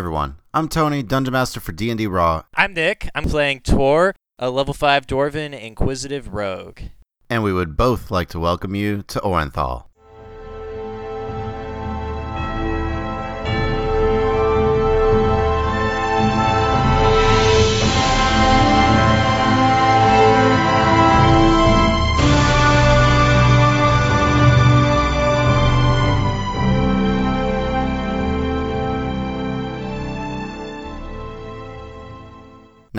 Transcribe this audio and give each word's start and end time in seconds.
everyone, 0.00 0.36
I'm 0.54 0.66
Tony, 0.66 1.02
Dungeon 1.02 1.32
Master 1.34 1.60
for 1.60 1.72
D&D 1.72 2.06
Raw, 2.06 2.44
I'm 2.54 2.72
Nick. 2.72 3.10
I'm 3.14 3.24
playing 3.24 3.60
Tor, 3.60 4.14
a 4.38 4.48
level 4.48 4.72
5 4.72 5.06
Dwarven 5.06 5.52
Inquisitive 5.52 6.32
Rogue. 6.32 6.80
and 7.28 7.42
we 7.42 7.52
would 7.52 7.76
both 7.76 8.10
like 8.10 8.30
to 8.30 8.40
welcome 8.40 8.74
you 8.74 9.02
to 9.08 9.20
Orenthal. 9.20 9.89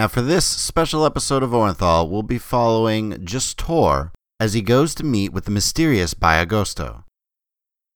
Now, 0.02 0.08
for 0.08 0.24
this 0.24 0.48
special 0.48 1.06
episode 1.06 1.44
of 1.44 1.52
Orenthal, 1.52 2.10
we'll 2.10 2.24
be 2.24 2.40
following 2.40 3.24
just 3.24 3.60
Tor 3.60 4.12
as 4.40 4.54
he 4.54 4.64
goes 4.64 4.96
to 4.96 5.06
meet 5.06 5.32
with 5.32 5.46
the 5.46 5.52
mysterious 5.52 6.16
Biagosto. 6.16 7.04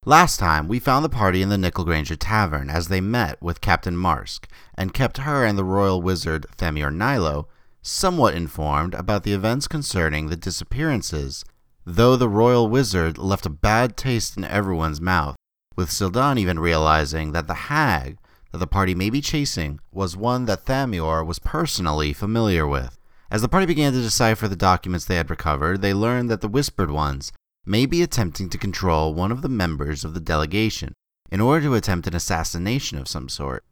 Last 0.06 0.38
time, 0.38 0.68
we 0.68 0.78
found 0.78 1.04
the 1.04 1.10
party 1.10 1.42
in 1.42 1.50
the 1.50 1.58
Nickelgranger 1.58 2.18
Tavern 2.20 2.70
as 2.70 2.90
they 2.90 3.02
met 3.02 3.42
with 3.42 3.60
Captain 3.60 3.98
Marsk 3.98 4.48
and 4.76 4.94
kept 4.94 5.18
her 5.18 5.44
and 5.44 5.58
the 5.58 5.64
royal 5.64 6.00
wizard 6.00 6.46
Thamior 6.56 6.94
Nilo 6.94 7.48
somewhat 7.82 8.36
informed 8.36 8.94
about 8.94 9.24
the 9.24 9.34
events 9.34 9.68
concerning 9.68 10.28
the 10.28 10.36
disappearances, 10.36 11.44
though 11.88 12.16
the 12.16 12.30
royal 12.30 12.70
wizard 12.70 13.18
left 13.18 13.48
a 13.48 13.50
bad 13.50 13.98
taste 13.98 14.38
in 14.38 14.44
everyone's 14.44 15.02
mouth, 15.02 15.36
with 15.76 15.90
Sildan 15.90 16.38
even 16.38 16.60
realizing 16.60 17.32
that 17.32 17.48
the 17.48 17.66
hag 17.66 18.20
that 18.56 18.60
the 18.60 18.68
party 18.68 18.96
may 18.96 19.10
be 19.10 19.20
chasing 19.20 19.82
was 19.92 20.16
one 20.16 20.46
that 20.46 20.64
Thamior 20.64 21.26
was 21.26 21.40
personally 21.40 22.14
familiar 22.14 22.66
with. 22.66 22.98
As 23.30 23.42
the 23.42 23.50
party 23.50 23.66
began 23.66 23.92
to 23.92 24.02
decipher 24.02 24.48
the 24.48 24.56
documents 24.56 25.04
they 25.04 25.18
had 25.18 25.30
recovered, 25.30 25.82
they 25.82 25.94
learned 25.94 26.30
that 26.30 26.40
the 26.40 26.48
Whispered 26.48 26.90
Ones 26.90 27.34
may 27.66 27.86
be 27.86 28.02
attempting 28.02 28.50
to 28.50 28.58
control 28.58 29.14
one 29.14 29.30
of 29.30 29.42
the 29.42 29.50
members 29.50 30.06
of 30.06 30.14
the 30.14 30.22
delegation 30.22 30.94
in 31.30 31.42
order 31.42 31.66
to 31.66 31.74
attempt 31.74 32.08
an 32.08 32.16
assassination 32.16 32.98
of 32.98 33.10
some 33.10 33.28
sort. 33.28 33.66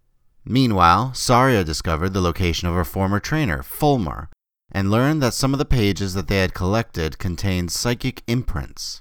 Meanwhile, 0.43 1.13
Saria 1.13 1.63
discovered 1.63 2.09
the 2.09 2.19
location 2.19 2.67
of 2.67 2.75
her 2.75 2.83
former 2.83 3.21
trainer, 3.21 3.63
Fulmar, 3.63 4.27
and 4.69 4.91
learned 4.91 5.23
that 5.23 5.33
some 5.33 5.53
of 5.53 5.59
the 5.59 5.63
pages 5.63 6.13
that 6.13 6.27
they 6.27 6.39
had 6.39 6.53
collected 6.53 7.19
contained 7.19 7.71
psychic 7.71 8.21
imprints. 8.27 8.99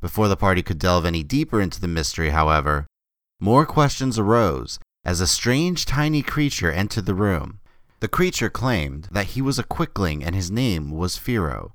Before 0.00 0.28
the 0.28 0.36
party 0.36 0.62
could 0.62 0.78
delve 0.78 1.04
any 1.04 1.24
deeper 1.24 1.60
into 1.60 1.80
the 1.80 1.88
mystery, 1.88 2.30
however, 2.30 2.86
more 3.40 3.66
questions 3.66 4.16
arose 4.16 4.78
as 5.04 5.20
a 5.20 5.26
strange 5.26 5.86
tiny 5.86 6.22
creature 6.22 6.70
entered 6.70 7.06
the 7.06 7.14
room. 7.14 7.60
The 8.00 8.08
creature 8.08 8.50
claimed 8.50 9.08
that 9.10 9.28
he 9.28 9.42
was 9.42 9.58
a 9.58 9.64
quickling 9.64 10.24
and 10.24 10.34
his 10.34 10.50
name 10.50 10.90
was 10.90 11.18
Firo. 11.18 11.72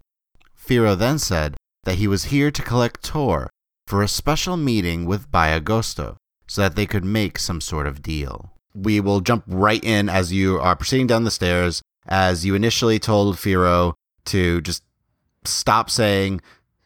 Firo 0.57 0.97
then 0.97 1.19
said 1.19 1.55
that 1.83 1.95
he 1.95 2.07
was 2.07 2.25
here 2.25 2.51
to 2.51 2.61
collect 2.61 3.03
Tor 3.03 3.49
for 3.87 4.01
a 4.01 4.07
special 4.07 4.57
meeting 4.57 5.05
with 5.05 5.31
Biagosto 5.31 6.17
so 6.47 6.61
that 6.61 6.75
they 6.75 6.85
could 6.85 7.05
make 7.05 7.37
some 7.37 7.61
sort 7.61 7.87
of 7.87 8.01
deal. 8.01 8.53
We 8.73 8.99
will 8.99 9.21
jump 9.21 9.43
right 9.47 9.83
in 9.83 10.09
as 10.09 10.33
you 10.33 10.59
are 10.59 10.75
proceeding 10.75 11.07
down 11.07 11.23
the 11.23 11.31
stairs, 11.31 11.81
as 12.07 12.45
you 12.45 12.55
initially 12.55 12.99
told 12.99 13.35
Firo 13.35 13.93
to 14.25 14.61
just 14.61 14.83
stop 15.43 15.89
saying 15.89 16.41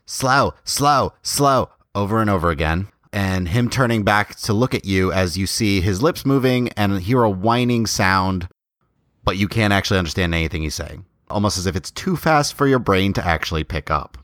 slow, 0.05 0.53
slow, 0.63 1.13
slow 1.21 1.69
over 1.95 2.21
and 2.21 2.29
over 2.29 2.49
again 2.49 2.89
and 3.11 3.49
him 3.49 3.69
turning 3.69 4.03
back 4.03 4.35
to 4.35 4.53
look 4.53 4.73
at 4.73 4.85
you 4.85 5.11
as 5.11 5.38
you 5.38 5.47
see 5.47 5.81
his 5.81 6.02
lips 6.02 6.25
moving 6.25 6.69
and 6.69 7.02
hear 7.02 7.23
a 7.23 7.29
whining 7.29 7.85
sound, 7.85 8.47
but 9.23 9.38
you 9.38 9.47
can't 9.47 9.73
actually 9.73 9.97
understand 9.97 10.33
anything 10.33 10.61
he's 10.61 10.75
saying, 10.75 11.05
almost 11.30 11.57
as 11.57 11.65
if 11.65 11.75
it's 11.75 11.91
too 11.91 12.15
fast 12.15 12.53
for 12.53 12.67
your 12.67 12.80
brain 12.80 13.13
to 13.13 13.25
actually 13.25 13.63
pick 13.63 13.89
up. 13.89 14.17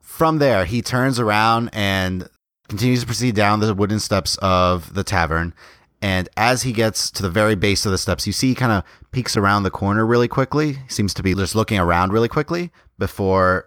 From 0.00 0.38
there, 0.38 0.64
he 0.64 0.82
turns 0.82 1.18
around 1.18 1.70
and 1.72 2.28
continues 2.68 3.00
to 3.00 3.06
proceed 3.06 3.34
down 3.34 3.60
the 3.60 3.74
wooden 3.74 4.00
steps 4.00 4.36
of 4.42 4.92
the 4.94 5.04
tavern. 5.04 5.54
And 6.02 6.28
as 6.36 6.62
he 6.62 6.72
gets 6.72 7.10
to 7.12 7.22
the 7.22 7.30
very 7.30 7.54
base 7.54 7.84
of 7.84 7.92
the 7.92 7.98
steps, 7.98 8.26
you 8.26 8.32
see 8.32 8.48
he 8.48 8.54
kind 8.54 8.72
of 8.72 8.84
peeks 9.12 9.36
around 9.36 9.62
the 9.62 9.70
corner 9.70 10.06
really 10.06 10.28
quickly. 10.28 10.74
He 10.74 10.88
seems 10.88 11.14
to 11.14 11.22
be 11.22 11.34
just 11.34 11.54
looking 11.54 11.78
around 11.78 12.12
really 12.12 12.28
quickly 12.28 12.70
before 12.98 13.66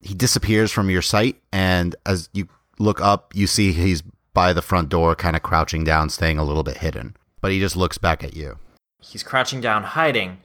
he 0.00 0.14
disappears 0.14 0.70
from 0.70 0.90
your 0.90 1.02
sight. 1.02 1.42
And 1.52 1.96
as 2.06 2.28
you 2.32 2.48
look 2.78 3.00
up, 3.00 3.34
you 3.34 3.46
see 3.46 3.72
he's 3.72 4.02
by 4.32 4.52
the 4.52 4.62
front 4.62 4.88
door, 4.88 5.14
kind 5.14 5.36
of 5.36 5.42
crouching 5.42 5.84
down, 5.84 6.10
staying 6.10 6.38
a 6.38 6.44
little 6.44 6.64
bit 6.64 6.78
hidden. 6.78 7.16
But 7.40 7.52
he 7.52 7.60
just 7.60 7.76
looks 7.76 7.98
back 7.98 8.24
at 8.24 8.34
you. 8.34 8.58
He's 9.00 9.22
crouching 9.22 9.60
down, 9.60 9.84
hiding. 9.84 10.38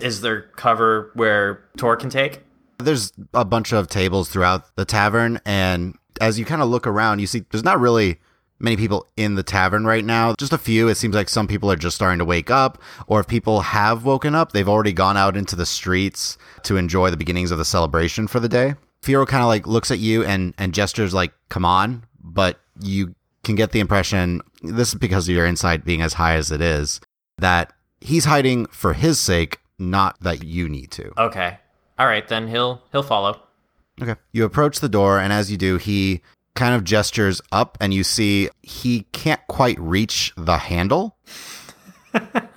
Is 0.00 0.20
there 0.20 0.42
cover 0.56 1.10
where 1.14 1.64
Tor 1.76 1.96
can 1.96 2.10
take? 2.10 2.42
There's 2.78 3.12
a 3.32 3.44
bunch 3.44 3.72
of 3.72 3.88
tables 3.88 4.28
throughout 4.28 4.76
the 4.76 4.84
tavern, 4.84 5.40
and 5.44 5.96
as 6.20 6.38
you 6.38 6.44
kind 6.44 6.60
of 6.60 6.68
look 6.68 6.86
around, 6.86 7.20
you 7.20 7.26
see 7.26 7.44
there's 7.50 7.64
not 7.64 7.80
really 7.80 8.18
many 8.58 8.76
people 8.76 9.06
in 9.16 9.34
the 9.34 9.42
tavern 9.42 9.84
right 9.84 10.04
now. 10.04 10.34
Just 10.38 10.52
a 10.52 10.58
few. 10.58 10.88
It 10.88 10.96
seems 10.96 11.14
like 11.14 11.28
some 11.28 11.46
people 11.46 11.70
are 11.70 11.76
just 11.76 11.96
starting 11.96 12.18
to 12.18 12.24
wake 12.24 12.50
up, 12.50 12.80
or 13.06 13.20
if 13.20 13.26
people 13.26 13.60
have 13.60 14.04
woken 14.04 14.34
up, 14.34 14.52
they've 14.52 14.68
already 14.68 14.92
gone 14.92 15.16
out 15.16 15.36
into 15.36 15.56
the 15.56 15.66
streets 15.66 16.36
to 16.64 16.76
enjoy 16.76 17.10
the 17.10 17.16
beginnings 17.16 17.50
of 17.50 17.58
the 17.58 17.64
celebration 17.64 18.26
for 18.26 18.40
the 18.40 18.48
day. 18.48 18.74
Firo 19.04 19.26
kind 19.26 19.42
of 19.42 19.48
like 19.48 19.66
looks 19.66 19.90
at 19.90 19.98
you 19.98 20.24
and 20.24 20.54
and 20.56 20.72
gestures 20.72 21.12
like 21.12 21.32
"come 21.50 21.64
on," 21.64 22.04
but 22.22 22.60
you 22.80 23.14
can 23.42 23.54
get 23.54 23.72
the 23.72 23.80
impression 23.80 24.40
this 24.62 24.88
is 24.88 24.94
because 24.94 25.28
of 25.28 25.34
your 25.34 25.44
insight 25.44 25.84
being 25.84 26.00
as 26.00 26.14
high 26.14 26.36
as 26.36 26.50
it 26.50 26.62
is 26.62 27.00
that 27.38 27.72
he's 28.00 28.24
hiding 28.24 28.66
for 28.66 28.94
his 28.94 29.18
sake, 29.18 29.58
not 29.78 30.18
that 30.20 30.42
you 30.44 30.68
need 30.68 30.90
to. 30.92 31.12
Okay. 31.20 31.58
All 31.98 32.06
right, 32.06 32.26
then 32.26 32.48
he'll 32.48 32.82
he'll 32.92 33.02
follow. 33.02 33.40
Okay. 34.00 34.16
You 34.32 34.44
approach 34.44 34.80
the 34.80 34.88
door, 34.88 35.20
and 35.20 35.32
as 35.32 35.50
you 35.50 35.56
do, 35.56 35.76
he 35.76 36.22
kind 36.54 36.74
of 36.74 36.84
gestures 36.84 37.40
up, 37.52 37.76
and 37.80 37.92
you 37.92 38.02
see 38.04 38.48
he 38.62 39.02
can't 39.12 39.46
quite 39.48 39.78
reach 39.78 40.32
the 40.36 40.58
handle. 40.58 41.16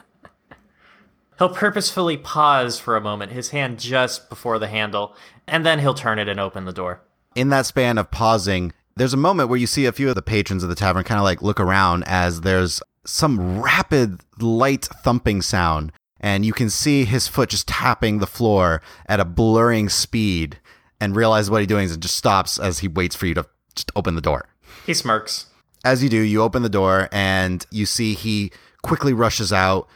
He'll 1.38 1.50
purposefully 1.50 2.18
pause 2.18 2.80
for 2.80 2.96
a 2.96 3.02
moment, 3.02 3.32
his 3.32 3.50
hand 3.50 3.80
just 3.80 4.30
before 4.30 4.58
the 4.58 4.68
handle, 4.68 5.16
and 5.48 5.66
then 5.66 5.80
he'll 5.80 5.94
turn 5.94 6.20
it 6.20 6.28
and 6.28 6.40
open 6.40 6.66
the 6.66 6.74
door. 6.74 7.02
In 7.36 7.50
that 7.50 7.68
span 7.68 7.98
of 7.98 8.10
pausing, 8.10 8.74
there's 8.96 9.14
a 9.14 9.18
moment 9.18 9.50
where 9.50 9.60
you 9.60 9.68
see 9.68 9.86
a 9.86 9.92
few 9.92 10.10
of 10.10 10.16
the 10.16 10.24
patrons 10.24 10.64
of 10.64 10.70
the 10.70 10.76
tavern 10.76 11.04
kind 11.04 11.20
of 11.20 11.24
like 11.24 11.44
look 11.44 11.60
around 11.60 12.04
as 12.08 12.42
there's 12.42 12.82
some 13.06 13.62
rapid, 13.62 14.22
light 14.40 14.86
thumping 14.86 15.42
sound, 15.44 15.92
and 16.20 16.44
you 16.44 16.54
can 16.54 16.70
see 16.70 17.06
his 17.06 17.28
foot 17.28 17.50
just 17.50 17.68
tapping 17.68 18.18
the 18.18 18.28
floor 18.28 18.82
at 19.08 19.20
a 19.20 19.26
blurring 19.26 19.90
speed, 19.90 20.60
and 21.00 21.16
realize 21.16 21.52
what 21.52 21.62
he's 21.62 21.68
doing 21.68 21.86
is 21.86 21.92
it 21.92 22.00
just 22.00 22.18
stops 22.18 22.58
as 22.58 22.80
he 22.80 22.88
waits 22.88 23.16
for 23.16 23.28
you 23.28 23.36
to 23.36 23.46
just 23.76 23.92
open 23.96 24.16
the 24.16 24.22
door. 24.22 24.50
He 24.88 24.96
smirks. 24.96 25.46
As 25.86 26.02
you 26.04 26.10
do, 26.10 26.20
you 26.20 26.42
open 26.42 26.64
the 26.64 26.70
door 26.70 27.08
and 27.12 27.64
you 27.70 27.86
see 27.86 28.16
he 28.16 28.52
quickly 28.82 29.14
rushes 29.14 29.54
out. 29.54 29.88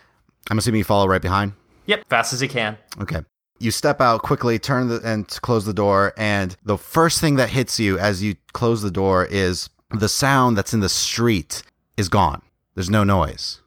I'm 0.50 0.58
assuming 0.58 0.80
you 0.80 0.84
follow 0.84 1.08
right 1.08 1.22
behind. 1.22 1.54
Yep, 1.86 2.08
fast 2.10 2.34
as 2.34 2.40
he 2.40 2.48
can. 2.48 2.78
Okay. 3.00 3.22
You 3.60 3.70
step 3.72 4.02
out 4.02 4.24
quickly, 4.24 4.58
turn 4.58 4.88
the, 4.88 5.02
and 5.04 5.28
close 5.28 5.66
the 5.66 5.74
door, 5.74 6.14
and 6.18 6.56
the 6.64 6.78
first 6.78 7.22
thing 7.22 7.36
that 7.36 7.50
hits 7.50 7.80
you 7.80 8.00
as 8.00 8.24
you 8.24 8.36
close 8.54 8.82
the 8.82 8.92
door 8.92 9.26
is 9.26 9.70
the 9.92 10.10
sound 10.10 10.58
that's 10.58 10.74
in 10.74 10.80
the 10.80 10.90
street 10.90 11.62
is 11.96 12.10
gone. 12.10 12.42
There's 12.76 12.90
no 12.90 13.04
noise. 13.04 13.62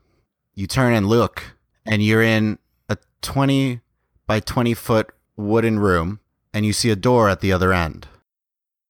You 0.54 0.66
turn 0.66 0.94
and 0.94 1.06
look, 1.06 1.54
and 1.86 2.02
you're 2.02 2.22
in 2.22 2.58
a 2.88 2.96
20 3.22 3.80
by 4.26 4.40
20 4.40 4.74
foot 4.74 5.10
wooden 5.36 5.78
room, 5.78 6.20
and 6.52 6.64
you 6.64 6.72
see 6.72 6.90
a 6.90 6.96
door 6.96 7.28
at 7.28 7.40
the 7.40 7.52
other 7.52 7.72
end. 7.72 8.08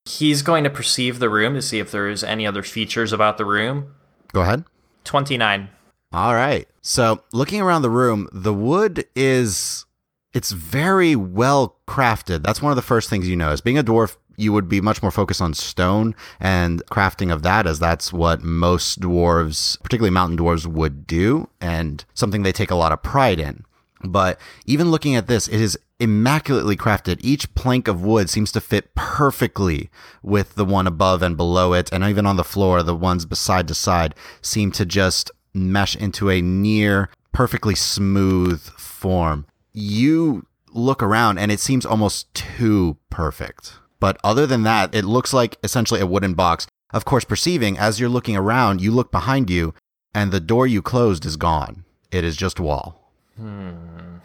He's 0.06 0.43
going 0.43 0.65
to 0.65 0.71
perceive 0.71 1.19
the 1.19 1.31
room 1.31 1.55
to 1.55 1.62
see 1.62 1.78
if 1.78 1.91
there's 1.91 2.22
any 2.22 2.47
other 2.47 2.62
features 2.62 3.12
about 3.12 3.39
the 3.39 3.45
room. 3.45 3.95
Go 4.33 4.43
ahead. 4.43 4.65
29. 5.05 5.69
All 6.15 6.33
right. 6.33 6.69
So, 6.81 7.25
looking 7.33 7.61
around 7.61 7.83
the 7.83 7.91
room, 7.91 8.28
the 8.33 8.55
wood 8.55 9.05
is 9.16 9.84
it's 10.33 10.53
very 10.53 11.16
well 11.16 11.77
crafted. 11.89 12.45
That's 12.45 12.63
one 12.63 12.71
of 12.71 12.77
the 12.77 12.83
first 12.83 13.11
things 13.11 13.28
you 13.28 13.34
notice. 13.34 13.61
Being 13.61 13.78
a 13.78 13.83
dwarf, 13.83 14.16
you 14.37 14.53
would 14.53 14.69
be 14.69 14.81
much 14.81 15.03
more 15.03 15.11
focused 15.11 15.43
on 15.43 15.55
stone 15.55 16.15
and 16.39 16.87
crafting 16.87 17.33
of 17.33 17.43
that 17.43 17.66
as 17.66 17.81
that's 17.81 18.13
what 18.13 18.45
most 18.45 19.01
dwarves, 19.01 19.81
particularly 19.83 20.13
mountain 20.13 20.39
dwarves 20.39 20.66
would 20.66 21.05
do 21.05 21.49
and 21.61 22.05
something 22.15 22.45
they 22.45 22.53
take 22.53 22.71
a 22.71 22.77
lot 22.77 22.93
of 22.93 23.03
pride 23.03 23.41
in. 23.41 23.65
But 24.05 24.39
even 24.67 24.93
looking 24.93 25.17
at 25.17 25.27
this, 25.27 25.49
it 25.49 25.60
is 25.60 25.77
immaculately 25.99 26.77
crafted. 26.77 27.19
Each 27.22 27.53
plank 27.57 27.89
of 27.89 28.05
wood 28.05 28.31
seems 28.31 28.53
to 28.53 28.60
fit 28.60 28.95
perfectly 28.95 29.91
with 30.22 30.55
the 30.55 30.65
one 30.65 30.87
above 30.87 31.22
and 31.22 31.37
below 31.37 31.72
it. 31.72 31.93
And 31.93 32.05
even 32.05 32.25
on 32.25 32.37
the 32.37 32.45
floor, 32.45 32.84
the 32.84 32.95
ones 32.95 33.25
beside 33.25 33.67
to 33.67 33.75
side 33.75 34.15
seem 34.43 34.71
to 34.72 34.87
just 34.87 35.33
mesh 35.54 35.97
into 35.97 36.28
a 36.30 36.42
near 36.42 37.09
perfectly 37.33 37.74
smooth 37.74 38.60
form. 38.60 39.47
You 39.72 40.47
look 40.72 41.03
around 41.03 41.39
and 41.39 41.51
it 41.53 41.60
seems 41.60 41.86
almost 41.86 42.33
too 42.34 42.97
perfect. 43.10 43.74
But 44.01 44.18
other 44.22 44.47
than 44.47 44.65
that, 44.65 44.95
it 44.95 45.04
looks 45.04 45.33
like 45.33 45.56
essentially 45.62 46.01
a 46.01 46.06
wooden 46.06 46.34
box. 46.34 46.66
Of 46.92 47.04
course, 47.04 47.24
perceiving 47.24 47.78
as 47.78 47.98
you're 47.98 48.09
looking 48.09 48.36
around, 48.36 48.80
you 48.80 48.91
look 48.91 49.10
behind 49.10 49.51
you 49.51 49.74
and 50.15 50.30
the 50.30 50.41
door 50.41 50.66
you 50.66 50.83
closed 50.83 51.24
is 51.24 51.36
gone. 51.36 51.84
It 52.10 52.24
is 52.24 52.36
just 52.36 52.60
wall. 52.60 53.10
Hmm. 53.36 54.18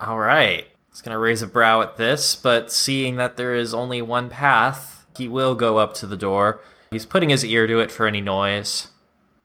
All 0.00 0.18
right. 0.18 0.66
He's 0.90 1.00
going 1.02 1.14
to 1.14 1.18
raise 1.18 1.40
a 1.40 1.46
brow 1.46 1.80
at 1.82 1.96
this, 1.96 2.34
but 2.34 2.72
seeing 2.72 3.16
that 3.16 3.36
there 3.36 3.54
is 3.54 3.72
only 3.72 4.02
one 4.02 4.28
path, 4.28 5.06
he 5.16 5.28
will 5.28 5.54
go 5.54 5.78
up 5.78 5.94
to 5.94 6.06
the 6.06 6.16
door. 6.16 6.60
He's 6.90 7.06
putting 7.06 7.28
his 7.30 7.44
ear 7.44 7.66
to 7.66 7.78
it 7.78 7.92
for 7.92 8.06
any 8.06 8.20
noise. 8.20 8.88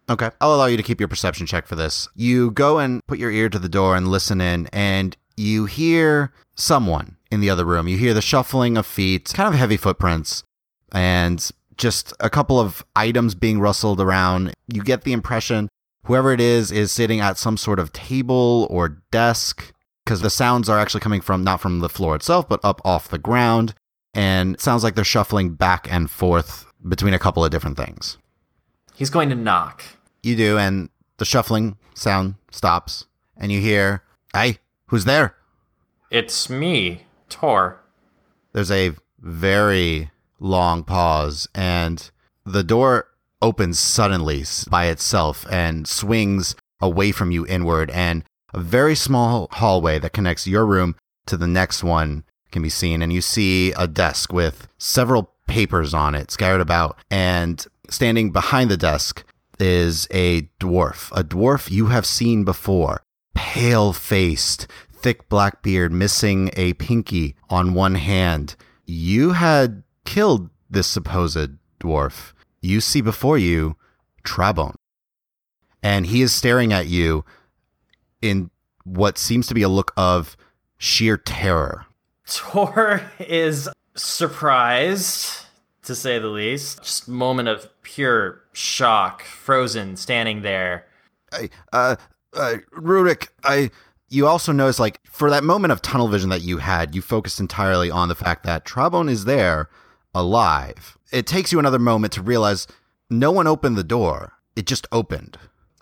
Okay. 0.09 0.29
I'll 0.39 0.53
allow 0.53 0.65
you 0.65 0.77
to 0.77 0.83
keep 0.83 0.99
your 0.99 1.07
perception 1.07 1.47
check 1.47 1.65
for 1.65 1.75
this. 1.75 2.07
You 2.15 2.51
go 2.51 2.79
and 2.79 3.01
put 3.07 3.19
your 3.19 3.31
ear 3.31 3.49
to 3.49 3.59
the 3.59 3.69
door 3.69 3.95
and 3.95 4.07
listen 4.07 4.39
in, 4.39 4.67
and 4.71 5.17
you 5.35 5.65
hear 5.65 6.31
someone 6.55 7.17
in 7.31 7.41
the 7.41 7.49
other 7.49 7.65
room. 7.65 7.87
You 7.87 7.97
hear 7.97 8.13
the 8.13 8.21
shuffling 8.21 8.77
of 8.77 8.85
feet, 8.85 9.31
kind 9.33 9.51
of 9.51 9.59
heavy 9.59 9.77
footprints, 9.77 10.43
and 10.91 11.49
just 11.77 12.13
a 12.19 12.29
couple 12.29 12.59
of 12.59 12.85
items 12.95 13.35
being 13.35 13.59
rustled 13.59 13.99
around. 13.99 14.53
You 14.67 14.83
get 14.83 15.03
the 15.03 15.13
impression 15.13 15.69
whoever 16.05 16.31
it 16.31 16.39
is 16.39 16.71
is 16.71 16.91
sitting 16.91 17.19
at 17.19 17.37
some 17.37 17.57
sort 17.57 17.79
of 17.79 17.91
table 17.91 18.67
or 18.69 19.01
desk 19.11 19.73
because 20.03 20.21
the 20.21 20.29
sounds 20.29 20.69
are 20.69 20.79
actually 20.79 21.01
coming 21.01 21.21
from 21.21 21.43
not 21.43 21.59
from 21.59 21.79
the 21.79 21.89
floor 21.89 22.15
itself, 22.15 22.47
but 22.47 22.59
up 22.63 22.79
off 22.85 23.09
the 23.09 23.17
ground. 23.17 23.73
And 24.13 24.59
sounds 24.59 24.83
like 24.83 24.95
they're 24.95 25.03
shuffling 25.03 25.55
back 25.55 25.91
and 25.91 26.09
forth 26.09 26.67
between 26.87 27.13
a 27.13 27.19
couple 27.19 27.43
of 27.43 27.51
different 27.51 27.75
things. 27.75 28.17
He's 28.93 29.09
going 29.09 29.29
to 29.29 29.35
knock. 29.35 29.83
You 30.25 30.35
do, 30.35 30.57
and 30.57 30.89
the 31.17 31.23
shuffling 31.23 31.77
sound 31.93 32.33
stops, 32.49 33.05
and 33.37 33.51
you 33.51 33.61
hear, 33.61 34.01
Hey, 34.33 34.57
who's 34.87 35.05
there? 35.05 35.35
It's 36.09 36.49
me, 36.49 37.03
Tor. 37.29 37.79
There's 38.51 38.71
a 38.71 38.93
very 39.19 40.09
long 40.39 40.83
pause, 40.83 41.47
and 41.53 42.09
the 42.43 42.63
door 42.63 43.07
opens 43.39 43.77
suddenly 43.77 44.43
by 44.67 44.87
itself 44.87 45.45
and 45.51 45.87
swings 45.87 46.55
away 46.81 47.11
from 47.11 47.29
you 47.29 47.45
inward, 47.45 47.91
and 47.91 48.23
a 48.51 48.59
very 48.59 48.95
small 48.95 49.47
hallway 49.51 49.99
that 49.99 50.13
connects 50.13 50.47
your 50.47 50.65
room 50.65 50.95
to 51.27 51.37
the 51.37 51.45
next 51.45 51.83
one 51.83 52.23
can 52.51 52.63
be 52.63 52.69
seen. 52.69 53.03
And 53.03 53.13
you 53.13 53.21
see 53.21 53.73
a 53.73 53.87
desk 53.87 54.33
with 54.33 54.67
several 54.79 55.35
papers 55.45 55.93
on 55.93 56.15
it 56.15 56.31
scattered 56.31 56.61
about, 56.61 56.97
and 57.11 57.63
standing 57.91 58.31
behind 58.31 58.71
the 58.71 58.77
desk 58.77 59.23
is 59.59 60.07
a 60.11 60.43
dwarf, 60.59 61.11
a 61.11 61.23
dwarf 61.23 61.69
you 61.71 61.87
have 61.87 62.05
seen 62.05 62.43
before, 62.43 63.01
pale 63.33 63.93
faced, 63.93 64.67
thick 64.91 65.29
black 65.29 65.61
beard, 65.61 65.91
missing 65.91 66.49
a 66.55 66.73
pinky 66.73 67.35
on 67.49 67.73
one 67.73 67.95
hand. 67.95 68.55
You 68.85 69.31
had 69.33 69.83
killed 70.05 70.49
this 70.69 70.87
supposed 70.87 71.51
dwarf. 71.79 72.33
You 72.61 72.81
see 72.81 73.01
before 73.01 73.37
you 73.37 73.75
Trabon. 74.23 74.75
And 75.83 76.07
he 76.07 76.21
is 76.21 76.33
staring 76.33 76.73
at 76.73 76.87
you 76.87 77.23
in 78.21 78.49
what 78.83 79.17
seems 79.17 79.47
to 79.47 79.53
be 79.53 79.61
a 79.61 79.69
look 79.69 79.93
of 79.95 80.35
sheer 80.77 81.17
terror. 81.17 81.85
Tor 82.27 83.01
is 83.19 83.69
surprised, 83.95 85.44
to 85.85 85.95
say 85.95 86.19
the 86.19 86.27
least. 86.27 86.83
Just 86.83 87.07
moment 87.07 87.47
of 87.47 87.69
pure 87.81 88.41
shock, 88.53 89.23
frozen, 89.23 89.95
standing 89.95 90.41
there. 90.41 90.85
I, 91.31 91.49
uh, 91.73 91.95
uh, 92.33 92.55
Rurik, 92.73 93.29
I. 93.43 93.71
You 94.07 94.27
also 94.27 94.51
notice, 94.51 94.79
like, 94.79 94.99
for 95.05 95.31
that 95.31 95.43
moment 95.43 95.71
of 95.71 95.81
tunnel 95.81 96.07
vision 96.07 96.29
that 96.29 96.43
you 96.43 96.59
had, 96.59 96.93
you 96.93 97.01
focused 97.01 97.39
entirely 97.39 97.89
on 97.89 98.07
the 98.07 98.15
fact 98.15 98.43
that 98.43 98.63
Trabon 98.63 99.09
is 99.09 99.25
there, 99.25 99.67
alive. 100.13 100.95
It 101.11 101.25
takes 101.25 101.51
you 101.51 101.57
another 101.57 101.79
moment 101.79 102.13
to 102.13 102.21
realize 102.21 102.67
no 103.09 103.31
one 103.31 103.47
opened 103.47 103.77
the 103.77 103.83
door. 103.83 104.33
It 104.55 104.67
just 104.67 104.87
opened. 104.91 105.39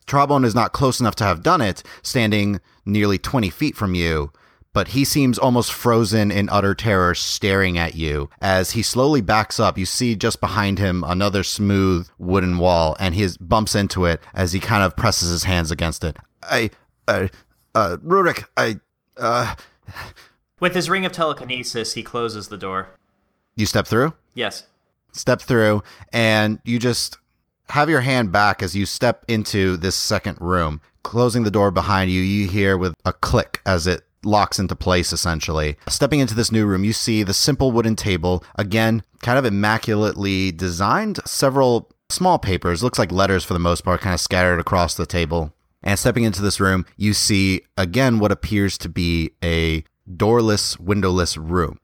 Trabon 0.08 0.46
is 0.46 0.56
not 0.56 0.74
close 0.74 1.00
enough 1.00 1.16
to 1.16 1.24
have 1.26 1.44
done 1.44 1.62
it, 1.62 1.84
standing 2.02 2.62
nearly 2.86 3.18
20 3.18 3.50
feet 3.50 3.76
from 3.76 3.94
you, 3.94 4.32
but 4.74 4.90
he 4.90 5.06
seems 5.06 5.38
almost 5.38 5.72
frozen 5.72 6.32
in 6.32 6.50
utter 6.50 6.74
terror, 6.76 7.14
staring 7.16 7.78
at 7.78 7.96
you. 7.96 8.30
As 8.42 8.72
he 8.72 8.82
slowly 8.82 9.22
backs 9.22 9.60
up, 9.60 9.78
you 9.78 9.86
see 9.86 10.16
just 10.16 10.42
behind 10.42 10.80
him 10.80 11.04
another 11.08 11.44
smooth 11.44 12.10
wooden 12.18 12.58
wall, 12.58 12.96
and 13.00 13.16
he 13.16 13.28
bumps 13.40 13.76
into 13.76 14.06
it 14.06 14.20
as 14.34 14.52
he 14.54 14.60
kind 14.60 14.84
of 14.84 14.96
presses 14.96 15.30
his 15.30 15.44
hands 15.44 15.72
against 15.72 16.04
it. 16.04 16.18
I, 16.42 16.72
uh, 17.08 17.28
uh, 17.76 17.98
Rurik, 18.04 18.46
I, 18.58 18.80
uh, 19.18 19.56
With 20.60 20.74
his 20.76 20.90
ring 20.90 21.06
of 21.06 21.12
telekinesis, 21.12 21.94
he 21.94 22.04
closes 22.04 22.48
the 22.48 22.58
door. 22.58 22.90
you 23.56 23.66
step 23.66 23.86
through? 23.88 24.14
Yes. 24.34 24.66
step 25.12 25.40
through 25.42 25.84
and 26.12 26.60
you 26.66 26.80
just 26.80 27.18
have 27.70 27.88
your 27.90 28.02
hand 28.02 28.32
back 28.32 28.64
as 28.64 28.76
you 28.76 28.86
step 28.86 29.24
into 29.28 29.78
this 29.78 29.96
second 29.96 30.38
room. 30.42 30.82
Closing 31.04 31.44
the 31.44 31.52
door 31.52 31.70
behind 31.70 32.10
you, 32.10 32.22
you 32.22 32.48
hear 32.48 32.78
with 32.78 32.96
a 33.06 33.14
click 33.14 33.62
as 33.66 33.86
it 33.86 34.02
locks 34.24 34.60
into 34.60 34.76
place 34.76 35.14
essentially. 35.14 35.78
Stepping 35.88 36.20
into 36.20 36.36
this 36.36 36.52
new 36.52 36.66
room, 36.66 36.84
you 36.84 36.94
see 36.94 37.24
the 37.24 37.34
simple 37.34 37.72
wooden 37.72 37.96
table, 37.96 38.44
again, 38.56 39.04
kind 39.22 39.38
of 39.38 39.46
immaculately 39.46 40.52
designed, 40.52 41.20
several 41.26 41.90
small 42.10 42.40
papers, 42.40 42.84
looks 42.84 43.00
like 43.00 43.12
letters 43.12 43.44
for 43.44 43.54
the 43.54 43.60
most 43.60 43.82
part, 43.82 44.02
kind 44.02 44.14
of 44.14 44.20
scattered 44.20 44.60
across 44.60 44.96
the 44.96 45.06
table. 45.06 45.54
And 45.82 46.00
stepping 46.00 46.24
into 46.24 46.42
this 46.42 46.60
room, 46.60 46.86
you 46.96 47.14
see 47.14 47.62
again 47.78 48.20
what 48.20 48.32
appears 48.32 48.78
to 48.80 48.90
be 48.90 49.32
a 49.44 49.84
doorless, 50.16 50.80
windowless 50.80 51.38
room 51.38 51.80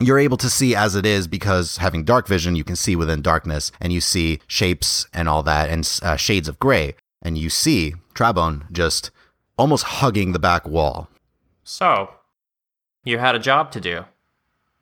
you're 0.00 0.18
able 0.18 0.36
to 0.36 0.50
see 0.50 0.74
as 0.74 0.94
it 0.94 1.06
is 1.06 1.28
because 1.28 1.76
having 1.78 2.04
dark 2.04 2.26
vision, 2.26 2.56
you 2.56 2.64
can 2.64 2.76
see 2.76 2.96
within 2.96 3.22
darkness 3.22 3.70
and 3.80 3.92
you 3.92 4.00
see 4.00 4.40
shapes 4.46 5.06
and 5.12 5.28
all 5.28 5.42
that 5.42 5.68
and 5.70 6.00
uh, 6.02 6.16
shades 6.16 6.48
of 6.48 6.58
gray. 6.58 6.94
And 7.22 7.38
you 7.38 7.48
see 7.48 7.94
Trabon 8.14 8.70
just 8.72 9.10
almost 9.56 9.84
hugging 9.84 10.32
the 10.32 10.38
back 10.38 10.66
wall. 10.66 11.08
So, 11.64 12.10
you 13.04 13.18
had 13.18 13.34
a 13.34 13.38
job 13.38 13.72
to 13.72 13.80
do, 13.80 14.04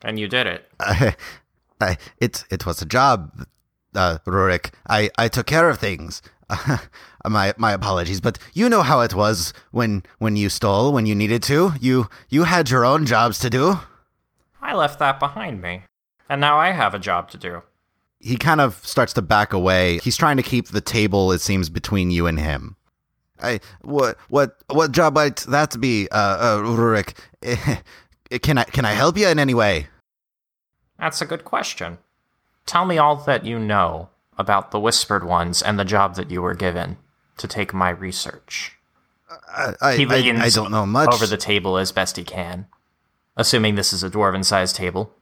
and 0.02 0.18
you 0.18 0.28
did 0.28 0.46
it. 0.46 0.68
I, 0.80 1.14
I, 1.80 1.96
it, 2.18 2.44
it 2.50 2.66
was 2.66 2.82
a 2.82 2.86
job, 2.86 3.46
uh, 3.94 4.18
Rurik. 4.26 4.72
I, 4.88 5.10
I 5.16 5.28
took 5.28 5.46
care 5.46 5.70
of 5.70 5.78
things. 5.78 6.22
my, 7.26 7.54
my 7.56 7.72
apologies, 7.72 8.20
but 8.20 8.38
you 8.52 8.68
know 8.68 8.82
how 8.82 9.00
it 9.00 9.14
was 9.14 9.54
when, 9.70 10.02
when 10.18 10.36
you 10.36 10.48
stole, 10.50 10.92
when 10.92 11.06
you 11.06 11.14
needed 11.14 11.42
to. 11.44 11.72
You, 11.80 12.08
you 12.28 12.44
had 12.44 12.68
your 12.68 12.84
own 12.84 13.06
jobs 13.06 13.38
to 13.38 13.48
do. 13.48 13.78
I 14.60 14.74
left 14.74 14.98
that 14.98 15.18
behind 15.18 15.62
me, 15.62 15.84
and 16.28 16.40
now 16.40 16.58
I 16.58 16.72
have 16.72 16.94
a 16.94 16.98
job 16.98 17.30
to 17.30 17.38
do. 17.38 17.62
he 18.20 18.36
kind 18.36 18.60
of 18.60 18.84
starts 18.86 19.12
to 19.14 19.22
back 19.22 19.52
away. 19.52 19.98
He's 20.02 20.16
trying 20.16 20.36
to 20.36 20.42
keep 20.42 20.68
the 20.68 20.80
table, 20.80 21.32
it 21.32 21.40
seems, 21.40 21.68
between 21.70 22.10
you 22.10 22.26
and 22.26 22.38
him. 22.38 22.76
I 23.42 23.60
what 23.82 24.16
what 24.28 24.56
what 24.68 24.92
job 24.92 25.14
might 25.14 25.36
that 25.48 25.80
be, 25.80 26.08
uh, 26.10 26.16
uh 26.16 26.58
Rurik? 26.58 27.14
can 28.42 28.58
I 28.58 28.64
can 28.64 28.84
I 28.84 28.92
help 28.92 29.18
you 29.18 29.28
in 29.28 29.38
any 29.38 29.54
way? 29.54 29.88
That's 30.98 31.20
a 31.20 31.26
good 31.26 31.44
question. 31.44 31.98
Tell 32.64 32.84
me 32.84 32.98
all 32.98 33.16
that 33.16 33.44
you 33.44 33.58
know 33.58 34.08
about 34.38 34.70
the 34.70 34.80
Whispered 34.80 35.24
Ones 35.24 35.60
and 35.62 35.78
the 35.78 35.84
job 35.84 36.14
that 36.14 36.30
you 36.30 36.40
were 36.40 36.54
given 36.54 36.96
to 37.36 37.48
take 37.48 37.74
my 37.74 37.90
research. 37.90 38.78
I 39.48 39.74
I, 39.80 39.96
He 39.96 40.04
I, 40.06 40.08
leans 40.08 40.40
I 40.40 40.48
don't 40.48 40.70
know 40.70 40.86
much. 40.86 41.12
over 41.12 41.26
the 41.26 41.36
table 41.36 41.76
as 41.76 41.92
best 41.92 42.16
he 42.16 42.24
can, 42.24 42.66
assuming 43.36 43.74
this 43.74 43.92
is 43.92 44.02
a 44.02 44.10
dwarven 44.10 44.44
sized 44.44 44.76
table. 44.76 45.12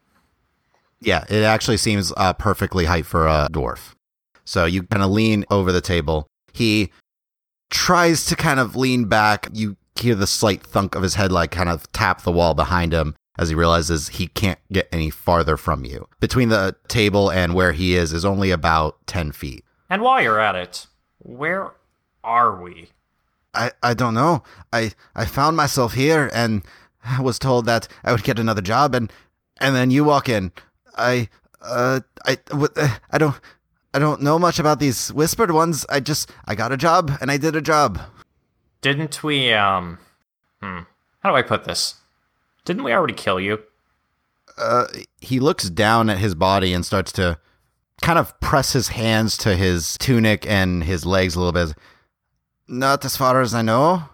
Yeah, 1.01 1.25
it 1.31 1.43
actually 1.45 1.79
seems 1.79 2.13
uh, 2.17 2.35
perfectly 2.35 2.85
height 2.85 3.07
for 3.07 3.27
a 3.27 3.49
dwarf. 3.51 3.95
So 4.45 4.67
you 4.67 4.83
kind 4.83 5.03
of 5.03 5.11
lean 5.11 5.45
over 5.51 5.73
the 5.73 5.81
table. 5.81 6.27
He 6.53 6.91
tries 7.71 8.25
to 8.27 8.37
kind 8.37 8.61
of 8.61 8.77
lean 8.77 9.07
back. 9.07 9.49
You 9.53 9.77
hear 9.97 10.15
the 10.15 10.27
slight 10.27 10.63
thunk 10.63 10.95
of 10.95 11.03
his 11.03 11.15
head, 11.15 11.33
like 11.33 11.51
kind 11.51 11.69
of 11.69 11.91
tap 11.93 12.23
the 12.23 12.33
wall 12.33 12.55
behind 12.55 12.93
him 12.93 13.15
as 13.39 13.49
he 13.49 13.55
realizes 13.55 14.09
he 14.09 14.27
can't 14.27 14.59
get 14.73 14.89
any 14.93 15.11
farther 15.11 15.57
from 15.57 15.85
you. 15.85 16.07
Between 16.21 16.49
the 16.51 16.77
table 16.89 17.31
and 17.31 17.55
where 17.55 17.73
he 17.73 17.95
is 17.97 18.13
is 18.13 18.25
only 18.25 18.51
about 18.51 19.07
10 19.07 19.33
feet. 19.33 19.65
And 19.89 20.03
while 20.03 20.23
you're 20.23 20.41
at 20.41 20.55
it, 20.55 20.87
where 21.19 21.73
are 22.23 22.61
we? 22.61 22.91
I, 23.55 23.73
I 23.83 23.95
don't 23.95 24.15
know. 24.15 24.43
I, 24.73 24.93
I 25.15 25.25
found 25.25 25.57
myself 25.57 25.95
here 25.95 26.31
and 26.33 26.63
I 27.05 27.21
was 27.21 27.39
told 27.39 27.67
that 27.67 27.89
I 28.05 28.13
would 28.13 28.23
get 28.25 28.39
another 28.39 28.63
job 28.63 28.95
and 28.95 29.13
and 29.59 29.75
then 29.75 29.91
you 29.91 30.05
walk 30.05 30.29
in. 30.29 30.53
I 30.97 31.29
uh 31.63 32.01
I 32.25 32.39
w- 32.49 32.69
uh, 32.77 32.97
I 33.11 33.19
don't 33.19 33.35
I 33.93 33.99
don't 33.99 34.23
know 34.23 34.39
much 34.39 34.59
about 34.59 34.79
these 34.79 35.13
whispered 35.13 35.51
ones. 35.51 35.85
I 35.89 36.01
just 36.01 36.31
I 36.45 36.55
got 36.55 36.73
a 36.73 36.77
job 36.77 37.13
and 37.21 37.31
I 37.31 37.37
did 37.37 37.57
a 37.57 37.61
job. 37.61 38.01
Didn't 38.81 39.23
we, 39.23 39.53
um. 39.53 39.99
Hmm. 40.63 40.81
How 41.21 41.31
do 41.31 41.37
I 41.37 41.43
put 41.43 41.65
this? 41.65 41.97
Didn't 42.65 42.85
we 42.85 42.93
already 42.93 43.15
kill 43.15 43.41
you? 43.41 43.63
Uh 44.57 44.87
he 45.21 45.41
looks 45.41 45.69
down 45.71 46.09
at 46.11 46.19
his 46.19 46.35
body 46.35 46.73
and 46.73 46.85
starts 46.85 47.13
to 47.13 47.39
kind 48.01 48.19
of 48.19 48.39
press 48.41 48.73
his 48.73 48.89
hands 48.89 49.37
to 49.39 49.57
his 49.57 49.97
tunic 49.99 50.47
and 50.47 50.85
his 50.85 51.05
legs 51.05 51.35
a 51.35 51.41
little 51.41 51.53
bit. 51.53 51.77
Not 52.69 53.05
as 53.05 53.17
far 53.17 53.41
as 53.41 53.55
I 53.55 53.63
know. 53.63 54.05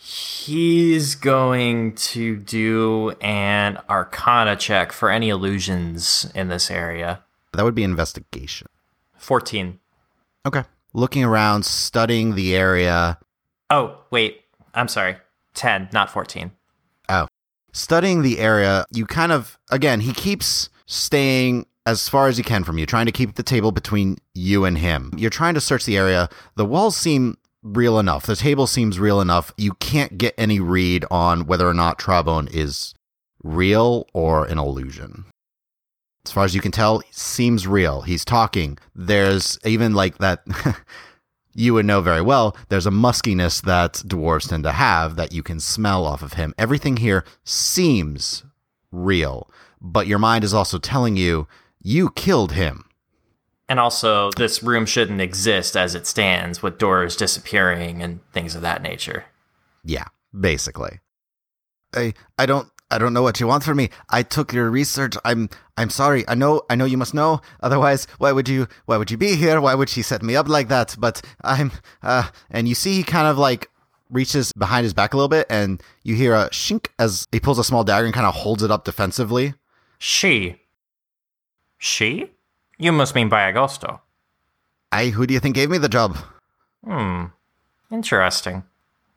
He's 0.00 1.14
going 1.14 1.94
to 1.94 2.36
do 2.36 3.10
an 3.20 3.78
arcana 3.88 4.56
check 4.56 4.92
for 4.92 5.10
any 5.10 5.30
illusions 5.30 6.30
in 6.34 6.48
this 6.48 6.70
area. 6.70 7.22
That 7.52 7.64
would 7.64 7.74
be 7.74 7.84
investigation. 7.84 8.68
14. 9.24 9.78
Okay. 10.46 10.62
looking 10.92 11.24
around, 11.24 11.64
studying 11.64 12.34
the 12.34 12.54
area, 12.54 13.18
Oh, 13.70 13.98
wait. 14.10 14.42
I'm 14.74 14.88
sorry. 14.88 15.16
10, 15.54 15.88
not 15.92 16.10
14. 16.10 16.50
Oh. 17.08 17.26
studying 17.72 18.22
the 18.22 18.38
area, 18.38 18.84
you 18.92 19.06
kind 19.06 19.32
of 19.32 19.58
again, 19.70 20.00
he 20.00 20.12
keeps 20.12 20.68
staying 20.86 21.66
as 21.86 22.08
far 22.08 22.28
as 22.28 22.36
he 22.36 22.42
can 22.42 22.64
from 22.64 22.78
you, 22.78 22.86
trying 22.86 23.06
to 23.06 23.12
keep 23.12 23.34
the 23.34 23.42
table 23.42 23.72
between 23.72 24.16
you 24.34 24.64
and 24.64 24.78
him. 24.78 25.12
You're 25.16 25.30
trying 25.30 25.54
to 25.54 25.60
search 25.60 25.84
the 25.84 25.96
area. 25.98 26.28
The 26.56 26.64
walls 26.64 26.96
seem 26.96 27.36
real 27.62 27.98
enough. 27.98 28.26
The 28.26 28.36
table 28.36 28.66
seems 28.66 28.98
real 28.98 29.20
enough. 29.20 29.52
You 29.56 29.72
can't 29.80 30.16
get 30.18 30.34
any 30.38 30.60
read 30.60 31.04
on 31.10 31.46
whether 31.46 31.68
or 31.68 31.74
not 31.74 31.98
Trabone 31.98 32.48
is 32.52 32.94
real 33.42 34.06
or 34.14 34.46
an 34.46 34.58
illusion. 34.58 35.24
As 36.24 36.32
far 36.32 36.44
as 36.44 36.54
you 36.54 36.60
can 36.60 36.72
tell, 36.72 37.02
seems 37.10 37.66
real. 37.66 38.02
He's 38.02 38.24
talking. 38.24 38.78
There's 38.94 39.58
even 39.64 39.94
like 39.94 40.18
that 40.18 40.42
you 41.54 41.74
would 41.74 41.86
know 41.86 42.00
very 42.00 42.20
well, 42.20 42.56
there's 42.68 42.86
a 42.86 42.90
muskiness 42.90 43.62
that 43.62 43.94
dwarves 43.94 44.48
tend 44.48 44.64
to 44.64 44.72
have 44.72 45.16
that 45.16 45.32
you 45.32 45.42
can 45.42 45.60
smell 45.60 46.04
off 46.04 46.22
of 46.22 46.34
him. 46.34 46.54
Everything 46.58 46.96
here 46.96 47.24
seems 47.44 48.44
real, 48.90 49.50
but 49.80 50.06
your 50.06 50.18
mind 50.18 50.44
is 50.44 50.54
also 50.54 50.78
telling 50.78 51.16
you 51.16 51.46
you 51.80 52.10
killed 52.10 52.52
him. 52.52 52.84
And 53.68 53.80
also, 53.80 54.30
this 54.36 54.62
room 54.62 54.84
shouldn't 54.84 55.22
exist 55.22 55.74
as 55.74 55.94
it 55.94 56.06
stands 56.06 56.62
with 56.62 56.76
doors 56.76 57.16
disappearing 57.16 58.02
and 58.02 58.20
things 58.32 58.54
of 58.54 58.62
that 58.62 58.82
nature. 58.82 59.24
Yeah, 59.84 60.04
basically. 60.38 61.00
I 61.94 62.12
I 62.38 62.44
don't 62.44 62.68
I 62.90 62.98
don't 62.98 63.12
know 63.12 63.22
what 63.22 63.40
you 63.40 63.46
want 63.46 63.64
from 63.64 63.78
me. 63.78 63.90
I 64.10 64.22
took 64.22 64.52
your 64.52 64.70
research. 64.70 65.16
I'm 65.24 65.48
I'm 65.76 65.90
sorry. 65.90 66.24
I 66.28 66.34
know 66.34 66.62
I 66.70 66.76
know 66.76 66.84
you 66.84 66.96
must 66.96 67.14
know. 67.14 67.40
Otherwise, 67.60 68.06
why 68.18 68.32
would 68.32 68.48
you 68.48 68.68
why 68.86 68.96
would 68.96 69.10
you 69.10 69.16
be 69.16 69.36
here? 69.36 69.60
Why 69.60 69.74
would 69.74 69.88
she 69.88 70.02
set 70.02 70.22
me 70.22 70.36
up 70.36 70.48
like 70.48 70.68
that? 70.68 70.94
But 70.98 71.22
I'm 71.42 71.72
uh 72.02 72.28
and 72.50 72.68
you 72.68 72.74
see 72.74 72.96
he 72.96 73.02
kind 73.02 73.26
of 73.26 73.38
like 73.38 73.70
reaches 74.10 74.52
behind 74.52 74.84
his 74.84 74.94
back 74.94 75.12
a 75.12 75.16
little 75.16 75.28
bit 75.28 75.46
and 75.50 75.82
you 76.02 76.14
hear 76.14 76.34
a 76.34 76.50
shink 76.50 76.86
as 76.98 77.26
he 77.32 77.40
pulls 77.40 77.58
a 77.58 77.64
small 77.64 77.84
dagger 77.84 78.04
and 78.04 78.14
kind 78.14 78.26
of 78.26 78.34
holds 78.34 78.62
it 78.62 78.70
up 78.70 78.84
defensively. 78.84 79.54
She. 79.98 80.60
She? 81.78 82.30
You 82.78 82.92
must 82.92 83.14
mean 83.14 83.28
Bai 83.28 83.50
Agosto. 83.50 84.00
I 84.92 85.06
who 85.06 85.26
do 85.26 85.34
you 85.34 85.40
think 85.40 85.56
gave 85.56 85.70
me 85.70 85.78
the 85.78 85.88
job? 85.88 86.16
Hmm. 86.84 87.26
Interesting. 87.90 88.64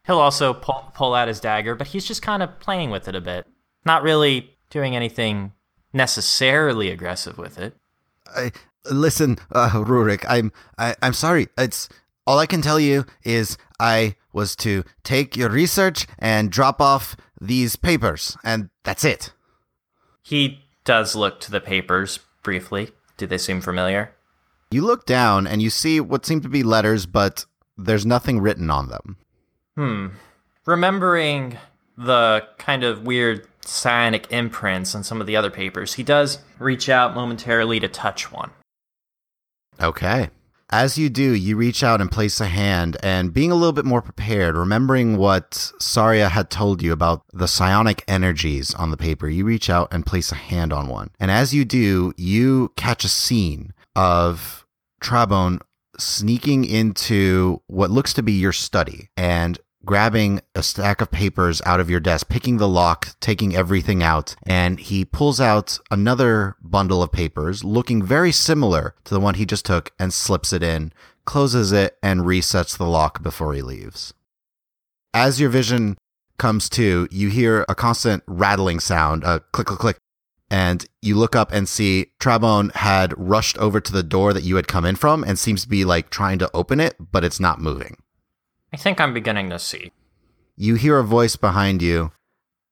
He'll 0.05 0.19
also 0.19 0.53
pull, 0.53 0.91
pull 0.95 1.13
out 1.13 1.27
his 1.27 1.41
dagger, 1.41 1.75
but 1.75 1.87
he's 1.87 2.05
just 2.05 2.21
kind 2.21 2.41
of 2.41 2.59
playing 2.59 2.89
with 2.91 3.07
it 3.07 3.15
a 3.15 3.21
bit. 3.21 3.45
Not 3.87 4.03
really 4.03 4.53
doing 4.69 4.97
anything 4.97 5.53
necessarily 5.93 6.89
aggressive 6.91 7.37
with 7.37 7.57
it. 7.57 7.73
I 8.35 8.51
listen, 8.91 9.37
uh, 9.49 9.69
Rurik. 9.69 10.25
I'm 10.27 10.51
I, 10.77 10.93
I'm 11.01 11.13
sorry. 11.13 11.47
It's 11.57 11.87
all 12.25 12.37
I 12.37 12.47
can 12.47 12.61
tell 12.61 12.81
you 12.81 13.05
is 13.23 13.57
I 13.79 14.15
was 14.33 14.57
to 14.57 14.83
take 15.05 15.37
your 15.37 15.49
research 15.49 16.05
and 16.19 16.51
drop 16.51 16.81
off 16.81 17.15
these 17.39 17.77
papers, 17.77 18.35
and 18.43 18.69
that's 18.83 19.05
it. 19.05 19.31
He 20.21 20.65
does 20.83 21.15
look 21.15 21.39
to 21.39 21.51
the 21.51 21.61
papers 21.61 22.19
briefly. 22.43 22.89
Do 23.15 23.25
they 23.25 23.37
seem 23.37 23.61
familiar? 23.61 24.13
You 24.69 24.81
look 24.81 25.05
down 25.05 25.47
and 25.47 25.61
you 25.61 25.69
see 25.69 26.01
what 26.01 26.25
seem 26.25 26.41
to 26.41 26.49
be 26.49 26.61
letters, 26.61 27.05
but 27.05 27.45
there's 27.77 28.05
nothing 28.05 28.41
written 28.41 28.69
on 28.69 28.89
them. 28.89 29.15
Hmm. 29.77 30.07
Remembering 30.65 31.57
the 31.97 32.45
kind 32.57 32.83
of 32.83 33.03
weird 33.03 33.47
psionic 33.67 34.31
imprints 34.31 34.95
on 34.95 35.03
some 35.03 35.19
of 35.19 35.27
the 35.27 35.35
other 35.35 35.51
papers, 35.51 35.95
he 35.95 36.03
does 36.03 36.39
reach 36.57 36.89
out 36.89 37.13
momentarily 37.13 37.79
to 37.79 37.87
touch 37.87 38.31
one. 38.31 38.51
Okay. 39.81 40.29
As 40.69 40.97
you 40.97 41.09
do, 41.09 41.33
you 41.33 41.55
reach 41.55 41.81
out 41.81 42.01
and 42.01 42.11
place 42.11 42.41
a 42.41 42.47
hand, 42.47 42.97
and 43.01 43.33
being 43.33 43.51
a 43.51 43.55
little 43.55 43.71
bit 43.71 43.85
more 43.85 44.01
prepared, 44.01 44.55
remembering 44.55 45.15
what 45.15 45.71
Saria 45.79 46.27
had 46.27 46.49
told 46.49 46.81
you 46.81 46.91
about 46.91 47.23
the 47.31 47.47
psionic 47.47 48.03
energies 48.05 48.73
on 48.73 48.91
the 48.91 48.97
paper, 48.97 49.29
you 49.29 49.45
reach 49.45 49.69
out 49.69 49.87
and 49.93 50.05
place 50.05 50.29
a 50.31 50.35
hand 50.35 50.73
on 50.73 50.89
one. 50.89 51.11
And 51.21 51.31
as 51.31 51.53
you 51.53 51.63
do, 51.63 52.13
you 52.17 52.73
catch 52.75 53.05
a 53.05 53.09
scene 53.09 53.73
of 53.95 54.65
Trabone 55.01 55.61
sneaking 55.97 56.65
into 56.65 57.61
what 57.67 57.89
looks 57.89 58.13
to 58.13 58.23
be 58.23 58.33
your 58.33 58.51
study 58.51 59.09
and 59.15 59.57
grabbing 59.87 60.41
a 60.53 60.61
stack 60.61 61.01
of 61.01 61.09
papers 61.09 61.61
out 61.65 61.79
of 61.79 61.89
your 61.89 61.99
desk, 61.99 62.29
picking 62.29 62.57
the 62.57 62.67
lock, 62.67 63.15
taking 63.19 63.55
everything 63.55 64.03
out, 64.03 64.35
and 64.45 64.79
he 64.79 65.03
pulls 65.03 65.41
out 65.41 65.79
another 65.89 66.55
bundle 66.61 67.01
of 67.01 67.11
papers 67.11 67.63
looking 67.63 68.03
very 68.03 68.31
similar 68.31 68.93
to 69.05 69.13
the 69.13 69.19
one 69.19 69.33
he 69.33 69.45
just 69.45 69.65
took 69.65 69.91
and 69.97 70.13
slips 70.13 70.53
it 70.53 70.61
in, 70.61 70.93
closes 71.25 71.71
it, 71.71 71.97
and 72.03 72.21
resets 72.21 72.77
the 72.77 72.85
lock 72.85 73.23
before 73.23 73.53
he 73.55 73.61
leaves. 73.63 74.13
As 75.13 75.39
your 75.39 75.49
vision 75.49 75.97
comes 76.37 76.69
to, 76.69 77.07
you 77.09 77.29
hear 77.29 77.65
a 77.67 77.73
constant 77.73 78.23
rattling 78.27 78.79
sound, 78.79 79.23
a 79.23 79.39
click, 79.51 79.67
click, 79.67 79.79
click, 79.79 79.97
and 80.51 80.85
you 81.01 81.15
look 81.15 81.35
up 81.35 81.51
and 81.51 81.67
see 81.67 82.11
Trabone 82.19 82.73
had 82.75 83.13
rushed 83.17 83.57
over 83.57 83.79
to 83.79 83.91
the 83.91 84.03
door 84.03 84.33
that 84.33 84.43
you 84.43 84.57
had 84.57 84.67
come 84.67 84.85
in 84.85 84.95
from 84.95 85.23
and 85.23 85.39
seems 85.39 85.63
to 85.63 85.69
be 85.69 85.85
like 85.85 86.09
trying 86.09 86.39
to 86.39 86.51
open 86.53 86.79
it, 86.79 86.95
but 86.99 87.23
it's 87.23 87.39
not 87.39 87.59
moving. 87.61 87.97
I 88.73 88.77
think 88.77 88.99
I'm 88.99 89.13
beginning 89.13 89.49
to 89.49 89.59
see. 89.59 89.91
You 90.55 90.75
hear 90.75 90.97
a 90.97 91.03
voice 91.03 91.35
behind 91.35 91.81
you. 91.81 92.11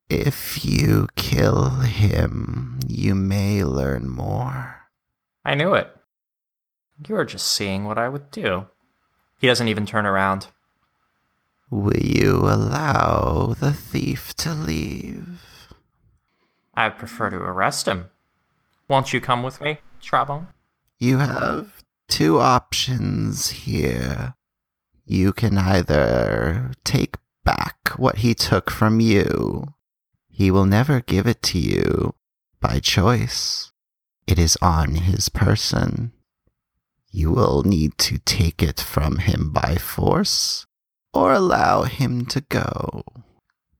If 0.09 0.63
you 0.65 1.07
kill 1.15 1.69
him, 1.81 2.79
you 2.87 3.15
may 3.15 3.63
learn 3.63 4.09
more. 4.09 4.81
I 5.43 5.55
knew 5.55 5.73
it. 5.73 5.95
You 7.07 7.15
were 7.15 7.25
just 7.25 7.47
seeing 7.47 7.85
what 7.85 7.97
I 7.97 8.09
would 8.09 8.31
do. 8.31 8.67
He 9.39 9.47
doesn't 9.47 9.67
even 9.67 9.85
turn 9.85 10.05
around. 10.05 10.47
Will 11.69 11.97
you 11.97 12.37
allow 12.37 13.55
the 13.59 13.73
thief 13.73 14.33
to 14.35 14.53
leave? 14.53 15.39
I'd 16.75 16.97
prefer 16.97 17.29
to 17.29 17.37
arrest 17.37 17.87
him. 17.87 18.09
Won't 18.87 19.13
you 19.13 19.19
come 19.19 19.43
with 19.43 19.61
me, 19.61 19.79
Trabon? 20.01 20.47
You 20.99 21.17
have 21.17 21.83
two 22.07 22.39
options 22.39 23.49
here. 23.49 24.35
You 25.05 25.33
can 25.33 25.57
either 25.57 26.71
take 26.83 27.17
back 27.43 27.89
what 27.97 28.17
he 28.17 28.33
took 28.33 28.71
from 28.71 28.99
you. 28.99 29.73
He 30.29 30.49
will 30.49 30.65
never 30.65 30.99
give 30.99 31.27
it 31.27 31.41
to 31.43 31.59
you 31.59 32.15
by 32.59 32.79
choice. 32.79 33.71
It 34.25 34.39
is 34.39 34.57
on 34.61 34.95
his 34.95 35.29
person. 35.29 36.11
You 37.11 37.31
will 37.31 37.63
need 37.63 37.97
to 37.99 38.17
take 38.17 38.63
it 38.63 38.81
from 38.81 39.19
him 39.19 39.51
by 39.53 39.75
force 39.75 40.65
or 41.13 41.31
allow 41.33 41.83
him 41.83 42.25
to 42.25 42.41
go. 42.41 43.03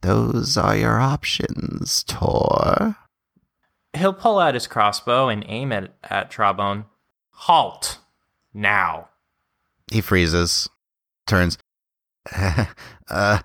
Those 0.01 0.55
are 0.55 0.77
your 0.77 1.00
options, 1.00 2.03
Tor. 2.03 2.96
He'll 3.98 4.13
pull 4.13 4.38
out 4.38 4.53
his 4.53 4.67
crossbow 4.67 5.29
and 5.29 5.44
aim 5.48 5.72
it 5.72 5.91
at 6.03 6.29
Trabone. 6.29 6.86
Halt! 7.32 7.98
Now. 8.53 9.10
He 9.91 10.01
freezes, 10.01 10.70
turns. 11.27 11.58
uh, 13.10 13.39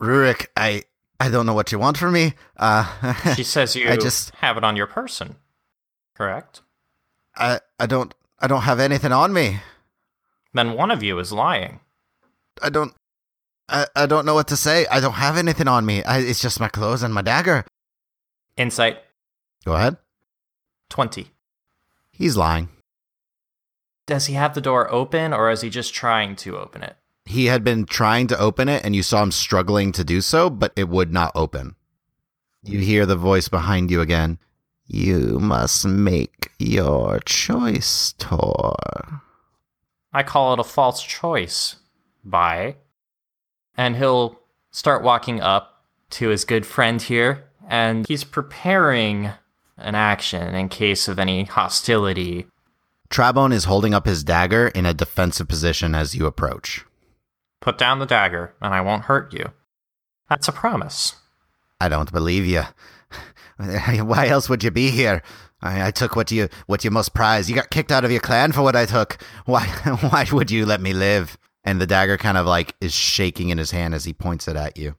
Rurik, 0.00 0.46
I 0.56 0.84
I 1.18 1.28
don't 1.28 1.46
know 1.46 1.54
what 1.54 1.72
you 1.72 1.78
want 1.78 1.98
from 1.98 2.12
me. 2.12 2.34
Uh, 2.56 3.14
She 3.36 3.42
says 3.42 3.74
you 3.74 3.88
I 3.88 3.96
just 3.96 4.34
have 4.36 4.56
it 4.56 4.64
on 4.64 4.76
your 4.76 4.86
person. 4.86 5.36
Correct? 6.14 6.62
I 7.36 7.60
I 7.78 7.86
don't 7.86 8.14
I 8.38 8.46
don't 8.46 8.62
have 8.62 8.80
anything 8.80 9.12
on 9.12 9.32
me. 9.32 9.60
Then 10.52 10.74
one 10.74 10.90
of 10.90 11.02
you 11.02 11.18
is 11.18 11.32
lying. 11.32 11.80
I 12.62 12.70
don't 12.70 12.94
I, 13.68 13.86
I 13.96 14.06
don't 14.06 14.24
know 14.24 14.34
what 14.34 14.48
to 14.48 14.56
say. 14.56 14.86
I 14.90 15.00
don't 15.00 15.14
have 15.14 15.36
anything 15.36 15.66
on 15.68 15.84
me. 15.84 16.04
I, 16.04 16.18
it's 16.18 16.40
just 16.40 16.60
my 16.60 16.68
clothes 16.68 17.02
and 17.02 17.12
my 17.12 17.22
dagger. 17.22 17.64
Insight 18.56 18.98
Go 19.66 19.74
ahead. 19.74 19.96
20. 20.90 21.26
He's 22.12 22.36
lying. 22.36 22.68
Does 24.06 24.26
he 24.26 24.34
have 24.34 24.54
the 24.54 24.60
door 24.60 24.90
open 24.92 25.32
or 25.32 25.50
is 25.50 25.62
he 25.62 25.70
just 25.70 25.92
trying 25.94 26.36
to 26.36 26.56
open 26.56 26.82
it? 26.82 26.96
He 27.24 27.46
had 27.46 27.64
been 27.64 27.86
trying 27.86 28.28
to 28.28 28.38
open 28.38 28.68
it 28.68 28.84
and 28.84 28.94
you 28.94 29.02
saw 29.02 29.22
him 29.22 29.32
struggling 29.32 29.90
to 29.92 30.04
do 30.04 30.20
so, 30.20 30.48
but 30.48 30.72
it 30.76 30.88
would 30.88 31.12
not 31.12 31.32
open. 31.34 31.74
You 32.62 32.80
hear 32.80 33.06
the 33.06 33.16
voice 33.16 33.48
behind 33.48 33.90
you 33.90 34.00
again. 34.00 34.38
You 34.86 35.38
must 35.40 35.84
make 35.84 36.52
your 36.58 37.20
choice, 37.20 38.14
Tor. 38.18 38.76
I 40.12 40.22
call 40.22 40.52
it 40.54 40.60
a 40.60 40.64
false 40.64 41.02
choice. 41.02 41.76
Bye. 42.24 42.76
And 43.76 43.96
he'll 43.96 44.40
start 44.70 45.02
walking 45.02 45.40
up 45.40 45.84
to 46.10 46.28
his 46.28 46.44
good 46.44 46.64
friend 46.64 47.02
here, 47.02 47.44
and 47.68 48.06
he's 48.06 48.24
preparing 48.24 49.30
an 49.76 49.94
action 49.94 50.54
in 50.54 50.68
case 50.68 51.08
of 51.08 51.18
any 51.18 51.44
hostility. 51.44 52.46
Trabone 53.16 53.54
is 53.54 53.64
holding 53.64 53.94
up 53.94 54.04
his 54.04 54.22
dagger 54.22 54.68
in 54.68 54.84
a 54.84 54.92
defensive 54.92 55.48
position 55.48 55.94
as 55.94 56.14
you 56.14 56.26
approach. 56.26 56.84
Put 57.62 57.78
down 57.78 57.98
the 57.98 58.04
dagger, 58.04 58.52
and 58.60 58.74
I 58.74 58.82
won't 58.82 59.06
hurt 59.06 59.32
you. 59.32 59.52
That's 60.28 60.48
a 60.48 60.52
promise. 60.52 61.16
I 61.80 61.88
don't 61.88 62.12
believe 62.12 62.44
you. 62.44 62.64
Why 63.56 64.28
else 64.28 64.50
would 64.50 64.62
you 64.62 64.70
be 64.70 64.90
here? 64.90 65.22
I, 65.62 65.86
I 65.86 65.90
took 65.92 66.14
what 66.14 66.30
you 66.30 66.50
what 66.66 66.84
you 66.84 66.90
most 66.90 67.14
prize. 67.14 67.48
You 67.48 67.54
got 67.54 67.70
kicked 67.70 67.90
out 67.90 68.04
of 68.04 68.10
your 68.10 68.20
clan 68.20 68.52
for 68.52 68.60
what 68.60 68.76
I 68.76 68.84
took. 68.84 69.16
Why 69.46 69.64
why 70.10 70.26
would 70.30 70.50
you 70.50 70.66
let 70.66 70.82
me 70.82 70.92
live? 70.92 71.38
And 71.64 71.80
the 71.80 71.86
dagger 71.86 72.18
kind 72.18 72.36
of 72.36 72.44
like 72.44 72.76
is 72.82 72.92
shaking 72.92 73.48
in 73.48 73.56
his 73.56 73.70
hand 73.70 73.94
as 73.94 74.04
he 74.04 74.12
points 74.12 74.46
it 74.46 74.56
at 74.56 74.76
you. 74.76 74.94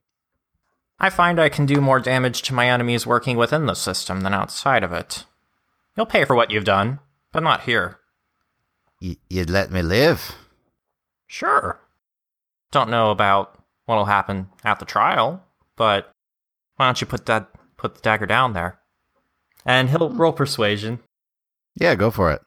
I 0.98 1.12
find 1.12 1.40
I 1.40 1.50
can 1.50 1.68
do 1.68 1.82
more 1.82 2.00
damage 2.00 2.42
to 2.42 2.56
my 2.56 2.68
enemies 2.68 3.06
working 3.06 3.38
within 3.38 3.68
the 3.68 3.76
system 3.76 4.22
than 4.22 4.34
outside 4.34 4.84
of 4.84 4.92
it. 4.92 5.26
You'll 5.96 6.08
pay 6.08 6.26
for 6.26 6.36
what 6.36 6.50
you've 6.50 6.64
done, 6.64 6.98
but 7.32 7.44
not 7.44 7.62
here. 7.62 8.00
Y- 9.02 9.18
you'd 9.30 9.50
let 9.50 9.72
me 9.72 9.82
live? 9.82 10.36
Sure. 11.28 11.80
Don't 12.72 12.90
know 12.90 13.12
about 13.12 13.58
what'll 13.86 14.06
happen 14.06 14.50
at 14.64 14.80
the 14.80 14.86
trial, 14.86 15.44
but 15.76 16.12
why 16.76 16.86
don't 16.88 17.00
you 17.02 17.08
put 17.08 17.26
that 17.28 17.50
put 17.78 17.96
the 17.96 18.02
dagger 18.02 18.26
down 18.26 18.54
there? 18.54 18.80
And 19.66 19.90
he'll 19.90 20.10
roll 20.10 20.34
persuasion. 20.34 21.00
Yeah, 21.76 21.96
go 21.96 22.10
for 22.12 22.32
it. 22.32 22.42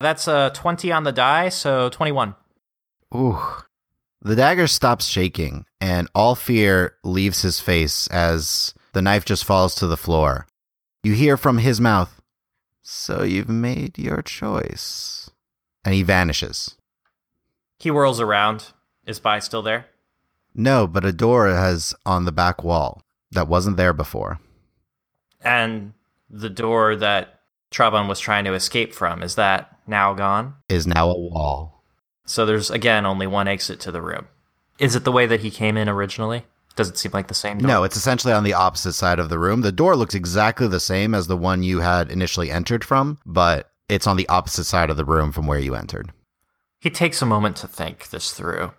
That's 0.00 0.26
a 0.26 0.50
20 0.54 0.90
on 0.90 1.04
the 1.04 1.12
die, 1.12 1.48
so 1.48 1.88
21. 1.90 2.34
Ooh. 3.14 3.38
The 4.20 4.36
dagger 4.36 4.66
stops 4.66 5.06
shaking, 5.06 5.64
and 5.80 6.08
all 6.14 6.34
fear 6.34 6.96
leaves 7.04 7.42
his 7.42 7.60
face 7.60 8.06
as 8.08 8.74
the 8.94 9.02
knife 9.02 9.24
just 9.24 9.44
falls 9.44 9.74
to 9.76 9.86
the 9.86 9.96
floor. 9.96 10.46
You 11.02 11.12
hear 11.14 11.36
from 11.36 11.58
his 11.58 11.80
mouth, 11.80 12.20
So 12.82 13.22
you've 13.22 13.48
made 13.48 13.96
your 13.98 14.22
choice. 14.22 15.21
And 15.84 15.94
he 15.94 16.02
vanishes. 16.02 16.76
He 17.78 17.88
whirls 17.88 18.20
around. 18.20 18.72
Is 19.06 19.18
Bai 19.18 19.40
still 19.40 19.62
there? 19.62 19.86
No, 20.54 20.86
but 20.86 21.04
a 21.04 21.12
door 21.12 21.48
has 21.48 21.94
on 22.06 22.24
the 22.24 22.32
back 22.32 22.62
wall 22.62 23.02
that 23.32 23.48
wasn't 23.48 23.76
there 23.76 23.92
before. 23.92 24.38
And 25.40 25.94
the 26.30 26.50
door 26.50 26.94
that 26.96 27.40
Traban 27.72 28.08
was 28.08 28.20
trying 28.20 28.44
to 28.44 28.54
escape 28.54 28.94
from, 28.94 29.22
is 29.22 29.34
that 29.34 29.78
now 29.86 30.14
gone? 30.14 30.54
Is 30.68 30.86
now 30.86 31.10
a 31.10 31.18
wall. 31.18 31.82
So 32.26 32.46
there's 32.46 32.70
again 32.70 33.04
only 33.04 33.26
one 33.26 33.48
exit 33.48 33.80
to 33.80 33.90
the 33.90 34.02
room. 34.02 34.28
Is 34.78 34.94
it 34.94 35.04
the 35.04 35.12
way 35.12 35.26
that 35.26 35.40
he 35.40 35.50
came 35.50 35.76
in 35.76 35.88
originally? 35.88 36.44
Does 36.76 36.88
it 36.88 36.96
seem 36.96 37.12
like 37.12 37.28
the 37.28 37.34
same 37.34 37.58
door? 37.58 37.68
No, 37.68 37.84
it's 37.84 37.96
essentially 37.96 38.32
on 38.32 38.44
the 38.44 38.54
opposite 38.54 38.92
side 38.92 39.18
of 39.18 39.28
the 39.28 39.38
room. 39.38 39.60
The 39.60 39.72
door 39.72 39.96
looks 39.96 40.14
exactly 40.14 40.68
the 40.68 40.80
same 40.80 41.14
as 41.14 41.26
the 41.26 41.36
one 41.36 41.62
you 41.62 41.80
had 41.80 42.10
initially 42.10 42.50
entered 42.50 42.84
from, 42.84 43.18
but 43.26 43.71
it's 43.92 44.06
on 44.06 44.16
the 44.16 44.28
opposite 44.28 44.64
side 44.64 44.90
of 44.90 44.96
the 44.96 45.04
room 45.04 45.32
from 45.32 45.46
where 45.46 45.58
you 45.58 45.74
entered. 45.74 46.12
He 46.80 46.90
takes 46.90 47.22
a 47.22 47.26
moment 47.26 47.56
to 47.56 47.68
think 47.68 48.08
this 48.10 48.32
through. 48.32 48.72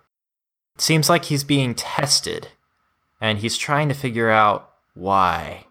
It 0.74 0.80
seems 0.80 1.08
like 1.08 1.26
he's 1.26 1.44
being 1.44 1.74
tested, 1.74 2.48
and 3.20 3.38
he's 3.38 3.56
trying 3.56 3.88
to 3.88 3.94
figure 3.94 4.28
out 4.28 4.70
why. 4.94 5.66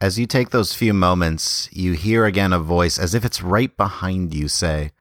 As 0.00 0.18
you 0.18 0.26
take 0.26 0.50
those 0.50 0.74
few 0.74 0.92
moments, 0.92 1.68
you 1.72 1.92
hear 1.92 2.24
again 2.24 2.52
a 2.52 2.58
voice 2.58 2.98
as 2.98 3.14
if 3.14 3.24
it's 3.24 3.42
right 3.42 3.74
behind 3.76 4.34
you 4.34 4.48
say, 4.48 4.92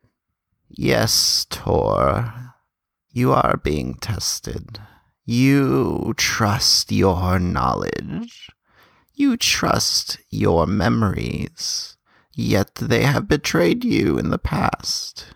Yes, 0.70 1.46
Tor, 1.50 2.54
you 3.12 3.32
are 3.32 3.58
being 3.64 3.96
tested. 3.96 4.80
You 5.26 6.14
trust 6.18 6.92
your 6.92 7.40
knowledge. 7.40 8.50
You 9.14 9.38
trust 9.38 10.20
your 10.30 10.68
memories. 10.68 11.95
Yet 12.38 12.76
they 12.76 13.04
have 13.04 13.30
betrayed 13.30 13.86
you 13.86 14.18
in 14.18 14.30
the 14.30 14.38
past. 14.38 15.28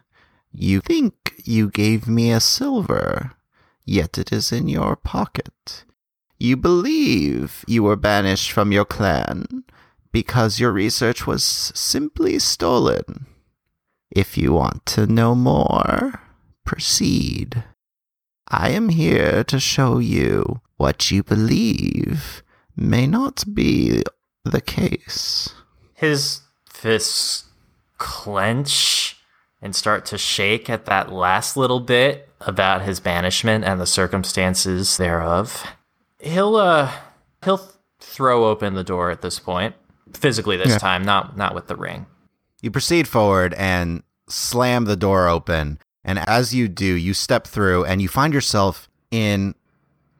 You 0.52 0.82
think 0.82 1.34
you 1.46 1.70
gave 1.70 2.10
me 2.10 2.30
a 2.30 2.42
silver, 2.42 3.32
yet 3.86 4.18
it 4.18 4.34
is 4.34 4.52
in 4.52 4.68
your 4.68 4.98
pocket. 4.98 5.86
You 6.38 6.58
believe 6.58 7.64
you 7.68 7.84
were 7.84 7.96
banished 7.96 8.52
from 8.52 8.74
your 8.74 8.84
clan 8.84 9.64
because 10.12 10.60
your 10.60 10.74
research 10.74 11.26
was 11.26 11.44
simply 11.44 12.38
stolen. 12.38 13.28
If 14.12 14.38
you 14.38 14.52
want 14.52 14.86
to 14.88 15.08
know 15.08 15.36
more, 15.36 16.22
proceed. 16.66 17.64
I 18.50 18.72
am 18.72 18.90
here 18.90 19.46
to 19.46 19.60
show 19.60 20.00
you 20.00 20.60
what 20.76 21.12
you 21.12 21.24
believe 21.24 22.44
may 22.76 23.08
not 23.08 23.46
be 23.54 24.04
the 24.44 24.62
case. 24.62 25.54
His 25.94 26.42
fists 26.80 27.46
clench 27.98 29.18
and 29.62 29.76
start 29.76 30.06
to 30.06 30.18
shake 30.18 30.70
at 30.70 30.86
that 30.86 31.12
last 31.12 31.58
little 31.58 31.80
bit 31.80 32.30
about 32.42 32.82
his 32.84 33.00
banishment 33.00 33.66
and 33.66 33.80
the 33.80 33.86
circumstances 33.86 34.98
thereof. 34.98 35.64
He'll 36.20 36.56
uh 36.56 36.92
he'll 37.44 37.58
th- 37.58 37.72
throw 38.00 38.46
open 38.48 38.74
the 38.76 38.84
door 38.84 39.12
at 39.12 39.22
this 39.22 39.40
point. 39.40 39.76
Physically 40.14 40.56
this 40.58 40.70
Yeah. 40.70 40.78
time, 40.78 41.04
not 41.04 41.36
not 41.36 41.54
with 41.54 41.68
the 41.68 41.76
ring. 41.76 42.06
You 42.62 42.72
proceed 42.72 43.08
forward 43.08 43.54
and 43.56 44.04
slam 44.30 44.86
the 44.86 44.96
door 44.96 45.28
open. 45.28 45.80
And 46.04 46.20
as 46.20 46.56
you 46.56 46.68
do, 46.70 46.86
you 46.86 47.14
step 47.14 47.46
through 47.46 47.84
and 47.86 48.02
you 48.02 48.08
find 48.08 48.34
yourself 48.34 48.90
in 49.12 49.54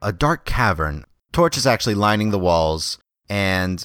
a 0.02 0.12
dark 0.12 0.44
cavern. 0.44 1.04
Torches 1.32 1.66
actually 1.66 1.94
lining 1.94 2.30
the 2.30 2.38
walls, 2.38 2.98
and 3.28 3.84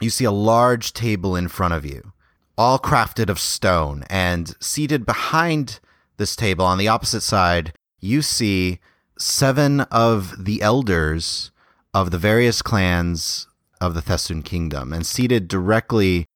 you 0.00 0.10
see 0.10 0.24
a 0.24 0.30
large 0.30 0.92
table 0.92 1.34
in 1.36 1.48
front 1.48 1.74
of 1.74 1.84
you, 1.84 2.12
all 2.56 2.78
crafted 2.78 3.28
of 3.28 3.38
stone. 3.38 4.04
And 4.10 4.54
seated 4.60 5.06
behind 5.06 5.80
this 6.16 6.36
table 6.36 6.64
on 6.64 6.78
the 6.78 6.88
opposite 6.88 7.22
side, 7.22 7.72
you 8.00 8.22
see 8.22 8.80
seven 9.18 9.80
of 9.82 10.44
the 10.44 10.62
elders 10.62 11.50
of 11.94 12.10
the 12.10 12.18
various 12.18 12.62
clans 12.62 13.48
of 13.80 13.94
the 13.94 14.02
Thessun 14.02 14.44
kingdom. 14.44 14.92
And 14.92 15.06
seated 15.06 15.48
directly 15.48 16.26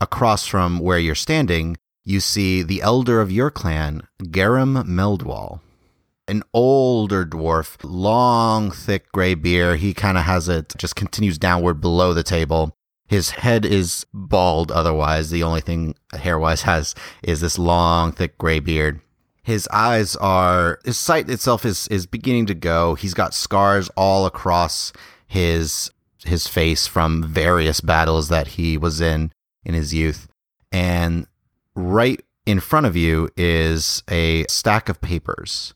across 0.00 0.46
from 0.46 0.78
where 0.78 0.98
you're 0.98 1.14
standing, 1.14 1.76
you 2.04 2.20
see 2.20 2.62
the 2.62 2.82
elder 2.82 3.20
of 3.20 3.30
your 3.30 3.50
clan, 3.50 4.02
Garum 4.30 4.84
Meldwall. 4.84 5.60
An 6.28 6.42
older 6.54 7.26
dwarf, 7.26 7.76
long, 7.82 8.70
thick 8.70 9.10
gray 9.12 9.34
beard. 9.34 9.80
He 9.80 9.92
kind 9.92 10.16
of 10.16 10.24
has 10.24 10.48
it, 10.48 10.72
just 10.78 10.96
continues 10.96 11.36
downward 11.36 11.80
below 11.80 12.14
the 12.14 12.22
table. 12.22 12.76
His 13.12 13.28
head 13.28 13.66
is 13.66 14.06
bald, 14.14 14.72
otherwise, 14.72 15.28
the 15.28 15.42
only 15.42 15.60
thing 15.60 15.96
hair 16.14 16.38
wise 16.38 16.62
has 16.62 16.94
is 17.22 17.42
this 17.42 17.58
long, 17.58 18.10
thick 18.10 18.38
gray 18.38 18.58
beard. 18.58 19.02
His 19.42 19.68
eyes 19.70 20.16
are, 20.16 20.78
his 20.82 20.96
sight 20.96 21.28
itself 21.28 21.66
is, 21.66 21.86
is 21.88 22.06
beginning 22.06 22.46
to 22.46 22.54
go. 22.54 22.94
He's 22.94 23.12
got 23.12 23.34
scars 23.34 23.90
all 23.98 24.24
across 24.24 24.94
his, 25.26 25.90
his 26.24 26.48
face 26.48 26.86
from 26.86 27.22
various 27.22 27.82
battles 27.82 28.30
that 28.30 28.46
he 28.46 28.78
was 28.78 29.02
in 29.02 29.30
in 29.62 29.74
his 29.74 29.92
youth. 29.92 30.26
And 30.72 31.26
right 31.74 32.24
in 32.46 32.60
front 32.60 32.86
of 32.86 32.96
you 32.96 33.28
is 33.36 34.02
a 34.10 34.46
stack 34.48 34.88
of 34.88 35.02
papers. 35.02 35.74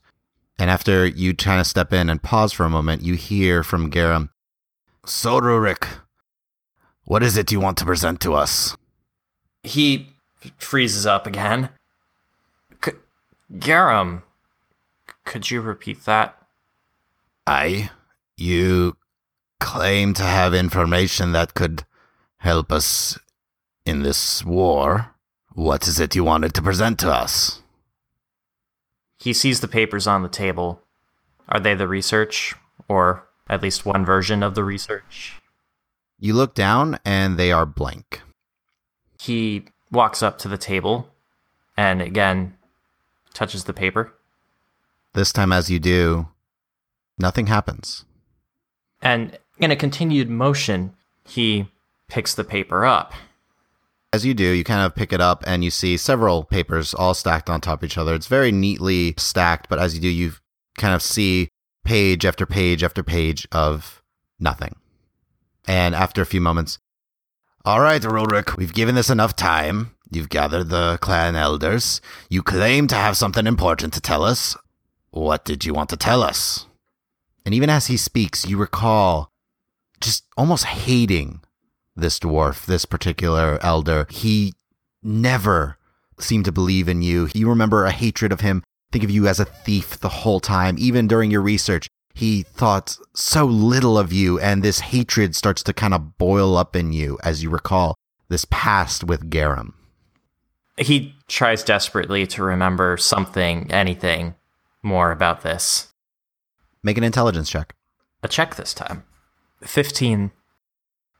And 0.57 0.71
after 0.71 1.05
you 1.05 1.35
kind 1.35 1.61
of 1.61 1.67
step 1.67 1.93
in 1.93 2.09
and 2.09 2.23
pause 2.23 2.51
for 2.51 2.63
a 2.63 2.69
moment, 2.71 3.03
you 3.03 3.13
hear 3.13 3.61
from 3.61 3.91
Garum, 3.91 4.31
So, 5.05 5.39
Rurik, 5.39 5.87
what 7.07 7.23
is 7.23 7.37
it 7.37 7.53
you 7.53 7.61
want 7.61 7.77
to 7.77 7.85
present 7.85 8.19
to 8.19 8.33
us? 8.33 8.75
He 9.63 10.09
freezes 10.57 11.05
up 11.05 11.25
again. 11.25 11.69
C- 12.83 12.91
Garum, 13.57 14.23
could 15.23 15.49
you 15.49 15.61
repeat 15.61 16.03
that? 16.03 16.37
I, 17.47 17.91
you 18.35 18.97
claim 19.61 20.13
to 20.15 20.23
have 20.23 20.53
information 20.53 21.31
that 21.31 21.53
could 21.53 21.85
help 22.39 22.73
us 22.73 23.17
in 23.85 24.03
this 24.03 24.43
war. 24.43 25.15
What 25.53 25.87
is 25.87 26.01
it 26.01 26.13
you 26.13 26.25
wanted 26.25 26.53
to 26.55 26.61
present 26.61 26.99
to 26.99 27.09
us? 27.09 27.61
He 29.17 29.31
sees 29.31 29.61
the 29.61 29.69
papers 29.69 30.07
on 30.07 30.23
the 30.23 30.29
table. 30.29 30.81
Are 31.47 31.61
they 31.61 31.73
the 31.73 31.87
research, 31.87 32.53
or 32.89 33.29
at 33.49 33.63
least 33.63 33.85
one 33.85 34.03
version 34.03 34.43
of 34.43 34.55
the 34.55 34.65
research? 34.65 35.35
You 36.19 36.33
look 36.33 36.55
down 36.55 36.99
and 37.05 37.37
they 37.37 37.51
are 37.51 37.65
blank. 37.65 38.21
He 39.19 39.65
walks 39.91 40.23
up 40.23 40.37
to 40.39 40.47
the 40.47 40.57
table 40.57 41.09
and 41.75 42.01
again 42.01 42.57
touches 43.33 43.65
the 43.65 43.73
paper. 43.73 44.13
This 45.13 45.31
time, 45.31 45.51
as 45.51 45.69
you 45.69 45.79
do, 45.79 46.27
nothing 47.17 47.47
happens. 47.47 48.05
And 49.01 49.37
in 49.59 49.71
a 49.71 49.75
continued 49.75 50.29
motion, 50.29 50.93
he 51.25 51.67
picks 52.07 52.33
the 52.33 52.43
paper 52.43 52.85
up. 52.85 53.13
As 54.13 54.25
you 54.25 54.33
do, 54.33 54.45
you 54.45 54.63
kind 54.63 54.85
of 54.85 54.95
pick 54.95 55.11
it 55.11 55.21
up 55.21 55.43
and 55.45 55.63
you 55.63 55.69
see 55.69 55.97
several 55.97 56.43
papers 56.43 56.93
all 56.93 57.13
stacked 57.13 57.49
on 57.49 57.61
top 57.61 57.83
of 57.83 57.85
each 57.85 57.97
other. 57.97 58.15
It's 58.15 58.27
very 58.27 58.51
neatly 58.51 59.13
stacked, 59.17 59.69
but 59.69 59.79
as 59.79 59.93
you 59.93 60.01
do, 60.01 60.07
you 60.07 60.33
kind 60.77 60.95
of 60.95 61.01
see 61.01 61.49
page 61.83 62.25
after 62.25 62.45
page 62.45 62.83
after 62.83 63.03
page 63.03 63.47
of 63.51 64.01
nothing. 64.39 64.75
And 65.67 65.93
after 65.93 66.21
a 66.21 66.25
few 66.25 66.41
moments, 66.41 66.79
all 67.65 67.81
right, 67.81 68.03
Roderick, 68.03 68.55
we've 68.55 68.73
given 68.73 68.95
this 68.95 69.09
enough 69.09 69.35
time. 69.35 69.91
You've 70.09 70.29
gathered 70.29 70.69
the 70.69 70.97
clan 71.01 71.35
elders. 71.35 71.99
You 72.29 72.41
claim 72.41 72.87
to 72.87 72.95
have 72.95 73.17
something 73.17 73.45
important 73.45 73.93
to 73.93 74.01
tell 74.01 74.23
us. 74.23 74.55
What 75.09 75.43
did 75.43 75.65
you 75.65 75.73
want 75.73 75.89
to 75.89 75.97
tell 75.97 76.23
us? 76.23 76.65
And 77.45 77.53
even 77.53 77.69
as 77.69 77.87
he 77.87 77.97
speaks, 77.97 78.47
you 78.47 78.57
recall 78.57 79.31
just 79.99 80.23
almost 80.37 80.65
hating 80.65 81.41
this 81.95 82.19
dwarf, 82.19 82.65
this 82.65 82.85
particular 82.85 83.59
elder. 83.61 84.07
He 84.09 84.53
never 85.03 85.77
seemed 86.19 86.45
to 86.45 86.51
believe 86.51 86.87
in 86.87 87.01
you. 87.01 87.29
You 87.33 87.49
remember 87.49 87.85
a 87.85 87.91
hatred 87.91 88.31
of 88.31 88.41
him, 88.41 88.63
think 88.91 89.03
of 89.03 89.11
you 89.11 89.27
as 89.27 89.39
a 89.39 89.45
thief 89.45 89.99
the 89.99 90.09
whole 90.09 90.39
time. 90.39 90.75
Even 90.79 91.07
during 91.07 91.31
your 91.31 91.41
research, 91.41 91.89
he 92.17 92.41
thought 92.41 92.97
so 93.13 93.45
little 93.45 93.97
of 93.97 94.11
you, 94.11 94.39
and 94.39 94.63
this 94.63 94.79
hatred 94.79 95.35
starts 95.35 95.61
to 95.63 95.71
kind 95.71 95.93
of 95.93 96.17
boil 96.17 96.57
up 96.57 96.75
in 96.75 96.91
you 96.91 97.19
as 97.23 97.43
you 97.43 97.51
recall 97.51 97.95
this 98.27 98.45
past 98.49 99.03
with 99.03 99.29
Garum. 99.29 99.75
He 100.77 101.15
tries 101.27 101.63
desperately 101.63 102.25
to 102.27 102.41
remember 102.41 102.97
something, 102.97 103.71
anything 103.71 104.33
more 104.81 105.11
about 105.11 105.41
this. 105.41 105.93
Make 106.81 106.97
an 106.97 107.03
intelligence 107.03 107.49
check. 107.49 107.75
A 108.23 108.27
check 108.27 108.55
this 108.55 108.73
time. 108.73 109.03
15. 109.61 110.31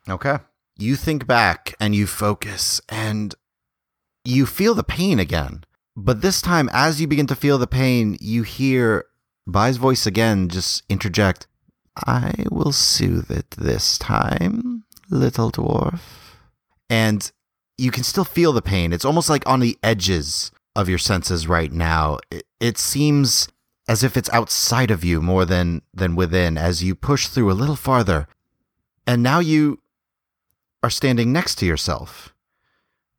Okay. 0.10 0.38
You 0.78 0.96
think 0.96 1.28
back 1.28 1.76
and 1.80 1.94
you 1.94 2.08
focus 2.08 2.82
and 2.90 3.36
you 4.24 4.48
feel 4.48 4.74
the 4.74 4.84
pain 4.84 5.20
again. 5.20 5.64
But 5.96 6.22
this 6.22 6.42
time, 6.42 6.70
as 6.72 7.02
you 7.02 7.08
begin 7.08 7.28
to 7.28 7.36
feel 7.36 7.58
the 7.58 7.68
pain, 7.68 8.18
you 8.22 8.44
hear 8.44 9.06
Bai's 9.48 9.78
voice 9.78 10.06
again 10.06 10.50
just 10.50 10.84
interject, 10.90 11.48
I 11.96 12.46
will 12.52 12.74
soothe 12.74 13.32
it 13.32 13.50
this 13.52 13.98
time, 13.98 14.84
little 15.10 15.52
dwarf. 15.52 16.02
And 16.90 17.32
you 17.78 17.92
can 17.92 18.04
still 18.04 18.26
feel 18.26 18.52
the 18.52 18.62
pain. 18.62 18.92
It's 18.92 19.06
almost 19.06 19.30
like 19.30 19.48
on 19.48 19.62
the 19.62 19.78
edges 19.82 20.52
of 20.76 20.90
your 20.90 20.98
senses 20.98 21.48
right 21.48 21.72
now. 21.72 22.20
It, 22.30 22.44
it 22.60 22.78
seems 22.78 23.48
as 23.88 24.04
if 24.04 24.18
it's 24.18 24.30
outside 24.32 24.92
of 24.92 25.04
you 25.04 25.22
more 25.22 25.46
than 25.46 25.82
than 25.94 26.16
within 26.16 26.58
as 26.58 26.84
you 26.84 26.94
push 26.94 27.28
through 27.28 27.52
a 27.52 27.54
little 27.54 27.76
farther. 27.76 28.28
And 29.06 29.24
now 29.24 29.40
you 29.40 29.80
are 30.84 30.90
standing 30.90 31.32
next 31.32 31.56
to 31.56 31.66
yourself. 31.66 32.34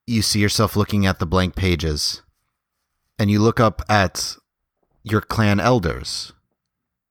You 0.07 0.23
see 0.23 0.41
yourself 0.41 0.77
looking 0.77 1.07
at 1.07 1.19
the 1.19 1.27
blank 1.27 1.57
pages. 1.57 2.23
And 3.19 3.31
you 3.31 3.41
look 3.41 3.59
up 3.59 3.83
at 3.88 4.37
your 5.02 5.20
clan 5.20 5.61
elders. 5.61 6.32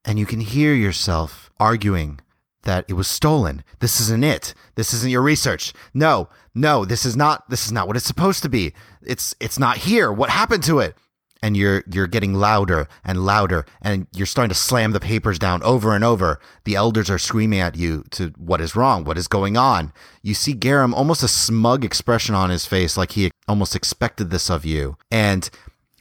And 0.05 0.17
you 0.17 0.25
can 0.25 0.39
hear 0.39 0.73
yourself 0.73 1.51
arguing 1.59 2.19
that 2.67 2.85
it 2.87 2.93
was 2.93 3.07
stolen. 3.07 3.63
This 3.79 3.99
isn't 3.99 4.23
it. 4.23 4.53
This 4.75 4.93
isn't 4.93 5.09
your 5.09 5.21
research. 5.21 5.73
No, 5.93 6.29
no, 6.53 6.85
this 6.85 7.05
is 7.05 7.15
not 7.15 7.49
this 7.49 7.65
is 7.65 7.71
not 7.71 7.87
what 7.87 7.95
it's 7.95 8.05
supposed 8.05 8.43
to 8.43 8.49
be. 8.49 8.73
It's 9.01 9.33
it's 9.39 9.57
not 9.57 9.77
here. 9.77 10.11
What 10.11 10.29
happened 10.29 10.63
to 10.63 10.79
it? 10.79 10.95
And 11.41 11.55
you're 11.55 11.83
you're 11.91 12.07
getting 12.07 12.33
louder 12.33 12.87
and 13.05 13.25
louder 13.25 13.65
and 13.81 14.07
you're 14.13 14.25
starting 14.25 14.49
to 14.49 14.55
slam 14.55 14.91
the 14.91 14.99
papers 14.99 15.39
down 15.39 15.63
over 15.63 15.95
and 15.95 16.03
over. 16.03 16.39
The 16.65 16.75
elders 16.75 17.09
are 17.09 17.17
screaming 17.19 17.59
at 17.59 17.75
you 17.75 18.03
to 18.11 18.33
what 18.37 18.59
is 18.59 18.75
wrong? 18.75 19.05
What 19.05 19.17
is 19.17 19.27
going 19.27 19.55
on? 19.55 19.93
You 20.21 20.33
see 20.33 20.53
Garum 20.53 20.93
almost 20.93 21.23
a 21.23 21.27
smug 21.27 21.85
expression 21.85 22.35
on 22.35 22.49
his 22.49 22.65
face 22.65 22.97
like 22.97 23.11
he 23.13 23.31
almost 23.47 23.75
expected 23.75 24.29
this 24.29 24.49
of 24.49 24.65
you. 24.65 24.97
And 25.09 25.49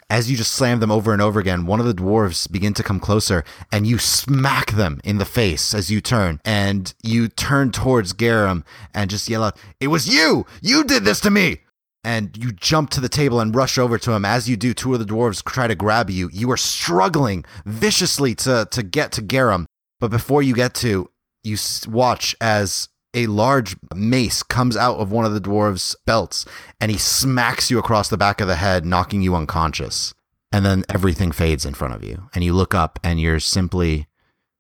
as 0.08 0.30
you 0.30 0.36
just 0.36 0.52
slam 0.52 0.80
them 0.80 0.90
over 0.90 1.12
and 1.12 1.20
over 1.20 1.40
again, 1.40 1.66
one 1.66 1.80
of 1.80 1.86
the 1.86 1.94
dwarves 1.94 2.50
begin 2.50 2.74
to 2.74 2.82
come 2.82 3.00
closer 3.00 3.44
and 3.72 3.86
you 3.86 3.98
smack 3.98 4.72
them 4.72 5.00
in 5.02 5.18
the 5.18 5.24
face 5.24 5.74
as 5.74 5.90
you 5.90 6.00
turn 6.00 6.40
and 6.44 6.94
you 7.02 7.28
turn 7.28 7.72
towards 7.72 8.12
Garum 8.12 8.64
and 8.94 9.10
just 9.10 9.28
yell 9.28 9.42
out, 9.42 9.58
It 9.80 9.88
was 9.88 10.06
you! 10.12 10.46
You 10.62 10.84
did 10.84 11.04
this 11.04 11.20
to 11.20 11.30
me! 11.30 11.60
And 12.04 12.36
you 12.36 12.52
jump 12.52 12.90
to 12.90 13.00
the 13.00 13.08
table 13.08 13.40
and 13.40 13.52
rush 13.52 13.78
over 13.78 13.98
to 13.98 14.12
him. 14.12 14.24
As 14.24 14.48
you 14.48 14.56
do, 14.56 14.72
two 14.72 14.92
of 14.92 15.00
the 15.00 15.04
dwarves 15.04 15.44
try 15.44 15.66
to 15.66 15.74
grab 15.74 16.08
you. 16.08 16.30
You 16.32 16.52
are 16.52 16.56
struggling 16.56 17.44
viciously 17.64 18.36
to, 18.36 18.68
to 18.70 18.82
get 18.84 19.10
to 19.12 19.22
Garum. 19.22 19.66
But 19.98 20.12
before 20.12 20.40
you 20.40 20.54
get 20.54 20.72
to, 20.74 21.10
you 21.42 21.56
watch 21.88 22.36
as 22.40 22.88
a 23.16 23.26
large 23.26 23.76
mace 23.94 24.42
comes 24.42 24.76
out 24.76 24.98
of 24.98 25.10
one 25.10 25.24
of 25.24 25.32
the 25.32 25.40
dwarves' 25.40 25.96
belts 26.04 26.44
and 26.80 26.90
he 26.90 26.98
smacks 26.98 27.70
you 27.70 27.78
across 27.78 28.08
the 28.08 28.18
back 28.18 28.40
of 28.42 28.46
the 28.46 28.56
head, 28.56 28.84
knocking 28.84 29.22
you 29.22 29.34
unconscious. 29.34 30.14
And 30.52 30.64
then 30.64 30.84
everything 30.88 31.32
fades 31.32 31.64
in 31.64 31.74
front 31.74 31.94
of 31.94 32.04
you. 32.04 32.28
And 32.34 32.44
you 32.44 32.52
look 32.52 32.74
up 32.74 33.00
and 33.02 33.18
you're 33.18 33.40
simply 33.40 34.06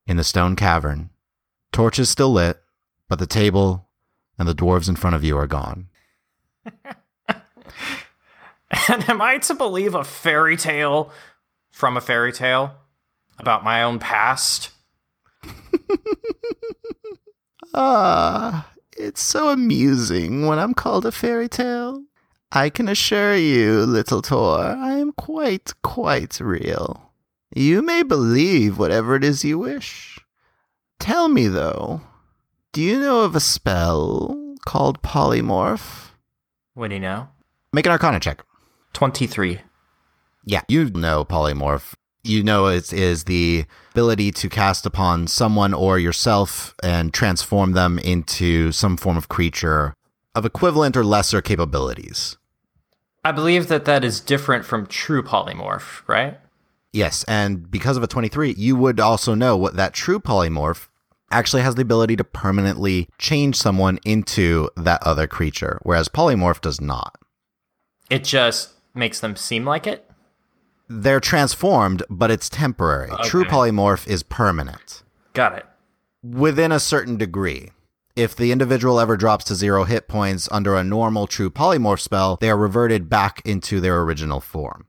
in 0.06 0.16
the 0.16 0.24
stone 0.24 0.56
cavern. 0.56 1.10
Torch 1.70 1.98
is 1.98 2.08
still 2.08 2.32
lit, 2.32 2.60
but 3.08 3.18
the 3.18 3.26
table 3.26 3.86
and 4.38 4.48
the 4.48 4.54
dwarves 4.54 4.88
in 4.88 4.96
front 4.96 5.14
of 5.14 5.22
you 5.22 5.36
are 5.36 5.46
gone. 5.46 5.88
and 8.88 9.08
am 9.08 9.20
I 9.20 9.38
to 9.38 9.54
believe 9.54 9.94
a 9.94 10.02
fairy 10.02 10.56
tale 10.56 11.12
from 11.70 11.96
a 11.96 12.00
fairy 12.00 12.32
tale 12.32 12.74
about 13.38 13.64
my 13.64 13.82
own 13.82 13.98
past? 13.98 14.70
Ah, 17.78 18.70
it's 18.96 19.22
so 19.22 19.50
amusing 19.50 20.46
when 20.46 20.58
I'm 20.58 20.72
called 20.72 21.04
a 21.04 21.12
fairy 21.12 21.48
tale. 21.48 22.02
I 22.50 22.70
can 22.70 22.88
assure 22.88 23.36
you, 23.36 23.82
little 23.82 24.22
Tor, 24.22 24.60
I 24.60 24.92
am 24.94 25.12
quite, 25.12 25.74
quite 25.82 26.40
real. 26.40 27.12
You 27.54 27.82
may 27.82 28.02
believe 28.02 28.78
whatever 28.78 29.14
it 29.14 29.22
is 29.22 29.44
you 29.44 29.58
wish. 29.58 30.18
Tell 30.98 31.28
me, 31.28 31.48
though, 31.48 32.00
do 32.72 32.80
you 32.80 32.98
know 32.98 33.20
of 33.24 33.36
a 33.36 33.40
spell 33.40 34.56
called 34.64 35.02
polymorph? 35.02 36.12
What 36.72 36.88
do 36.88 36.94
you 36.94 37.00
know? 37.00 37.28
Make 37.74 37.84
an 37.84 37.92
arcana 37.92 38.20
check. 38.20 38.42
23. 38.94 39.60
Yeah, 40.46 40.62
you 40.68 40.86
know 40.90 41.26
polymorph 41.26 41.92
you 42.26 42.42
know 42.42 42.66
it 42.66 42.92
is 42.92 43.24
the 43.24 43.64
ability 43.92 44.30
to 44.32 44.48
cast 44.48 44.84
upon 44.86 45.26
someone 45.26 45.72
or 45.72 45.98
yourself 45.98 46.74
and 46.82 47.14
transform 47.14 47.72
them 47.72 47.98
into 47.98 48.72
some 48.72 48.96
form 48.96 49.16
of 49.16 49.28
creature 49.28 49.94
of 50.34 50.44
equivalent 50.44 50.96
or 50.96 51.04
lesser 51.04 51.40
capabilities. 51.40 52.36
I 53.24 53.32
believe 53.32 53.68
that 53.68 53.86
that 53.86 54.04
is 54.04 54.20
different 54.20 54.64
from 54.64 54.86
true 54.86 55.22
polymorph, 55.22 56.06
right? 56.06 56.38
Yes, 56.92 57.24
and 57.24 57.70
because 57.70 57.96
of 57.96 58.02
a 58.02 58.06
23, 58.06 58.54
you 58.56 58.76
would 58.76 59.00
also 59.00 59.34
know 59.34 59.56
what 59.56 59.76
that 59.76 59.94
true 59.94 60.20
polymorph 60.20 60.88
actually 61.30 61.62
has 61.62 61.74
the 61.74 61.82
ability 61.82 62.16
to 62.16 62.24
permanently 62.24 63.08
change 63.18 63.56
someone 63.56 63.98
into 64.04 64.70
that 64.76 65.02
other 65.02 65.26
creature, 65.26 65.78
whereas 65.82 66.08
polymorph 66.08 66.60
does 66.60 66.80
not. 66.80 67.16
It 68.08 68.24
just 68.24 68.70
makes 68.94 69.20
them 69.20 69.36
seem 69.36 69.64
like 69.64 69.86
it? 69.86 70.05
They're 70.88 71.20
transformed, 71.20 72.02
but 72.08 72.30
it's 72.30 72.48
temporary. 72.48 73.10
Okay. 73.10 73.28
True 73.28 73.44
polymorph 73.44 74.06
is 74.06 74.22
permanent. 74.22 75.02
Got 75.32 75.58
it. 75.58 75.66
Within 76.22 76.72
a 76.72 76.80
certain 76.80 77.16
degree. 77.16 77.70
If 78.14 78.34
the 78.34 78.50
individual 78.50 78.98
ever 78.98 79.16
drops 79.16 79.44
to 79.46 79.54
zero 79.54 79.84
hit 79.84 80.08
points 80.08 80.48
under 80.50 80.74
a 80.74 80.82
normal 80.82 81.26
true 81.26 81.50
polymorph 81.50 82.00
spell, 82.00 82.36
they 82.40 82.48
are 82.48 82.56
reverted 82.56 83.10
back 83.10 83.42
into 83.44 83.78
their 83.78 84.00
original 84.00 84.40
form. 84.40 84.86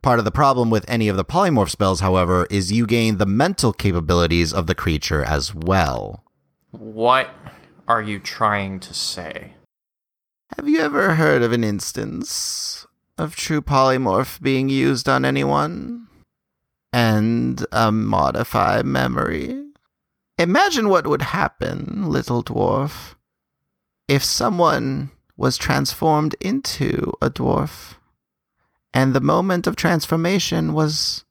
Part 0.00 0.18
of 0.18 0.24
the 0.24 0.30
problem 0.30 0.70
with 0.70 0.84
any 0.88 1.08
of 1.08 1.16
the 1.16 1.24
polymorph 1.24 1.70
spells, 1.70 2.00
however, 2.00 2.46
is 2.50 2.72
you 2.72 2.86
gain 2.86 3.18
the 3.18 3.26
mental 3.26 3.72
capabilities 3.72 4.52
of 4.52 4.66
the 4.66 4.74
creature 4.74 5.22
as 5.22 5.54
well. 5.54 6.24
What 6.70 7.30
are 7.86 8.02
you 8.02 8.18
trying 8.18 8.80
to 8.80 8.94
say? 8.94 9.54
Have 10.56 10.68
you 10.68 10.80
ever 10.80 11.14
heard 11.14 11.42
of 11.42 11.52
an 11.52 11.64
instance 11.64 12.86
of 13.18 13.36
true 13.36 13.62
polymorph 13.62 14.40
being 14.40 14.68
used 14.68 15.08
on 15.08 15.24
anyone 15.24 16.08
and 16.92 17.64
a 17.72 17.90
modify 17.90 18.82
memory. 18.82 19.64
Imagine 20.38 20.88
what 20.88 21.06
would 21.06 21.22
happen, 21.22 22.08
little 22.08 22.42
dwarf, 22.42 23.14
if 24.08 24.24
someone 24.24 25.10
was 25.36 25.56
transformed 25.56 26.34
into 26.40 27.12
a 27.20 27.30
dwarf 27.30 27.94
and 28.94 29.12
the 29.12 29.20
moment 29.20 29.66
of 29.66 29.74
transformation 29.74 30.72
was 30.72 31.24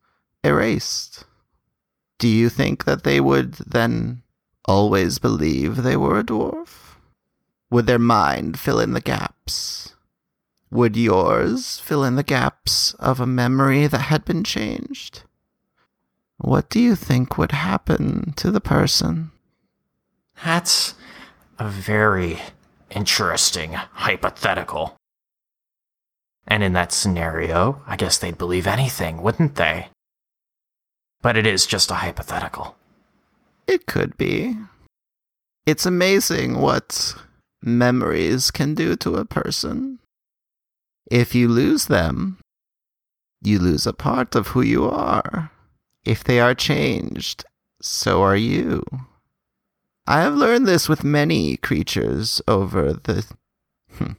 erased. 0.43 1.24
Do 2.19 2.28
you 2.28 2.50
think 2.50 2.84
that 2.84 3.04
they 3.04 3.22
would 3.22 3.54
then 3.54 4.22
always 4.65 5.17
believe 5.17 5.78
they 5.78 5.96
were 5.96 6.19
a 6.19 6.24
dwarf? 6.24 6.98
Would 7.72 7.88
their 7.88 8.00
mind 8.00 8.60
fill 8.60 8.80
in 8.80 8.91
the 8.91 9.02
gaps? 9.02 9.83
Would 10.74 10.98
yours 10.98 11.78
fill 11.78 12.04
in 12.04 12.16
the 12.16 12.24
gaps 12.24 12.96
of 12.96 13.20
a 13.20 13.28
memory 13.28 13.86
that 13.86 14.10
had 14.10 14.26
been 14.26 14.44
changed? 14.44 15.22
What 16.38 16.68
do 16.72 16.80
you 16.80 16.96
think 16.96 17.38
would 17.38 17.52
happen 17.52 18.34
to 18.38 18.50
the 18.50 18.60
person? 18.60 19.32
That's 20.44 20.96
a 21.60 21.70
very 21.70 22.40
interesting 22.90 23.74
hypothetical. 23.74 24.96
And 26.48 26.64
in 26.64 26.74
that 26.74 26.92
scenario, 26.92 27.84
I 27.86 27.96
guess 27.96 28.18
they'd 28.18 28.40
believe 28.40 28.66
anything, 28.66 29.22
wouldn't 29.22 29.54
they? 29.54 29.90
But 31.22 31.38
it 31.38 31.46
is 31.46 31.68
just 31.68 31.92
a 31.92 32.02
hypothetical. 32.02 32.76
It 33.68 33.86
could 33.86 34.18
be. 34.18 34.58
It's 35.68 35.86
amazing 35.86 36.58
what 36.60 37.16
memories 37.62 38.50
can 38.50 38.74
do 38.74 38.96
to 38.96 39.18
a 39.18 39.26
person. 39.26 40.00
If 41.10 41.36
you 41.36 41.48
lose 41.48 41.86
them, 41.86 42.39
you 43.42 43.60
lose 43.60 43.86
a 43.86 43.94
part 43.94 44.36
of 44.36 44.48
who 44.48 44.62
you 44.62 44.89
are. 44.89 45.52
If 46.06 46.24
they 46.24 46.39
are 46.39 46.56
changed, 46.56 47.46
so 47.82 48.22
are 48.22 48.36
you. 48.36 48.84
I 50.06 50.22
have 50.22 50.36
learned 50.36 50.68
this 50.68 50.89
with 50.89 51.04
many 51.04 51.58
creatures 51.58 52.42
over 52.48 52.94
the. 52.94 53.26
Hmm, 53.94 54.13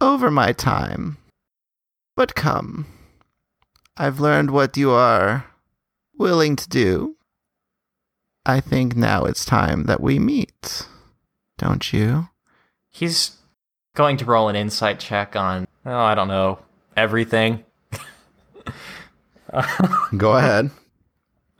over 0.00 0.30
my 0.30 0.52
time. 0.52 1.18
But 2.16 2.34
come. 2.34 2.86
I've 3.96 4.20
learned 4.20 4.50
what 4.50 4.76
you 4.76 4.90
are 4.90 5.46
willing 6.16 6.56
to 6.56 6.68
do. 6.68 7.16
I 8.46 8.60
think 8.60 8.96
now 8.96 9.24
it's 9.24 9.44
time 9.44 9.84
that 9.84 10.00
we 10.00 10.18
meet. 10.18 10.86
Don't 11.58 11.92
you? 11.92 12.28
He's 12.90 13.36
going 13.94 14.16
to 14.18 14.24
roll 14.24 14.48
an 14.48 14.56
insight 14.56 15.00
check 15.00 15.36
on, 15.36 15.66
oh, 15.86 15.96
I 15.96 16.14
don't 16.14 16.28
know, 16.28 16.58
everything. 16.96 17.64
Go 20.16 20.36
ahead. 20.36 20.70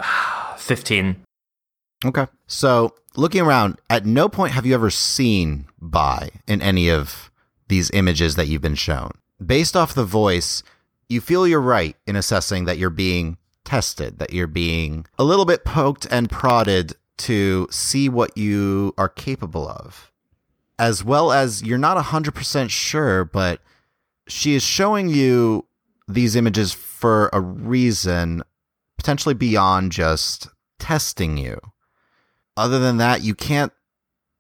15. 0.56 1.16
Okay. 2.04 2.26
So, 2.46 2.94
looking 3.16 3.40
around, 3.40 3.80
at 3.88 4.04
no 4.04 4.28
point 4.28 4.52
have 4.52 4.66
you 4.66 4.74
ever 4.74 4.90
seen 4.90 5.66
Bai 5.80 6.30
in 6.46 6.60
any 6.60 6.90
of 6.90 7.30
these 7.68 7.90
images 7.92 8.36
that 8.36 8.46
you've 8.46 8.62
been 8.62 8.74
shown. 8.74 9.10
Based 9.44 9.76
off 9.76 9.94
the 9.94 10.04
voice, 10.04 10.62
you 11.08 11.20
feel 11.20 11.46
you're 11.46 11.60
right 11.60 11.96
in 12.06 12.16
assessing 12.16 12.64
that 12.64 12.78
you're 12.78 12.90
being 12.90 13.36
tested, 13.64 14.18
that 14.18 14.32
you're 14.32 14.46
being 14.46 15.06
a 15.18 15.24
little 15.24 15.44
bit 15.44 15.64
poked 15.64 16.06
and 16.10 16.30
prodded 16.30 16.94
to 17.16 17.66
see 17.70 18.08
what 18.08 18.36
you 18.36 18.92
are 18.98 19.08
capable 19.08 19.68
of. 19.68 20.12
As 20.78 21.04
well 21.04 21.32
as 21.32 21.62
you're 21.62 21.78
not 21.78 21.96
100% 21.96 22.70
sure, 22.70 23.24
but 23.24 23.60
she 24.26 24.54
is 24.54 24.62
showing 24.62 25.08
you 25.08 25.66
these 26.08 26.36
images 26.36 26.72
for 26.72 27.30
a 27.32 27.40
reason, 27.40 28.42
potentially 28.96 29.34
beyond 29.34 29.92
just 29.92 30.48
testing 30.78 31.36
you. 31.36 31.58
Other 32.56 32.78
than 32.78 32.96
that, 32.98 33.22
you 33.22 33.34
can't 33.34 33.72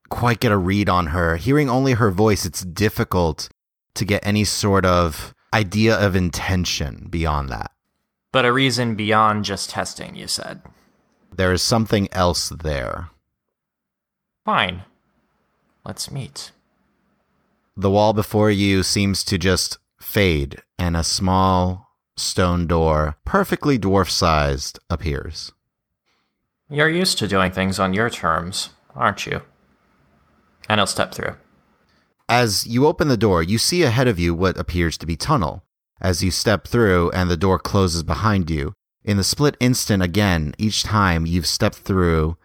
quite 0.08 0.40
get 0.40 0.52
a 0.52 0.56
read 0.56 0.88
on 0.88 1.08
her. 1.08 1.36
Hearing 1.36 1.70
only 1.70 1.92
her 1.92 2.10
voice, 2.10 2.44
it's 2.44 2.62
difficult 2.62 3.48
to 3.94 4.04
get 4.04 4.26
any 4.26 4.44
sort 4.44 4.84
of 4.84 5.34
idea 5.52 5.96
of 5.96 6.16
intention 6.16 7.06
beyond 7.10 7.48
that. 7.48 7.70
But 8.32 8.44
a 8.44 8.52
reason 8.52 8.96
beyond 8.96 9.44
just 9.44 9.70
testing, 9.70 10.16
you 10.16 10.26
said. 10.26 10.62
There 11.32 11.52
is 11.52 11.62
something 11.62 12.08
else 12.12 12.48
there. 12.48 13.10
Fine. 14.44 14.82
Let's 15.84 16.10
meet. 16.10 16.52
The 17.76 17.90
wall 17.90 18.12
before 18.12 18.50
you 18.50 18.82
seems 18.82 19.22
to 19.24 19.36
just 19.36 19.78
fade, 20.00 20.62
and 20.78 20.96
a 20.96 21.04
small 21.04 21.90
stone 22.16 22.66
door, 22.66 23.16
perfectly 23.24 23.78
dwarf 23.78 24.08
sized, 24.08 24.78
appears. 24.88 25.52
You're 26.70 26.88
used 26.88 27.18
to 27.18 27.28
doing 27.28 27.52
things 27.52 27.78
on 27.78 27.92
your 27.92 28.08
terms, 28.08 28.70
aren't 28.94 29.26
you? 29.26 29.42
And 30.68 30.78
he'll 30.78 30.86
step 30.86 31.12
through. 31.12 31.36
As 32.28 32.66
you 32.66 32.86
open 32.86 33.08
the 33.08 33.16
door, 33.16 33.42
you 33.42 33.58
see 33.58 33.82
ahead 33.82 34.08
of 34.08 34.18
you 34.18 34.34
what 34.34 34.56
appears 34.56 34.96
to 34.98 35.06
be 35.06 35.16
tunnel. 35.16 35.64
As 36.00 36.22
you 36.22 36.30
step 36.30 36.66
through 36.66 37.10
and 37.10 37.28
the 37.28 37.36
door 37.36 37.58
closes 37.58 38.02
behind 38.02 38.48
you, 38.48 38.72
in 39.04 39.18
the 39.18 39.24
split 39.24 39.56
instant 39.60 40.02
again, 40.02 40.54
each 40.56 40.82
time 40.82 41.26
you've 41.26 41.46
stepped 41.46 41.76
through, 41.76 42.38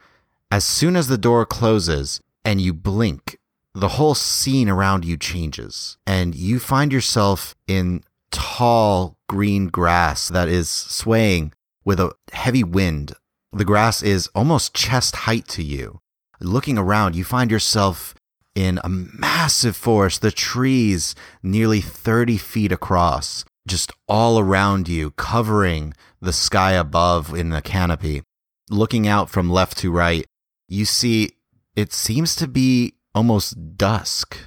as 0.52 0.65
soon 0.65 0.97
as 0.97 1.08
the 1.08 1.17
door 1.17 1.45
closes 1.45 2.21
and 2.50 2.60
you 2.60 2.74
blink, 2.74 3.38
the 3.76 3.90
whole 3.90 4.16
scene 4.16 4.68
around 4.68 5.06
you 5.06 5.16
changes, 5.16 6.00
and 6.08 6.34
you 6.34 6.58
find 6.58 6.92
yourself 6.92 7.54
in 7.68 8.04
tall 8.32 9.20
green 9.28 9.68
grass 9.68 10.30
that 10.30 10.50
is 10.50 10.68
swaying 10.68 11.54
with 11.86 12.00
a 12.00 12.12
heavy 12.34 12.64
wind. 12.64 13.14
The 13.54 13.66
grass 13.66 14.02
is 14.02 14.32
almost 14.34 14.74
chest 14.74 15.16
height 15.28 15.48
to 15.50 15.62
you. 15.62 16.00
Looking 16.42 16.80
around, 16.80 17.16
you 17.16 17.24
find 17.24 17.52
yourself 17.52 18.16
in 18.56 18.80
a 18.84 18.90
massive 18.90 19.76
forest, 19.76 20.24
the 20.24 20.32
trees 20.32 21.14
nearly 21.44 21.82
30 21.82 22.38
feet 22.38 22.72
across, 22.72 23.46
just 23.68 23.92
all 24.08 24.40
around 24.40 24.90
you, 24.90 25.12
covering 25.12 25.94
the 26.20 26.34
sky 26.34 26.72
above 26.72 27.32
in 27.32 27.54
a 27.54 27.62
canopy. 27.62 28.24
Looking 28.72 29.08
out 29.08 29.30
from 29.30 29.52
left 29.52 29.78
to 29.80 29.92
right, 29.92 30.26
you 30.68 30.86
see 30.86 31.34
it 31.80 31.94
seems 31.94 32.36
to 32.36 32.48
be 32.48 32.96
almost 33.15 33.78
dusk 33.78 34.38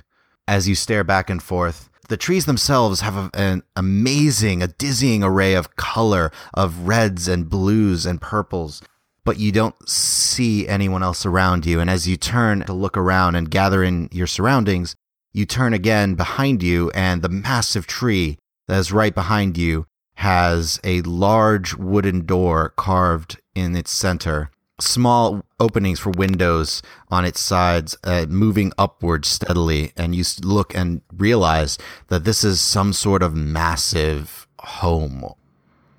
as 0.46 0.68
you 0.68 0.74
stare 0.74 1.02
back 1.02 1.30
and 1.30 1.42
forth. 1.42 1.88
The 2.08 2.18
trees 2.18 2.44
themselves 2.44 3.00
have 3.00 3.16
a, 3.16 3.30
an 3.32 3.62
amazing, 3.74 4.62
a 4.62 4.68
dizzying 4.68 5.22
array 5.22 5.54
of 5.54 5.74
color 5.76 6.30
of 6.52 6.86
reds 6.86 7.28
and 7.28 7.48
blues 7.48 8.04
and 8.04 8.20
purples, 8.20 8.82
but 9.24 9.38
you 9.38 9.50
don't 9.50 9.88
see 9.88 10.68
anyone 10.68 11.02
else 11.02 11.24
around 11.24 11.64
you. 11.64 11.80
And 11.80 11.88
as 11.88 12.06
you 12.06 12.18
turn 12.18 12.60
to 12.66 12.74
look 12.74 12.98
around 12.98 13.34
and 13.34 13.50
gather 13.50 13.82
in 13.82 14.10
your 14.12 14.26
surroundings, 14.26 14.94
you 15.32 15.46
turn 15.46 15.72
again 15.72 16.14
behind 16.14 16.62
you, 16.62 16.90
and 16.94 17.22
the 17.22 17.30
massive 17.30 17.86
tree 17.86 18.36
that 18.68 18.78
is 18.78 18.92
right 18.92 19.14
behind 19.14 19.56
you 19.56 19.86
has 20.16 20.78
a 20.84 21.00
large 21.02 21.74
wooden 21.76 22.26
door 22.26 22.74
carved 22.76 23.40
in 23.54 23.74
its 23.74 23.90
center 23.90 24.50
small 24.82 25.44
openings 25.58 26.00
for 26.00 26.10
windows 26.10 26.82
on 27.10 27.24
its 27.24 27.40
sides, 27.40 27.96
uh, 28.04 28.26
moving 28.28 28.72
upward 28.76 29.24
steadily. 29.24 29.92
And 29.96 30.14
you 30.14 30.24
look 30.42 30.74
and 30.74 31.02
realize 31.16 31.78
that 32.08 32.24
this 32.24 32.44
is 32.44 32.60
some 32.60 32.92
sort 32.92 33.22
of 33.22 33.34
massive 33.34 34.46
home. 34.58 35.24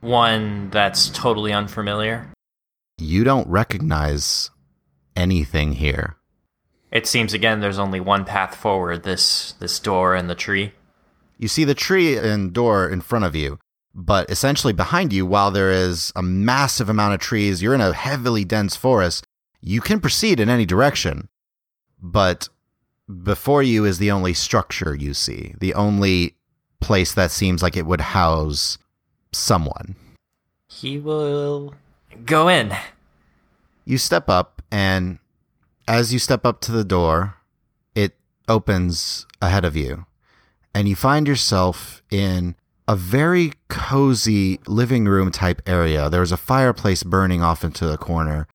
One 0.02 0.70
that's 0.70 1.10
totally 1.10 1.54
unfamiliar. 1.54 2.30
You 2.98 3.24
don't 3.24 3.48
recognize 3.48 4.50
anything 5.16 5.74
here. 5.74 6.18
It 6.92 7.08
seems 7.08 7.34
again 7.34 7.60
there's 7.60 7.80
only 7.80 8.00
one 8.00 8.24
path 8.24 8.56
forward 8.56 9.04
this 9.04 9.54
this 9.54 9.80
door 9.80 10.14
and 10.14 10.30
the 10.30 10.36
tree. 10.36 10.74
You 11.40 11.48
see 11.48 11.64
the 11.64 11.74
tree 11.74 12.16
and 12.18 12.54
door 12.54 12.88
in 12.88 13.02
front 13.02 13.26
of 13.26 13.36
you, 13.36 13.58
but 13.94 14.30
essentially, 14.30 14.74
behind 14.74 15.14
you, 15.14 15.26
while 15.26 15.52
there 15.52 15.72
is 15.72 16.12
a 16.16 16.24
massive 16.24 16.90
amount 16.90 17.14
of 17.14 17.20
trees, 17.20 17.62
you're 17.62 17.76
in 17.76 17.82
a 17.82 17.94
heavily 17.94 18.44
dense 18.44 18.76
forest. 18.76 19.28
You 19.62 19.82
can 19.82 20.00
proceed 20.00 20.40
in 20.40 20.50
any 20.50 20.66
direction, 20.66 21.30
but 22.02 22.50
before 23.24 23.62
you 23.62 23.86
is 23.86 24.00
the 24.00 24.12
only 24.12 24.34
structure 24.34 24.96
you 24.96 25.14
see, 25.14 25.54
the 25.60 25.74
only 25.74 26.36
place 26.80 27.14
that 27.14 27.32
seems 27.32 27.62
like 27.62 27.78
it 27.78 27.86
would 27.86 28.02
house 28.02 28.78
someone. 29.32 29.96
He 30.68 30.98
will 30.98 31.76
go 32.26 32.48
in. 32.48 32.76
You 33.86 33.98
step 33.98 34.28
up, 34.28 34.62
and 34.72 35.20
as 35.88 36.12
you 36.12 36.20
step 36.20 36.46
up 36.46 36.62
to 36.62 36.72
the 36.72 36.84
door, 36.84 37.36
it 37.94 38.16
opens 38.48 39.28
ahead 39.42 39.66
of 39.66 39.76
you, 39.76 40.06
and 40.74 40.90
you 40.90 40.96
find 40.96 41.28
yourself 41.28 42.02
in 42.10 42.56
a 42.88 42.96
very 42.96 43.54
cozy 43.70 44.60
living 44.68 45.06
room 45.06 45.32
type 45.32 45.62
area. 45.66 46.10
There's 46.10 46.32
a 46.32 46.38
fireplace 46.38 47.04
burning 47.04 47.42
off 47.42 47.64
into 47.64 47.86
the 47.86 47.98
corner 47.98 48.48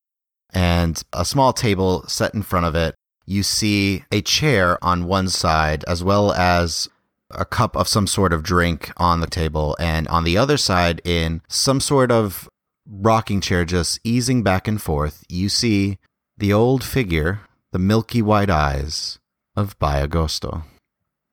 and 0.51 1.01
a 1.13 1.25
small 1.25 1.53
table 1.53 2.07
set 2.07 2.33
in 2.33 2.43
front 2.43 2.65
of 2.65 2.75
it. 2.75 2.95
You 3.25 3.43
see 3.43 4.03
a 4.11 4.21
chair 4.21 4.83
on 4.83 5.05
one 5.05 5.29
side 5.29 5.83
as 5.87 6.03
well 6.03 6.31
as 6.33 6.87
a 7.31 7.45
cup 7.45 7.75
of 7.75 7.87
some 7.87 8.07
sort 8.07 8.33
of 8.33 8.43
drink 8.43 8.91
on 8.97 9.21
the 9.21 9.27
table. 9.27 9.75
And 9.79 10.07
on 10.07 10.23
the 10.23 10.37
other 10.37 10.57
side, 10.57 11.01
in 11.05 11.41
some 11.47 11.79
sort 11.79 12.11
of 12.11 12.49
rocking 12.87 13.41
chair, 13.41 13.65
just 13.65 13.99
easing 14.03 14.41
back 14.41 14.67
and 14.67 14.81
forth, 14.81 15.23
you 15.29 15.49
see 15.49 15.99
the 16.37 16.51
old 16.53 16.83
figure, 16.83 17.41
the 17.71 17.79
milky 17.79 18.21
white 18.21 18.49
eyes 18.49 19.19
of 19.55 19.77
Bai 19.77 20.05
Agosto. 20.05 20.63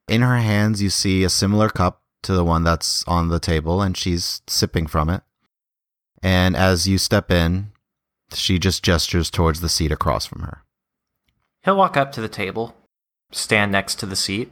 In 0.09 0.21
her 0.21 0.37
hands, 0.37 0.83
you 0.83 0.91
see 0.91 1.25
a 1.25 1.31
similar 1.31 1.69
cup 1.69 2.03
to 2.27 2.33
the 2.35 2.45
one 2.45 2.65
that's 2.65 3.05
on 3.05 3.29
the 3.29 3.41
table 3.41 3.81
and 3.81 3.97
she's 3.97 4.43
sipping 4.47 4.87
from 4.87 5.09
it. 5.09 5.23
And 6.23 6.57
as 6.57 6.87
you 6.87 6.99
step 6.99 7.31
in, 7.31 7.73
she 8.35 8.59
just 8.59 8.83
gestures 8.83 9.31
towards 9.31 9.61
the 9.61 9.69
seat 9.69 9.93
across 9.93 10.27
from 10.27 10.43
her. 10.43 10.63
He'll 11.65 11.77
walk 11.77 11.97
up 11.97 12.13
to 12.13 12.21
the 12.21 12.29
table, 12.29 12.77
stand 13.33 13.73
next 13.73 13.97
to 14.01 14.07
the 14.07 14.17
seat, 14.17 14.51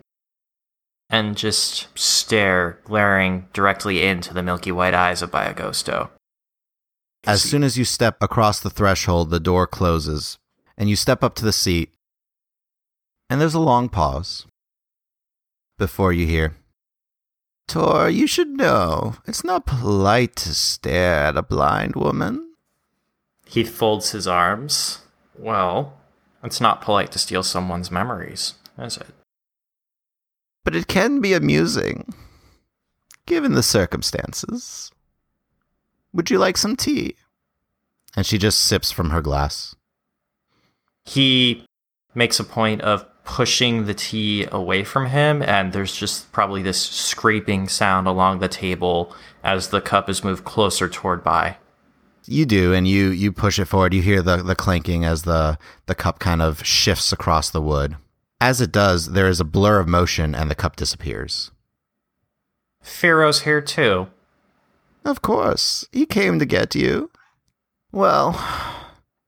and 1.10 1.36
just 1.36 1.88
stare, 1.98 2.78
glaring 2.84 3.48
directly 3.52 4.02
into 4.02 4.32
the 4.32 4.42
milky 4.42 4.72
white 4.72 4.94
eyes 4.94 5.22
of 5.22 5.30
Bai 5.30 5.52
Agosto. 5.52 6.10
As 7.26 7.42
soon 7.42 7.62
as 7.62 7.78
you 7.78 7.84
step 7.84 8.16
across 8.20 8.60
the 8.60 8.70
threshold, 8.70 9.30
the 9.30 9.40
door 9.40 9.66
closes, 9.66 10.38
and 10.76 10.88
you 10.88 10.96
step 10.96 11.22
up 11.22 11.34
to 11.36 11.44
the 11.44 11.52
seat, 11.52 11.92
and 13.30 13.40
there's 13.40 13.54
a 13.54 13.60
long 13.60 13.88
pause 13.88 14.46
before 15.78 16.12
you 16.12 16.26
hear, 16.26 16.54
Tor, 17.66 18.08
you 18.08 18.26
should 18.26 18.48
know, 18.48 19.16
it's 19.26 19.42
not 19.44 19.66
polite 19.66 20.36
to 20.36 20.54
stare 20.54 21.26
at 21.26 21.36
a 21.36 21.42
blind 21.42 21.96
woman. 21.96 22.54
He 23.46 23.64
folds 23.64 24.10
his 24.10 24.26
arms. 24.26 25.00
Well, 25.38 25.98
it's 26.42 26.60
not 26.60 26.80
polite 26.80 27.10
to 27.12 27.18
steal 27.18 27.42
someone's 27.42 27.90
memories, 27.90 28.54
is 28.78 28.96
it? 28.96 29.08
But 30.64 30.76
it 30.76 30.86
can 30.86 31.20
be 31.20 31.34
amusing, 31.34 32.14
given 33.26 33.52
the 33.52 33.62
circumstances. 33.62 34.90
Would 36.12 36.30
you 36.30 36.38
like 36.38 36.56
some 36.56 36.76
tea? 36.76 37.16
And 38.16 38.24
she 38.24 38.38
just 38.38 38.60
sips 38.60 38.92
from 38.92 39.10
her 39.10 39.20
glass. 39.20 39.74
He 41.04 41.66
makes 42.14 42.38
a 42.38 42.44
point 42.44 42.80
of 42.82 43.04
pushing 43.24 43.86
the 43.86 43.94
tea 43.94 44.46
away 44.52 44.84
from 44.84 45.06
him, 45.06 45.42
and 45.42 45.72
there's 45.72 45.94
just 45.94 46.30
probably 46.32 46.62
this 46.62 46.80
scraping 46.80 47.68
sound 47.68 48.06
along 48.06 48.38
the 48.38 48.48
table 48.48 49.14
as 49.42 49.68
the 49.68 49.80
cup 49.80 50.08
is 50.08 50.22
moved 50.22 50.44
closer 50.44 50.88
toward 50.88 51.24
Bai. 51.24 51.56
You 52.26 52.46
do, 52.46 52.72
and 52.72 52.88
you 52.88 53.08
you 53.08 53.32
push 53.32 53.58
it 53.58 53.66
forward. 53.66 53.92
You 53.92 54.02
hear 54.02 54.22
the 54.22 54.38
the 54.38 54.54
clanking 54.54 55.04
as 55.04 55.22
the 55.22 55.58
the 55.86 55.94
cup 55.94 56.18
kind 56.18 56.40
of 56.40 56.64
shifts 56.66 57.12
across 57.12 57.50
the 57.50 57.60
wood. 57.60 57.96
As 58.40 58.60
it 58.60 58.72
does, 58.72 59.12
there 59.12 59.28
is 59.28 59.40
a 59.40 59.44
blur 59.44 59.78
of 59.78 59.88
motion, 59.88 60.34
and 60.34 60.50
the 60.50 60.54
cup 60.54 60.76
disappears. 60.76 61.50
Firo's 62.82 63.42
here 63.42 63.60
too. 63.60 64.08
Of 65.04 65.20
course, 65.20 65.86
he 65.92 66.06
came 66.06 66.38
to 66.38 66.46
get 66.46 66.74
you. 66.74 67.10
Well, 67.92 68.32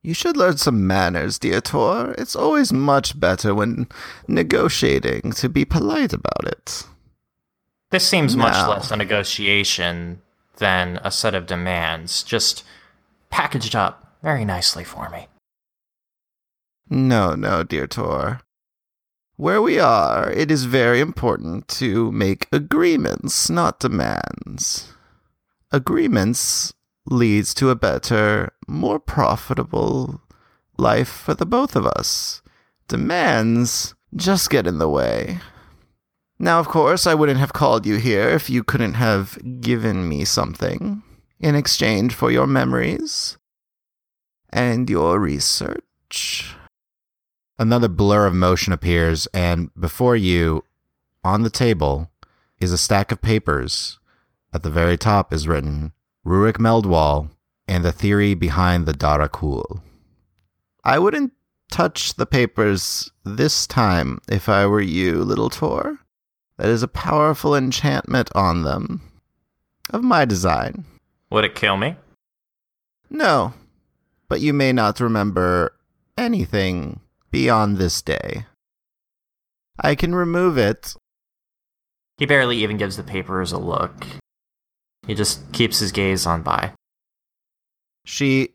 you 0.07 0.15
should 0.15 0.37
learn 0.37 0.57
some 0.57 0.87
manners, 0.87 1.37
dear 1.37 1.61
Tor. 1.61 2.15
It's 2.17 2.37
always 2.37 2.73
much 2.73 3.19
better 3.19 3.53
when 3.53 3.89
negotiating 4.29 5.33
to 5.33 5.49
be 5.49 5.65
polite 5.65 6.13
about 6.13 6.45
it. 6.45 6.85
This 7.91 8.07
seems 8.07 8.37
much 8.37 8.55
less 8.69 8.93
a 8.93 8.97
negotiation 8.97 10.23
than 10.59 11.01
a 11.03 11.11
set 11.11 11.35
of 11.35 11.47
demands, 11.47 12.23
just 12.23 12.63
packaged 13.31 13.75
up 13.75 14.17
very 14.23 14.45
nicely 14.45 14.85
for 14.85 15.11
me. 15.11 15.27
No, 16.89 17.35
no, 17.35 17.65
dear 17.65 17.89
Tor. 17.89 18.43
Where 19.35 19.61
we 19.61 19.81
are, 19.81 20.31
it 20.31 20.53
is 20.53 20.67
very 20.67 21.01
important 21.01 21.67
to 21.81 22.13
make 22.13 22.47
agreements, 22.53 23.51
not 23.51 23.81
demands. 23.81 24.95
Agreements 25.73 26.75
leads 27.07 27.55
to 27.55 27.71
a 27.71 27.77
better, 27.77 28.53
more 28.67 28.99
profitable 28.99 30.21
life 30.77 31.09
for 31.09 31.35
the 31.35 31.47
both 31.47 31.77
of 31.77 31.87
us. 31.87 32.43
Demands 32.89 33.95
just 34.15 34.51
get 34.51 34.67
in 34.67 34.79
the 34.79 34.89
way. 34.89 35.41
Now, 36.39 36.61
of 36.61 36.69
course, 36.69 37.07
I 37.07 37.15
wouldn't 37.15 37.41
have 37.41 37.53
called 37.53 37.87
you 37.87 37.97
here 37.97 38.29
if 38.29 38.51
you 38.51 38.63
couldn't 38.63 38.95
have 38.95 39.39
given 39.61 40.09
me 40.09 40.25
something 40.25 41.03
in 41.41 41.55
exchange 41.55 42.15
for 42.15 42.31
your 42.31 42.47
memories 42.47 43.39
and 44.51 44.89
your 44.89 45.19
research. 45.19 46.55
Another 47.59 47.89
blur 47.89 48.27
of 48.27 48.35
motion 48.35 48.73
appears, 48.73 49.27
and 49.33 49.71
before 49.79 50.15
you, 50.15 50.63
on 51.25 51.43
the 51.43 51.51
table, 51.51 52.11
is 52.61 52.71
a 52.71 52.79
stack 52.79 53.11
of 53.11 53.23
papers. 53.23 53.99
At 54.53 54.63
the 54.63 54.71
very 54.71 54.99
top 54.99 55.33
is 55.33 55.49
written 55.49 55.93
Rurik 56.27 56.59
Meldwall 56.59 57.31
and 57.69 57.85
the 57.85 57.93
theory 57.93 58.35
behind 58.35 58.85
the 58.85 58.93
Darakul. 58.93 59.81
I 60.83 60.99
wouldn't 60.99 61.33
touch 61.71 62.15
the 62.15 62.27
papers 62.27 63.13
this 63.25 63.65
time 63.65 64.21
if 64.29 64.49
I 64.49 64.67
were 64.67 64.81
you, 64.81 65.23
little 65.23 65.51
Tor. 65.51 66.01
That 66.57 66.69
is 66.69 66.83
a 66.83 66.89
powerful 66.89 67.55
enchantment 67.55 68.31
on 68.35 68.65
them. 68.65 69.03
Of 69.91 70.03
my 70.03 70.25
design. 70.25 70.85
Would 71.31 71.45
it 71.45 71.55
kill 71.55 71.77
me? 71.77 71.95
No, 73.09 73.55
but 74.29 74.41
you 74.41 74.53
may 74.53 74.73
not 74.73 74.99
remember 74.99 75.77
anything 76.19 76.99
beyond 77.31 77.77
this 77.77 78.03
day. 78.03 78.47
I 79.79 79.95
can 79.95 80.13
remove 80.13 80.59
it. 80.59 80.97
He 82.19 82.27
barely 82.27 82.57
even 82.57 82.79
gives 82.79 82.97
the 82.97 83.05
papers 83.05 83.53
a 83.53 83.59
look. 83.59 84.05
He 85.07 85.15
just 85.15 85.53
keeps 85.53 85.79
his 85.79 85.93
gaze 85.93 86.27
on 86.27 86.43
Bai. 86.43 86.73
She 88.05 88.51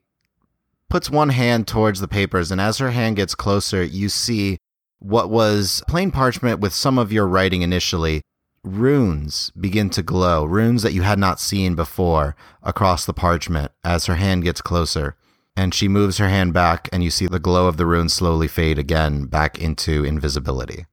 puts 0.90 1.10
one 1.10 1.30
hand 1.30 1.68
towards 1.68 2.02
the 2.02 2.08
papers, 2.08 2.52
and 2.52 2.60
as 2.60 2.78
her 2.78 2.92
hand 2.92 3.16
gets 3.16 3.36
closer, 3.36 3.84
you 3.84 4.10
see 4.10 4.58
what 5.00 5.30
was 5.30 5.82
plain 5.88 6.12
parchment 6.12 6.60
with 6.60 6.74
some 6.74 6.98
of 6.98 7.12
your 7.12 7.28
writing 7.28 7.62
initially. 7.62 8.22
Runes 8.64 9.52
begin 9.60 9.90
to 9.92 10.04
glow, 10.04 10.46
runes 10.46 10.84
that 10.84 10.94
you 10.94 11.02
had 11.02 11.18
not 11.18 11.40
seen 11.40 11.74
before 11.74 12.36
across 12.62 13.06
the 13.06 13.14
parchment 13.14 13.72
as 13.84 14.06
her 14.06 14.16
hand 14.16 14.44
gets 14.44 14.62
closer. 14.62 15.16
And 15.56 15.74
she 15.74 15.88
moves 15.88 16.18
her 16.18 16.30
hand 16.30 16.54
back, 16.54 16.88
and 16.94 17.04
you 17.04 17.10
see 17.10 17.28
the 17.28 17.40
glow 17.40 17.68
of 17.68 17.78
the 17.78 17.86
runes 17.86 18.14
slowly 18.14 18.48
fade 18.48 18.78
again 18.78 19.26
back 19.26 19.60
into 19.60 20.06
invisibility. 20.06 20.86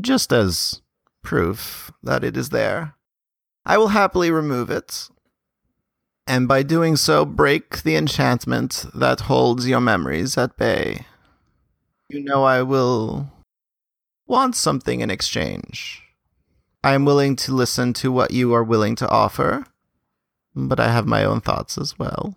Just 0.00 0.32
as 0.32 0.80
proof 1.22 1.92
that 2.02 2.24
it 2.24 2.36
is 2.36 2.50
there. 2.50 2.94
I 3.64 3.78
will 3.78 3.88
happily 3.88 4.30
remove 4.30 4.70
it, 4.70 5.08
and 6.26 6.48
by 6.48 6.62
doing 6.62 6.96
so, 6.96 7.24
break 7.24 7.82
the 7.82 7.96
enchantment 7.96 8.86
that 8.94 9.20
holds 9.20 9.68
your 9.68 9.80
memories 9.80 10.36
at 10.36 10.56
bay. 10.56 11.06
You 12.08 12.22
know 12.22 12.44
I 12.44 12.62
will 12.62 13.30
want 14.26 14.56
something 14.56 15.00
in 15.00 15.10
exchange. 15.10 16.02
I 16.84 16.94
am 16.94 17.04
willing 17.04 17.36
to 17.36 17.54
listen 17.54 17.92
to 17.94 18.10
what 18.10 18.32
you 18.32 18.52
are 18.54 18.64
willing 18.64 18.96
to 18.96 19.08
offer, 19.08 19.64
but 20.54 20.80
I 20.80 20.90
have 20.90 21.06
my 21.06 21.24
own 21.24 21.40
thoughts 21.40 21.78
as 21.78 21.98
well. 21.98 22.34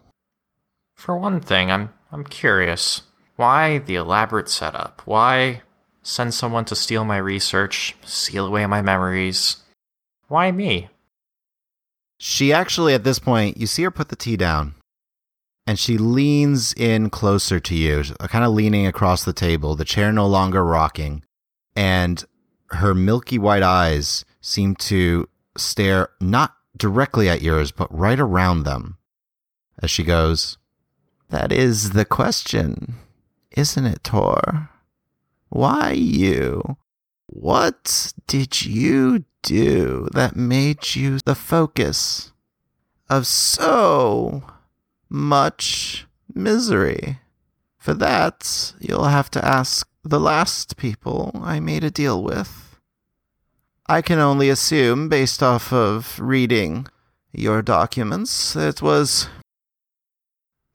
For 0.93 1.17
one 1.17 1.41
thing, 1.41 1.71
I'm 1.71 1.89
I'm 2.11 2.23
curious. 2.23 3.01
Why 3.35 3.79
the 3.79 3.95
elaborate 3.95 4.49
setup? 4.49 5.01
Why 5.05 5.63
send 6.03 6.33
someone 6.33 6.65
to 6.65 6.75
steal 6.75 7.03
my 7.03 7.17
research, 7.17 7.95
seal 8.05 8.45
away 8.45 8.65
my 8.67 8.81
memories? 8.81 9.57
Why 10.27 10.51
me? 10.51 10.89
She 12.17 12.53
actually, 12.53 12.93
at 12.93 13.03
this 13.03 13.19
point, 13.19 13.57
you 13.57 13.67
see 13.67 13.83
her 13.83 13.91
put 13.91 14.09
the 14.09 14.15
tea 14.15 14.37
down, 14.37 14.75
and 15.67 15.77
she 15.77 15.97
leans 15.97 16.73
in 16.73 17.09
closer 17.09 17.59
to 17.59 17.75
you, 17.75 18.03
uh, 18.19 18.27
kind 18.27 18.45
of 18.45 18.53
leaning 18.53 18.87
across 18.87 19.23
the 19.23 19.33
table, 19.33 19.75
the 19.75 19.85
chair 19.85 20.11
no 20.11 20.27
longer 20.27 20.63
rocking, 20.63 21.23
and 21.75 22.23
her 22.69 22.93
milky 22.93 23.37
white 23.37 23.63
eyes 23.63 24.25
seem 24.41 24.75
to 24.75 25.27
stare 25.57 26.09
not 26.21 26.55
directly 26.77 27.29
at 27.29 27.41
yours, 27.41 27.71
but 27.71 27.93
right 27.95 28.19
around 28.19 28.63
them. 28.63 28.97
As 29.81 29.91
she 29.91 30.03
goes, 30.03 30.57
That 31.29 31.51
is 31.51 31.91
the 31.91 32.05
question, 32.05 32.95
isn't 33.51 33.85
it, 33.85 34.03
Tor? 34.03 34.69
Why 35.49 35.91
you? 35.91 36.77
What 37.37 38.13
did 38.27 38.65
you 38.65 39.25
do 39.43 40.07
that 40.13 40.37
made 40.37 40.95
you 40.95 41.19
the 41.19 41.35
focus 41.35 42.31
of 43.09 43.27
so 43.27 44.41
much 45.09 46.07
misery? 46.33 47.19
For 47.77 47.93
that, 47.95 48.73
you'll 48.79 49.09
have 49.09 49.29
to 49.31 49.45
ask 49.45 49.85
the 50.01 50.19
last 50.19 50.77
people 50.77 51.31
I 51.43 51.59
made 51.59 51.83
a 51.83 51.91
deal 51.91 52.23
with. 52.23 52.79
I 53.85 54.01
can 54.01 54.17
only 54.17 54.47
assume, 54.47 55.09
based 55.09 55.43
off 55.43 55.73
of 55.73 56.17
reading 56.17 56.87
your 57.33 57.61
documents, 57.61 58.55
it 58.55 58.81
was, 58.81 59.27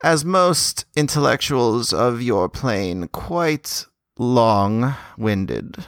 as 0.03 0.27
most 0.27 0.85
intellectuals 0.95 1.95
of 1.95 2.21
your 2.21 2.51
plane, 2.51 3.09
quite 3.09 3.87
long 4.19 4.95
winded 5.17 5.87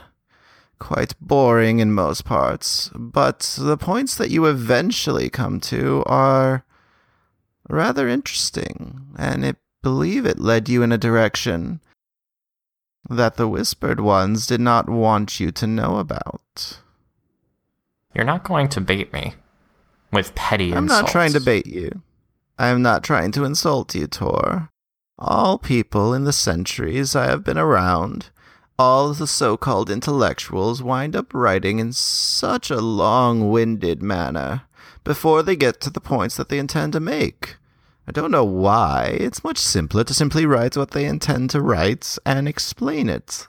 quite 0.83 1.15
boring 1.21 1.79
in 1.79 1.93
most 1.93 2.25
parts, 2.25 2.91
but 2.95 3.57
the 3.57 3.77
points 3.77 4.17
that 4.17 4.31
you 4.31 4.47
eventually 4.47 5.31
come 5.31 5.61
to 5.61 6.03
are 6.07 6.65
rather 7.69 8.09
interesting, 8.09 9.01
and 9.17 9.47
I 9.47 9.55
believe 9.81 10.27
it 10.27 10.41
led 10.41 10.69
you 10.69 10.83
in 10.83 10.91
a 10.91 10.99
direction 10.99 11.81
that 13.09 13.37
the 13.37 13.47
Whispered 13.47 14.01
Ones 14.01 14.45
did 14.47 14.61
not 14.61 14.89
want 14.89 15.39
you 15.39 15.53
to 15.53 15.67
know 15.69 15.99
about. 15.99 16.81
You're 18.13 18.25
not 18.25 18.43
going 18.43 18.69
to 18.71 18.81
bait 18.81 19.13
me 19.13 19.35
with 20.13 20.35
petty 20.35 20.73
insults. 20.73 20.79
I'm 20.79 20.85
insults. 20.85 21.03
not 21.03 21.13
trying 21.13 21.33
to 21.33 21.41
bait 21.41 21.67
you. 21.67 22.03
I 22.59 22.69
am 22.69 22.83
not 22.83 23.05
trying 23.05 23.31
to 23.33 23.45
insult 23.45 23.95
you, 23.95 24.09
Tor. 24.09 24.69
All 25.17 25.59
people 25.59 26.13
in 26.13 26.25
the 26.25 26.33
centuries 26.33 27.15
I 27.15 27.27
have 27.27 27.45
been 27.45 27.59
around, 27.59 28.31
all 28.79 29.13
the 29.13 29.27
so 29.27 29.57
called 29.57 29.91
intellectuals 29.91 30.83
wind 30.83 31.15
up 31.15 31.33
writing 31.35 31.79
in 31.79 31.93
such 31.93 32.71
a 32.71 32.81
long 32.81 33.51
winded 33.51 34.03
manner 34.03 34.63
before 35.05 35.43
they 35.43 35.57
get 35.57 35.81
to 35.81 35.91
the 35.91 36.01
points 36.01 36.37
that 36.37 36.49
they 36.49 36.59
intend 36.59 36.93
to 36.95 37.01
make. 37.01 37.57
I 38.07 38.13
don't 38.13 38.31
know 38.31 38.45
why. 38.45 39.17
It's 39.21 39.45
much 39.45 39.59
simpler 39.59 40.05
to 40.05 40.15
simply 40.15 40.45
write 40.45 40.77
what 40.77 40.91
they 40.91 41.05
intend 41.05 41.51
to 41.51 41.61
write 41.61 42.19
and 42.27 42.49
explain 42.49 43.09
it. 43.09 43.47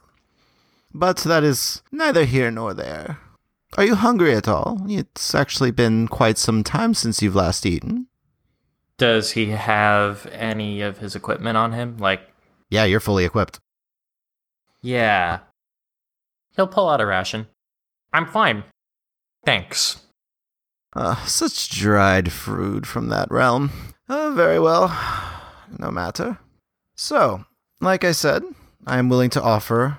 But 0.94 1.18
that 1.18 1.44
is 1.44 1.82
neither 1.92 2.26
here 2.26 2.52
nor 2.52 2.74
there. 2.74 3.20
Are 3.78 3.84
you 3.84 3.96
hungry 3.96 4.36
at 4.36 4.48
all? 4.48 4.86
It's 4.88 5.34
actually 5.34 5.72
been 5.72 6.08
quite 6.08 6.38
some 6.38 6.64
time 6.64 6.94
since 6.94 7.22
you've 7.22 7.36
last 7.36 7.66
eaten. 7.66 8.08
Does 8.98 9.32
he 9.32 9.48
have 9.50 10.28
any 10.32 10.82
of 10.82 11.00
his 11.00 11.16
equipment 11.16 11.58
on 11.58 11.72
him? 11.72 11.98
Like, 11.98 12.22
Yeah, 12.70 12.84
you're 12.86 13.00
fully 13.00 13.26
equipped. 13.26 13.60
Yeah. 14.84 15.40
He'll 16.56 16.68
pull 16.68 16.88
out 16.90 17.02
a 17.02 17.06
ration. 17.08 17.48
I'm 18.14 18.28
fine. 18.28 18.64
Thanks. 19.44 20.02
Uh, 20.96 21.16
such 21.26 21.72
dried 21.72 22.32
fruit 22.32 22.86
from 22.86 23.10
that 23.10 23.32
realm. 23.32 23.72
Uh, 24.08 24.30
very 24.32 24.60
well. 24.60 24.96
No 25.80 25.90
matter. 25.90 26.38
So, 26.96 27.46
like 27.82 28.04
I 28.04 28.12
said, 28.12 28.44
I 28.86 29.00
am 29.00 29.10
willing 29.10 29.32
to 29.32 29.42
offer 29.42 29.98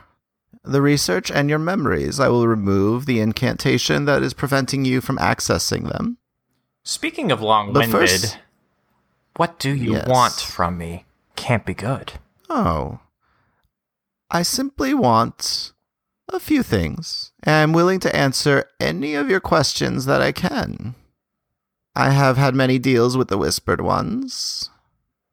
the 0.63 0.81
research 0.81 1.29
and 1.29 1.51
your 1.51 1.59
memories. 1.59 2.21
I 2.21 2.29
will 2.29 2.47
remove 2.47 3.07
the 3.07 3.19
incantation 3.19 4.05
that 4.05 4.23
is 4.23 4.33
preventing 4.33 4.85
you 4.85 5.01
from 5.01 5.19
accessing 5.19 5.89
them. 5.93 6.19
Speaking 6.85 7.33
of 7.33 7.41
long 7.43 7.73
winded, 7.73 7.91
first- 7.91 8.39
what 9.37 9.59
do 9.59 9.71
you 9.71 9.95
Yes. 9.95 10.07
want 10.07 10.35
from 10.35 10.79
me? 10.79 11.05
Can't 11.35 11.67
be 11.67 11.75
good. 11.75 12.13
Oh. 12.49 13.01
I 14.31 14.43
simply 14.43 14.95
want 14.95 15.73
a 16.33 16.41
few 16.41 16.63
things. 16.63 17.33
and 17.43 17.55
I'm 17.55 17.73
willing 17.73 18.01
to 18.01 18.17
answer 18.17 18.65
any 18.81 19.15
of 19.15 19.29
your 19.29 19.41
questions 19.41 20.07
that 20.07 20.21
I 20.23 20.33
can. 20.33 20.95
I 21.95 22.11
have 22.11 22.37
had 22.37 22.55
many 22.55 22.79
deals 22.79 23.17
with 23.17 23.29
the 23.29 23.39
Whispered 23.39 23.81
Ones. 23.81 24.71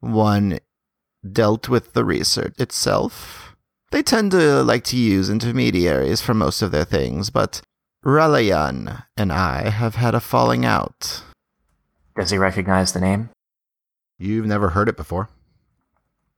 One 0.00 0.60
dealt 1.28 1.68
with 1.68 1.92
the 1.92 2.04
research 2.04 2.54
itself. 2.58 3.56
They 3.90 4.02
tend 4.02 4.30
to 4.32 4.62
like 4.62 4.84
to 4.84 4.96
use 4.96 5.28
intermediaries 5.28 6.20
for 6.20 6.34
most 6.34 6.62
of 6.62 6.70
their 6.70 6.84
things, 6.84 7.30
but 7.30 7.62
Relayan 8.04 9.04
and 9.16 9.32
I 9.32 9.70
have 9.70 9.96
had 9.96 10.14
a 10.14 10.20
falling 10.20 10.64
out. 10.64 11.22
Does 12.16 12.30
he 12.30 12.38
recognize 12.38 12.92
the 12.92 13.00
name? 13.00 13.30
You've 14.18 14.46
never 14.46 14.70
heard 14.70 14.88
it 14.88 14.96
before. 14.96 15.28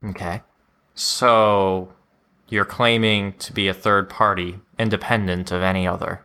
Okay. 0.04 0.42
So, 0.94 1.92
you're 2.48 2.64
claiming 2.64 3.32
to 3.34 3.52
be 3.52 3.68
a 3.68 3.74
third 3.74 4.08
party, 4.08 4.60
independent 4.78 5.50
of 5.50 5.62
any 5.62 5.86
other. 5.86 6.24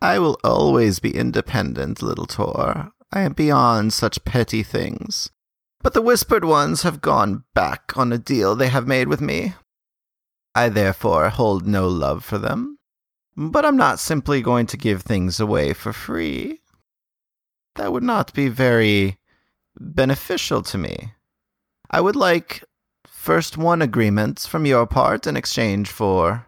I 0.00 0.18
will 0.18 0.38
always 0.42 0.98
be 0.98 1.16
independent, 1.16 2.02
little 2.02 2.26
Tor. 2.26 2.92
I 3.12 3.20
am 3.20 3.34
beyond 3.34 3.92
such 3.92 4.24
petty 4.24 4.62
things. 4.62 5.30
But 5.82 5.94
the 5.94 6.02
Whispered 6.02 6.44
Ones 6.44 6.82
have 6.82 7.00
gone 7.00 7.44
back 7.54 7.96
on 7.96 8.12
a 8.12 8.18
deal 8.18 8.54
they 8.54 8.68
have 8.68 8.86
made 8.86 9.08
with 9.08 9.20
me. 9.20 9.54
I 10.54 10.68
therefore 10.68 11.28
hold 11.28 11.66
no 11.66 11.88
love 11.88 12.24
for 12.24 12.38
them. 12.38 12.78
But 13.36 13.64
I'm 13.64 13.76
not 13.76 13.98
simply 13.98 14.42
going 14.42 14.66
to 14.66 14.76
give 14.76 15.02
things 15.02 15.40
away 15.40 15.72
for 15.72 15.92
free. 15.92 16.60
That 17.76 17.92
would 17.92 18.02
not 18.02 18.34
be 18.34 18.48
very 18.48 19.18
beneficial 19.78 20.62
to 20.62 20.78
me. 20.78 21.14
I 21.90 22.00
would 22.00 22.16
like 22.16 22.62
first 23.22 23.56
one 23.56 23.80
agreement 23.80 24.40
from 24.40 24.66
your 24.66 24.84
part 24.84 25.28
in 25.28 25.36
exchange 25.36 25.88
for 25.88 26.44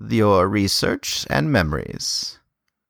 your 0.00 0.48
research 0.48 1.26
and 1.28 1.52
memories. 1.52 2.38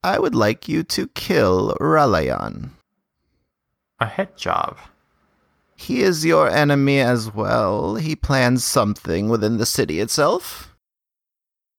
I 0.04 0.20
would 0.20 0.36
like 0.36 0.68
you 0.68 0.84
to 0.84 1.08
kill 1.08 1.76
Ralayan. 1.80 2.76
A 3.98 4.06
hit 4.06 4.36
job. 4.36 4.78
He 5.74 6.02
is 6.02 6.24
your 6.24 6.48
enemy 6.48 7.00
as 7.00 7.34
well. 7.34 7.96
He 7.96 8.14
plans 8.14 8.64
something 8.64 9.28
within 9.28 9.58
the 9.58 9.66
city 9.66 9.98
itself. 9.98 10.76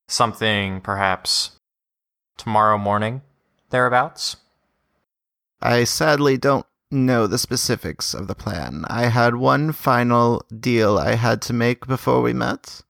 Something 0.10 0.82
perhaps 0.82 1.52
tomorrow 2.36 2.78
morning, 2.78 3.22
thereabouts? 3.70 4.36
I 5.62 5.86
sadly 5.86 6.38
don't 6.38 6.66
know 6.92 7.28
the 7.28 7.38
specifics 7.38 8.14
of 8.14 8.28
the 8.28 8.36
plan. 8.36 8.86
I 8.88 9.06
had 9.06 9.36
one 9.36 9.72
final 9.72 10.44
deal 10.58 10.98
I 10.98 11.16
had 11.16 11.42
to 11.44 11.54
make 11.54 11.88
before 11.88 12.22
we 12.22 12.34
met. 12.34 12.82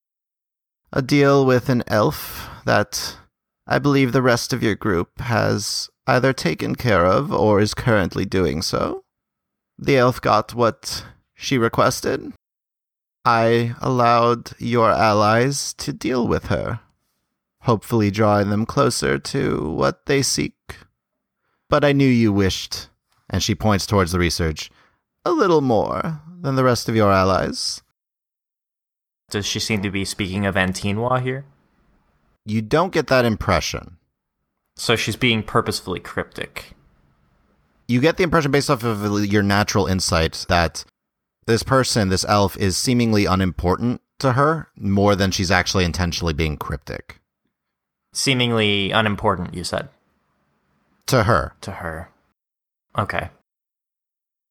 A 0.92 1.02
deal 1.02 1.46
with 1.46 1.70
an 1.70 1.84
elf 1.88 2.50
that 2.66 3.18
I 3.68 3.78
believe 3.78 4.12
the 4.12 4.22
rest 4.22 4.54
of 4.54 4.64
your 4.64 4.76
group 4.76 5.20
has 5.20 5.90
either 6.08 6.34
taken 6.34 6.76
care 6.76 7.06
of 7.06 7.32
or 7.32 7.60
is 7.60 7.74
currently 7.74 8.26
doing 8.26 8.62
so. 8.62 9.04
The 9.78 9.98
elf 9.98 10.20
got 10.20 10.56
what 10.56 11.06
she 11.36 11.58
requested. 11.58 12.34
I 13.24 13.76
allowed 13.82 14.52
your 14.58 14.90
allies 14.90 15.74
to 15.76 15.94
deal 15.94 16.28
with 16.28 16.46
her, 16.46 16.80
hopefully 17.62 18.10
drawing 18.10 18.50
them 18.50 18.66
closer 18.66 19.20
to 19.20 19.70
what 19.70 20.06
they 20.08 20.24
seek. 20.24 20.56
But 21.70 21.86
I 21.86 21.92
knew 21.92 22.08
you 22.08 22.34
wished, 22.34 22.88
and 23.30 23.44
she 23.44 23.56
points 23.56 23.86
towards 23.86 24.12
the 24.12 24.20
research, 24.20 24.70
a 25.26 25.32
little 25.32 25.62
more 25.62 26.22
than 26.42 26.56
the 26.56 26.64
rest 26.64 26.90
of 26.90 26.96
your 26.96 27.12
allies. 27.12 27.82
Does 29.30 29.46
she 29.46 29.60
seem 29.60 29.82
to 29.84 29.92
be 29.92 30.06
speaking 30.06 30.46
of 30.46 30.56
Antinwa 30.56 31.22
here? 31.22 31.46
You 32.46 32.62
don't 32.62 32.94
get 32.94 33.08
that 33.08 33.26
impression. 33.26 33.98
So 34.76 34.96
she's 34.96 35.16
being 35.16 35.44
purposefully 35.44 36.00
cryptic. 36.00 36.74
You 37.88 38.00
get 38.00 38.18
the 38.18 38.24
impression 38.24 38.52
based 38.52 38.70
off 38.70 38.84
of 38.84 39.26
your 39.26 39.44
natural 39.44 39.86
insight 39.86 40.46
that 40.48 40.86
this 41.46 41.64
person, 41.64 42.10
this 42.10 42.26
elf, 42.28 42.56
is 42.58 42.78
seemingly 42.78 43.26
unimportant 43.26 44.02
to 44.20 44.34
her 44.34 44.70
more 44.78 45.16
than 45.16 45.32
she's 45.32 45.52
actually 45.52 45.86
intentionally 45.86 46.34
being 46.34 46.58
cryptic. 46.58 47.20
Seemingly 48.14 48.92
unimportant, 48.92 49.54
you 49.54 49.64
said, 49.64 49.90
To 51.08 51.24
her. 51.24 51.54
to 51.62 51.72
her. 51.72 52.10
Okay. 53.00 53.30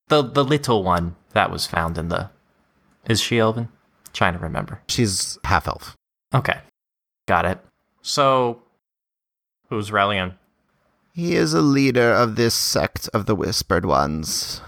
The 0.09 0.23
the 0.23 0.45
little 0.45 0.83
one 0.83 1.17
that 1.33 1.51
was 1.51 1.67
found 1.67 1.99
in 1.99 2.09
the 2.09 2.31
Is 3.07 3.21
she 3.21 3.39
Elven? 3.39 3.69
Trying 4.13 4.33
to 4.33 4.39
remember. 4.39 4.81
She's 4.89 5.39
half 5.45 5.69
elf. 5.69 5.97
Okay. 6.35 6.59
Got 7.27 7.45
it. 7.45 7.59
So 8.03 8.63
who's 9.69 9.93
Relian? 9.93 10.35
He 11.13 11.35
is 11.35 11.53
a 11.53 11.61
leader 11.61 12.13
of 12.13 12.37
this 12.37 12.55
sect 12.55 13.09
of 13.13 13.27
the 13.27 13.35
Whispered 13.35 13.85
Ones. 13.85 14.63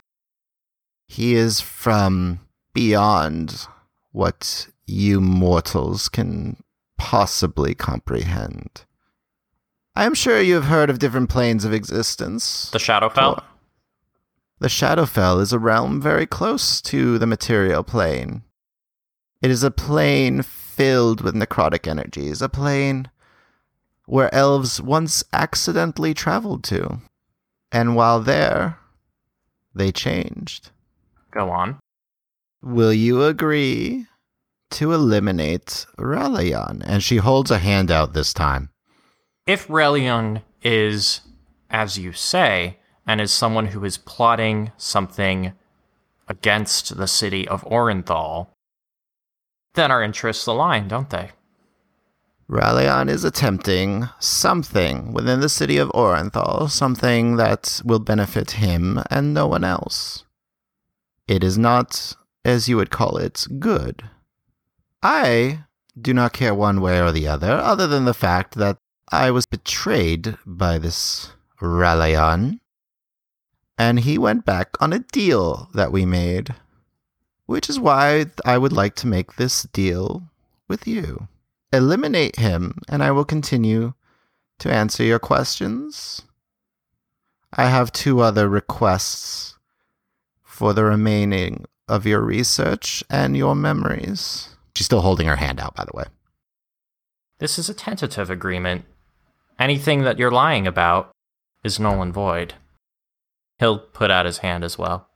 He 1.09 1.35
is 1.35 1.61
from 1.61 2.41
beyond 2.75 3.67
what 4.13 4.69
you 4.87 5.21
mortals 5.21 6.09
can 6.09 6.63
possibly 6.99 7.75
comprehend. 7.75 8.85
I 9.95 10.05
am 10.05 10.15
sure 10.15 10.41
you 10.41 10.55
have 10.55 10.65
heard 10.65 10.91
of 10.91 10.99
different 10.99 11.31
planes 11.31 11.65
of 11.65 11.73
existence. 11.73 12.71
The 12.71 12.79
Shadowfell? 12.79 13.43
The 14.61 14.69
Shadowfell 14.69 15.41
is 15.41 15.55
a 15.55 15.59
realm 15.59 16.03
very 16.03 16.27
close 16.27 16.83
to 16.83 17.19
the 17.19 17.27
material 17.27 17.83
plane. 17.83 18.43
It 19.41 19.51
is 19.51 19.63
a 19.63 19.71
plane 19.71 20.43
filled 20.43 21.23
with 21.23 21.35
necrotic 21.35 21.89
energies, 21.89 22.43
a 22.43 22.49
plane 22.51 23.09
where 24.05 24.33
elves 24.35 24.79
once 24.79 25.25
accidentally 25.33 26.13
traveled 26.13 26.63
to. 26.65 27.01
And 27.73 27.97
while 27.97 28.21
there, 28.21 28.79
they 29.75 29.93
changed. 29.93 30.71
Go 31.31 31.49
on. 31.49 31.79
Will 32.63 32.93
you 32.93 33.25
agree 33.25 34.09
to 34.73 34.93
eliminate 34.93 35.87
Ralayan? 35.97 36.83
And 36.85 37.03
she 37.03 37.17
holds 37.17 37.51
a 37.51 37.59
hand 37.59 37.91
out 37.91 38.13
this 38.13 38.35
time. 38.35 38.69
If 39.47 39.71
Relion 39.71 40.43
is, 40.61 41.23
as 41.71 41.99
you 41.99 42.13
say, 42.13 42.80
and 43.07 43.21
is 43.21 43.33
someone 43.33 43.67
who 43.67 43.85
is 43.85 43.99
plotting 43.99 44.73
something 44.77 45.53
against 46.29 46.97
the 46.97 47.09
city 47.09 47.47
of 47.49 47.65
Orenthal, 47.65 48.49
then 49.75 49.91
our 49.91 50.03
interests 50.03 50.47
align, 50.47 50.89
don't 50.89 51.11
they? 51.11 51.31
Ralayan 52.49 53.09
is 53.09 53.23
attempting 53.23 54.09
something 54.19 55.13
within 55.13 55.41
the 55.41 55.49
city 55.49 55.77
of 55.79 55.89
Orenthal, 55.91 56.69
something 56.69 57.37
that 57.37 57.81
will 57.85 58.01
benefit 58.01 58.53
him 58.53 59.01
and 59.09 59.33
no 59.33 59.47
one 59.47 59.63
else. 59.63 60.25
It 61.29 61.45
is 61.45 61.57
not, 61.57 62.17
as 62.45 62.69
you 62.69 62.77
would 62.77 62.91
call 62.91 63.17
it, 63.17 63.47
good. 63.61 64.11
I 65.03 65.65
do 66.01 66.13
not 66.13 66.33
care 66.33 66.55
one 66.55 66.81
way 66.81 67.01
or 67.01 67.13
the 67.13 67.29
other, 67.29 67.53
other 67.53 67.87
than 67.87 68.05
the 68.05 68.15
fact 68.15 68.57
that 68.57 68.79
I 69.13 69.31
was 69.31 69.47
betrayed 69.47 70.37
by 70.45 70.79
this 70.79 71.33
Ralayan, 71.61 72.60
and 73.81 74.01
he 74.01 74.19
went 74.19 74.45
back 74.45 74.77
on 74.79 74.93
a 74.93 74.99
deal 74.99 75.71
that 75.73 75.91
we 75.91 76.05
made, 76.05 76.55
which 77.47 77.71
is 77.71 77.81
why 77.81 78.27
I 78.45 78.59
would 78.59 78.75
like 78.75 78.95
to 78.97 79.07
make 79.07 79.37
this 79.37 79.63
deal 79.73 80.23
with 80.69 80.87
you 80.87 81.29
eliminate 81.73 82.37
him, 82.37 82.75
and 82.91 83.03
I 83.03 83.11
will 83.11 83.25
continue 83.25 83.95
to 84.59 84.71
answer 84.71 85.03
your 85.03 85.19
questions. 85.19 86.21
I 87.55 87.71
have 87.71 87.91
two 87.91 88.21
other 88.21 88.51
requests 88.51 89.57
for 90.43 90.75
the 90.75 90.85
remaining 90.85 91.65
of 91.89 92.05
your 92.05 92.21
research 92.21 93.03
and 93.09 93.35
your 93.35 93.55
memories. 93.55 94.51
She's 94.77 94.85
still 94.85 95.01
holding 95.01 95.27
her 95.27 95.37
hand 95.37 95.59
out, 95.59 95.75
by 95.75 95.87
the 95.87 95.97
way. 95.97 96.05
This 97.39 97.59
is 97.59 97.71
a 97.71 97.75
tentative 97.75 98.29
agreement. 98.29 98.85
Anything 99.59 100.03
that 100.03 100.19
you're 100.19 100.31
lying 100.31 100.67
about 100.67 101.13
is 101.65 101.81
null 101.81 102.03
and 102.03 102.13
void. 102.13 102.53
He'll 103.61 103.79
put 103.79 104.11
out 104.11 104.25
his 104.25 104.39
hand 104.39 104.65
as 104.65 104.79
well. 104.79 105.09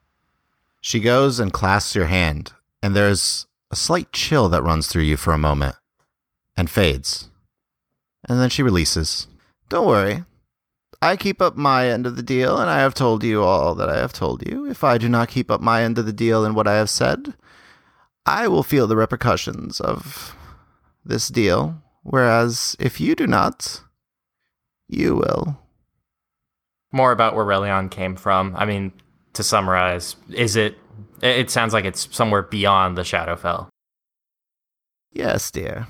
She 0.83 1.01
goes 1.01 1.41
and 1.41 1.51
clasps 1.51 1.95
your 1.95 2.07
hand, 2.07 2.53
and 2.83 2.95
there's 2.95 3.47
a 3.71 3.77
slight 3.77 4.13
chill 4.13 4.51
that 4.51 4.63
runs 4.63 4.87
through 4.87 5.05
you 5.05 5.17
for 5.17 5.33
a 5.33 5.39
moment 5.39 5.77
and 6.55 6.69
fades. 6.69 7.31
And 8.29 8.39
then 8.39 8.51
she 8.51 8.63
releases. 8.63 9.29
Don't 9.71 9.87
worry. 9.87 10.25
I 11.01 11.17
keep 11.17 11.41
up 11.41 11.57
my 11.57 11.89
end 11.89 12.07
of 12.07 12.17
the 12.17 12.23
deal, 12.23 12.59
and 12.59 12.69
I 12.69 12.81
have 12.81 12.93
told 12.93 13.25
you 13.25 13.43
all 13.43 13.75
that 13.77 13.89
I 13.89 13.97
have 13.97 14.13
told 14.13 14.47
you. 14.47 14.67
If 14.67 14.85
I 14.85 14.99
do 14.99 15.09
not 15.09 15.31
keep 15.31 15.51
up 15.51 15.63
my 15.63 15.83
end 15.83 15.99
of 15.99 16.05
the 16.05 16.13
deal 16.13 16.45
and 16.45 16.55
what 16.55 16.69
I 16.69 16.75
have 16.75 16.91
said, 16.91 17.33
I 18.27 18.47
will 18.49 18.63
feel 18.63 18.87
the 18.87 18.97
repercussions 18.97 19.81
of 19.81 20.37
this 21.03 21.29
deal, 21.29 21.83
whereas 22.03 22.77
if 22.79 23.01
you 23.01 23.15
do 23.15 23.27
not, 23.27 23.83
you 24.87 25.17
will. 25.17 25.64
More 26.95 27.11
about 27.11 27.35
where 27.35 27.45
Relion 27.45 27.89
came 27.89 28.15
from. 28.15 28.55
I 28.55 28.65
mean, 28.65 28.93
to 29.33 29.43
summarize, 29.43 30.15
is 30.31 30.55
it? 30.55 30.79
It 31.23 31.51
sounds 31.51 31.73
like 31.73 31.85
it's 31.85 32.07
somewhere 32.15 32.43
beyond 32.43 32.97
the 32.97 33.03
Shadowfell. 33.03 33.67
Yes, 35.11 35.51
dear. 35.51 35.89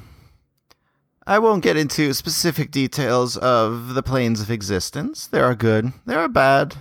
I 1.26 1.38
won't 1.38 1.62
get 1.62 1.76
into 1.76 2.14
specific 2.14 2.70
details 2.70 3.36
of 3.36 3.92
the 3.92 4.02
planes 4.02 4.40
of 4.40 4.50
existence. 4.50 5.26
There 5.26 5.44
are 5.44 5.54
good, 5.54 5.92
there 6.06 6.20
are 6.20 6.28
bad, 6.28 6.76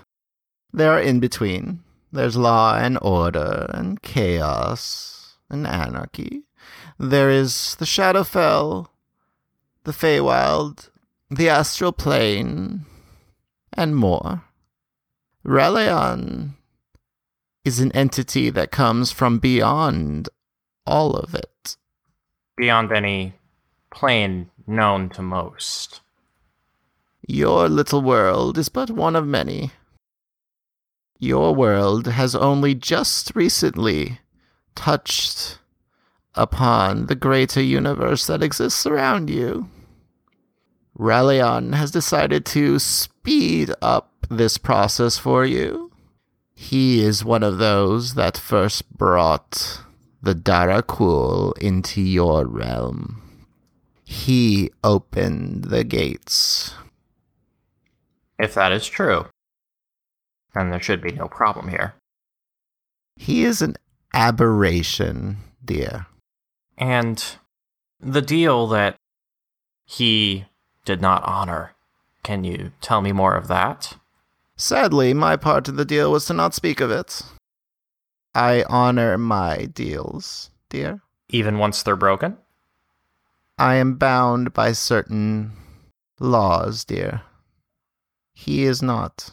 there 0.72 0.94
are 0.94 1.02
in 1.02 1.20
between. 1.20 1.84
There's 2.14 2.38
law 2.38 2.78
and 2.78 2.98
order, 3.02 3.70
and 3.74 4.02
chaos, 4.02 5.36
and 5.50 5.68
anarchy. 5.68 6.44
There 6.98 7.30
is 7.30 7.76
the 7.76 7.86
Shadowfell, 7.86 8.88
the 9.84 9.92
Feywild, 9.92 10.90
the 11.30 11.50
Astral 11.50 11.92
Plane, 11.92 12.86
and 13.76 13.96
more. 13.96 14.44
Relion 15.44 16.56
is 17.66 17.80
an 17.80 17.92
entity 17.94 18.50
that 18.50 18.72
comes 18.72 19.12
from 19.12 19.40
beyond 19.40 20.30
all 20.86 21.16
of 21.16 21.34
it. 21.34 21.78
Beyond 22.58 22.92
any 22.92 23.34
plane 23.92 24.50
known 24.68 25.10
to 25.10 25.22
most. 25.22 26.02
Your 27.28 27.70
little 27.70 28.02
world 28.02 28.58
is 28.58 28.70
but 28.70 28.90
one 28.90 29.16
of 29.16 29.26
many. 29.26 29.72
Your 31.20 31.56
world 31.56 32.08
has 32.08 32.36
only 32.36 32.76
just 32.76 33.32
recently 33.34 34.20
touched 34.76 35.60
upon 36.36 37.06
the 37.06 37.16
greater 37.16 37.62
universe 37.62 38.28
that 38.28 38.44
exists 38.44 38.86
around 38.86 39.30
you. 39.30 39.70
Relion 40.96 41.74
has 41.74 41.92
decided 41.92 42.46
to 42.46 42.78
speed 43.24 43.72
up 43.82 44.10
this 44.30 44.58
process 44.58 45.18
for 45.18 45.46
you. 45.46 45.90
He 46.54 47.02
is 47.02 47.24
one 47.24 47.42
of 47.42 47.58
those 47.58 48.16
that 48.16 48.38
first 48.38 48.98
brought 48.98 49.82
the 50.22 50.36
Darakul 50.36 51.58
into 51.58 52.02
your 52.02 52.46
realm. 52.46 53.22
He 54.04 54.72
opened 54.84 55.66
the 55.66 55.86
gates. 55.86 56.76
If 58.38 58.56
that 58.56 58.74
is 58.74 58.88
true, 58.88 59.28
then 60.54 60.70
there 60.70 60.82
should 60.82 61.02
be 61.02 61.14
no 61.14 61.30
problem 61.30 61.70
here. 61.70 61.94
He 63.16 63.46
is 63.46 63.62
an 63.62 63.78
aberration, 64.14 65.38
dear. 65.64 66.08
And 66.78 67.24
the 68.02 68.22
deal 68.22 68.68
that 68.68 68.98
he 69.86 70.44
did 70.84 71.00
not 71.00 71.24
honor, 71.24 71.74
can 72.24 72.44
you 72.44 72.72
tell 72.82 73.02
me 73.02 73.12
more 73.12 73.36
of 73.36 73.48
that? 73.48 73.98
Sadly, 74.56 75.14
my 75.14 75.36
part 75.36 75.68
of 75.68 75.76
the 75.76 75.86
deal 75.86 76.12
was 76.12 76.26
to 76.26 76.34
not 76.34 76.54
speak 76.54 76.80
of 76.80 76.92
it. 76.92 77.22
I 78.34 78.64
honor 78.70 79.18
my 79.18 79.66
deals, 79.66 80.50
dear. 80.70 81.02
Even 81.30 81.58
once 81.58 81.84
they're 81.84 81.96
broken? 81.96 82.38
I 83.58 83.76
am 83.76 83.96
bound 83.96 84.54
by 84.54 84.72
certain 84.72 85.52
laws, 86.20 86.84
dear. 86.84 87.22
He 88.34 88.64
is 88.64 88.82
not. 88.82 89.30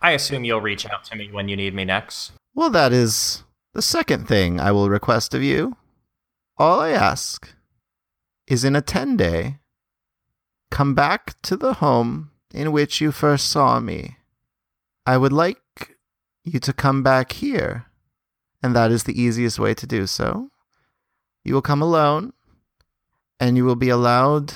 I 0.00 0.12
assume 0.12 0.44
you'll 0.44 0.60
reach 0.60 0.86
out 0.86 1.04
to 1.04 1.16
me 1.16 1.30
when 1.32 1.48
you 1.48 1.56
need 1.56 1.74
me 1.74 1.84
next. 1.84 2.32
Well, 2.54 2.70
that 2.70 2.92
is 2.92 3.42
the 3.72 3.82
second 3.82 4.28
thing 4.28 4.60
I 4.60 4.70
will 4.70 4.88
request 4.88 5.34
of 5.34 5.42
you. 5.42 5.76
All 6.56 6.80
I 6.80 6.90
ask 6.90 7.52
is 8.46 8.64
in 8.64 8.76
a 8.76 8.82
10 8.82 9.16
day, 9.16 9.58
come 10.74 10.92
back 10.92 11.40
to 11.40 11.56
the 11.56 11.74
home 11.74 12.32
in 12.52 12.72
which 12.72 13.00
you 13.00 13.12
first 13.12 13.46
saw 13.46 13.78
me. 13.78 14.16
I 15.06 15.16
would 15.16 15.32
like 15.32 15.96
you 16.42 16.58
to 16.58 16.72
come 16.72 17.00
back 17.00 17.30
here, 17.30 17.86
and 18.60 18.74
that 18.74 18.90
is 18.90 19.04
the 19.04 19.20
easiest 19.22 19.56
way 19.60 19.74
to 19.74 19.86
do 19.86 20.08
so. 20.08 20.50
You 21.44 21.54
will 21.54 21.62
come 21.62 21.80
alone, 21.80 22.32
and 23.38 23.56
you 23.56 23.64
will 23.64 23.76
be 23.76 23.88
allowed 23.88 24.54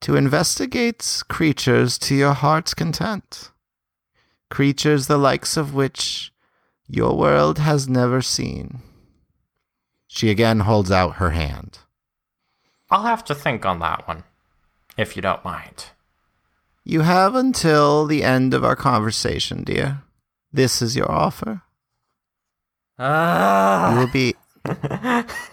to 0.00 0.16
investigate 0.16 1.22
creatures 1.28 1.98
to 1.98 2.14
your 2.14 2.32
heart's 2.32 2.72
content. 2.72 3.50
Creatures 4.48 5.08
the 5.08 5.18
likes 5.18 5.58
of 5.58 5.74
which 5.74 6.32
your 6.88 7.14
world 7.18 7.58
has 7.58 7.86
never 7.86 8.22
seen. 8.22 8.80
She 10.08 10.30
again 10.30 10.60
holds 10.60 10.90
out 10.90 11.16
her 11.16 11.30
hand. 11.30 11.80
I'll 12.90 13.02
have 13.02 13.24
to 13.26 13.34
think 13.34 13.66
on 13.66 13.80
that 13.80 14.08
one, 14.08 14.24
if 15.00 15.16
you 15.16 15.22
don't 15.22 15.44
mind. 15.44 15.86
You 16.84 17.00
have 17.00 17.34
until 17.34 18.06
the 18.06 18.22
end 18.22 18.54
of 18.54 18.64
our 18.64 18.76
conversation, 18.76 19.64
dear. 19.64 20.02
This 20.52 20.82
is 20.82 20.96
your 20.96 21.10
offer. 21.10 21.62
Ah. 22.98 23.92
You 23.92 23.98
will 23.98 24.12
be 24.12 24.34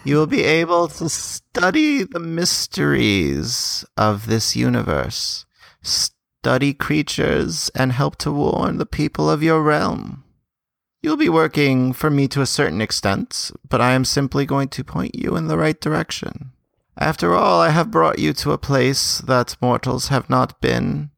you 0.04 0.16
will 0.16 0.26
be 0.26 0.42
able 0.44 0.88
to 0.88 1.08
study 1.08 2.04
the 2.04 2.20
mysteries 2.20 3.84
of 3.96 4.26
this 4.26 4.54
universe, 4.54 5.46
study 5.80 6.74
creatures, 6.74 7.70
and 7.74 7.92
help 7.92 8.16
to 8.16 8.30
warn 8.30 8.76
the 8.76 8.86
people 8.86 9.30
of 9.30 9.42
your 9.42 9.62
realm. 9.62 10.24
You'll 11.00 11.16
be 11.16 11.30
working 11.30 11.94
for 11.94 12.10
me 12.10 12.28
to 12.28 12.42
a 12.42 12.46
certain 12.46 12.82
extent, 12.82 13.50
but 13.66 13.80
I 13.80 13.92
am 13.92 14.04
simply 14.04 14.44
going 14.44 14.68
to 14.68 14.84
point 14.84 15.14
you 15.14 15.36
in 15.36 15.46
the 15.46 15.56
right 15.56 15.80
direction. 15.80 16.52
After 17.00 17.32
all, 17.32 17.60
I 17.60 17.68
have 17.68 17.92
brought 17.92 18.18
you 18.18 18.32
to 18.34 18.50
a 18.50 18.58
place 18.58 19.18
that 19.18 19.56
mortals 19.62 20.08
have 20.08 20.28
not 20.28 20.60
been 20.60 21.10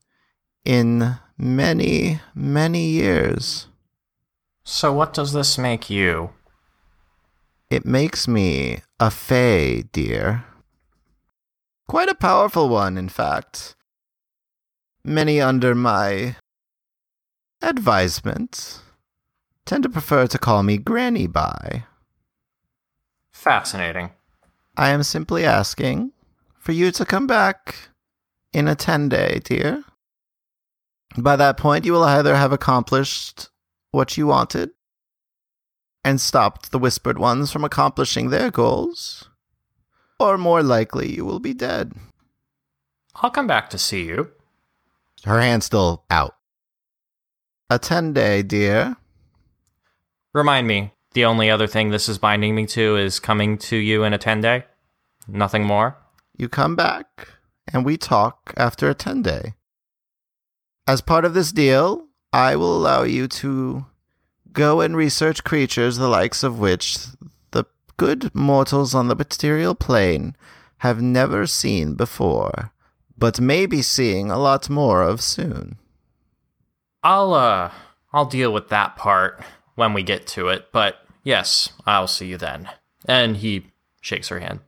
in 0.62 1.16
many, 1.38 2.20
many 2.34 2.84
years. 2.84 3.66
so, 4.62 4.92
what 4.92 5.14
does 5.14 5.32
this 5.32 5.56
make 5.56 5.88
you? 5.88 6.30
It 7.70 7.86
makes 7.86 8.28
me 8.28 8.82
a 8.98 9.10
Fae, 9.10 9.84
dear. 9.90 10.44
Quite 11.88 12.10
a 12.10 12.14
powerful 12.14 12.68
one, 12.68 12.98
in 12.98 13.08
fact. 13.08 13.74
Many 15.02 15.40
under 15.40 15.74
my 15.74 16.36
advisement 17.62 18.82
tend 19.64 19.82
to 19.84 19.88
prefer 19.88 20.26
to 20.26 20.38
call 20.38 20.62
me 20.62 20.76
Granny 20.76 21.26
Bai. 21.26 21.84
Fascinating. 23.32 24.10
I 24.76 24.90
am 24.90 25.02
simply 25.02 25.44
asking 25.44 26.12
for 26.58 26.72
you 26.72 26.90
to 26.92 27.04
come 27.04 27.26
back 27.26 27.90
in 28.52 28.68
a 28.68 28.74
10 28.74 29.08
day, 29.08 29.40
dear. 29.44 29.84
By 31.18 31.36
that 31.36 31.56
point, 31.56 31.84
you 31.84 31.92
will 31.92 32.04
either 32.04 32.36
have 32.36 32.52
accomplished 32.52 33.48
what 33.90 34.16
you 34.16 34.26
wanted 34.26 34.70
and 36.04 36.20
stopped 36.20 36.70
the 36.70 36.78
Whispered 36.78 37.18
Ones 37.18 37.52
from 37.52 37.64
accomplishing 37.64 38.30
their 38.30 38.50
goals, 38.50 39.28
or 40.18 40.38
more 40.38 40.62
likely, 40.62 41.14
you 41.14 41.24
will 41.24 41.40
be 41.40 41.52
dead. 41.52 41.92
I'll 43.16 43.30
come 43.30 43.46
back 43.46 43.70
to 43.70 43.78
see 43.78 44.04
you. 44.04 44.30
Her 45.24 45.40
hand's 45.40 45.66
still 45.66 46.04
out. 46.10 46.36
A 47.68 47.78
10 47.78 48.12
day, 48.12 48.42
dear. 48.42 48.96
Remind 50.32 50.66
me, 50.66 50.92
the 51.12 51.24
only 51.24 51.50
other 51.50 51.66
thing 51.66 51.90
this 51.90 52.08
is 52.08 52.18
binding 52.18 52.54
me 52.54 52.66
to 52.66 52.96
is 52.96 53.18
coming 53.18 53.58
to 53.58 53.76
you 53.76 54.04
in 54.04 54.12
a 54.12 54.18
10 54.18 54.40
day? 54.40 54.64
Nothing 55.26 55.64
more? 55.64 55.96
You 56.36 56.48
come 56.48 56.76
back, 56.76 57.28
and 57.72 57.84
we 57.84 57.96
talk 57.96 58.54
after 58.56 58.88
a 58.88 58.94
10 58.94 59.22
day. 59.22 59.54
As 60.86 61.00
part 61.00 61.24
of 61.24 61.34
this 61.34 61.52
deal, 61.52 62.06
I 62.32 62.56
will 62.56 62.76
allow 62.76 63.02
you 63.02 63.28
to 63.28 63.86
go 64.52 64.80
and 64.80 64.96
research 64.96 65.44
creatures 65.44 65.96
the 65.96 66.08
likes 66.08 66.42
of 66.42 66.58
which 66.58 66.98
the 67.50 67.64
good 67.96 68.34
mortals 68.34 68.94
on 68.94 69.08
the 69.08 69.16
material 69.16 69.74
plane 69.74 70.36
have 70.78 71.02
never 71.02 71.46
seen 71.46 71.94
before, 71.94 72.72
but 73.18 73.40
may 73.40 73.66
be 73.66 73.82
seeing 73.82 74.30
a 74.30 74.38
lot 74.38 74.70
more 74.70 75.02
of 75.02 75.20
soon. 75.20 75.76
I'll, 77.02 77.34
uh, 77.34 77.70
I'll 78.12 78.26
deal 78.26 78.52
with 78.52 78.68
that 78.68 78.96
part 78.96 79.44
when 79.80 79.94
we 79.94 80.02
get 80.02 80.26
to 80.26 80.48
it, 80.48 80.68
but 80.72 80.98
yes, 81.24 81.72
I'll 81.86 82.06
see 82.06 82.26
you 82.26 82.36
then. 82.36 82.68
And 83.06 83.38
he 83.38 83.68
shakes 84.02 84.28
her 84.28 84.38
hand. 84.38 84.60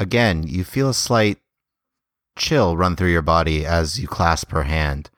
Again, 0.00 0.42
you 0.42 0.64
feel 0.64 0.88
a 0.88 0.94
slight 0.94 1.38
chill 2.36 2.76
run 2.76 2.96
through 2.96 3.12
your 3.12 3.22
body 3.22 3.64
as 3.64 4.00
you 4.00 4.08
clasp 4.08 4.50
her 4.50 4.64
hand, 4.64 5.10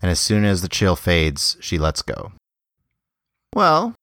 and 0.00 0.10
as 0.10 0.18
soon 0.18 0.44
as 0.44 0.60
the 0.60 0.68
chill 0.68 0.96
fades, 0.96 1.56
she 1.60 1.78
lets 1.78 2.02
go. 2.02 2.32
Well, 3.54 3.94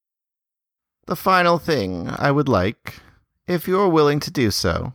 the 1.05 1.17
final 1.17 1.57
thing 1.57 2.07
I 2.07 2.31
would 2.31 2.47
like, 2.47 3.01
if 3.47 3.67
you're 3.67 3.89
willing 3.89 4.21
to 4.21 4.31
do 4.31 4.51
so, 4.51 4.93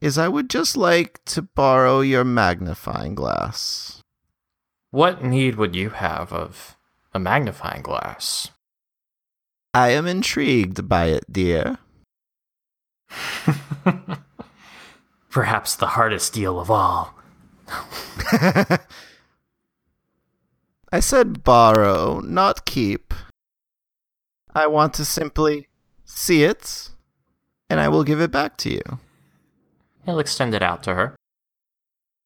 is 0.00 0.16
I 0.16 0.28
would 0.28 0.48
just 0.48 0.76
like 0.76 1.18
to 1.24 1.42
borrow 1.42 2.00
your 2.00 2.22
magnifying 2.22 3.16
glass. 3.16 4.02
What 4.92 5.24
need 5.24 5.56
would 5.56 5.74
you 5.74 5.90
have 5.90 6.32
of 6.32 6.76
a 7.12 7.18
magnifying 7.18 7.82
glass? 7.82 8.50
I 9.74 9.88
am 9.90 10.06
intrigued 10.06 10.88
by 10.88 11.06
it, 11.06 11.24
dear. 11.30 11.78
Perhaps 15.30 15.74
the 15.74 15.88
hardest 15.88 16.32
deal 16.32 16.60
of 16.60 16.70
all. 16.70 17.12
I 20.92 21.00
said 21.00 21.42
borrow, 21.42 22.20
not 22.20 22.64
keep. 22.64 23.12
I 24.54 24.68
want 24.68 24.94
to 24.94 25.04
simply 25.04 25.66
see 26.04 26.44
it, 26.44 26.90
and 27.68 27.80
I 27.80 27.88
will 27.88 28.04
give 28.04 28.20
it 28.20 28.30
back 28.30 28.56
to 28.58 28.70
you. 28.70 29.00
He'll 30.04 30.20
extend 30.20 30.54
it 30.54 30.62
out 30.62 30.84
to 30.84 30.94
her. 30.94 31.16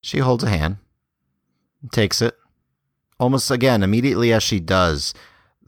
She 0.03 0.19
holds 0.19 0.45
a 0.45 0.51
hand, 0.51 0.77
takes 1.93 2.21
it. 2.21 2.37
Almost 3.19 3.51
again, 3.51 3.83
immediately 3.83 4.35
as 4.35 4.43
she 4.43 4.61
does, 4.61 5.15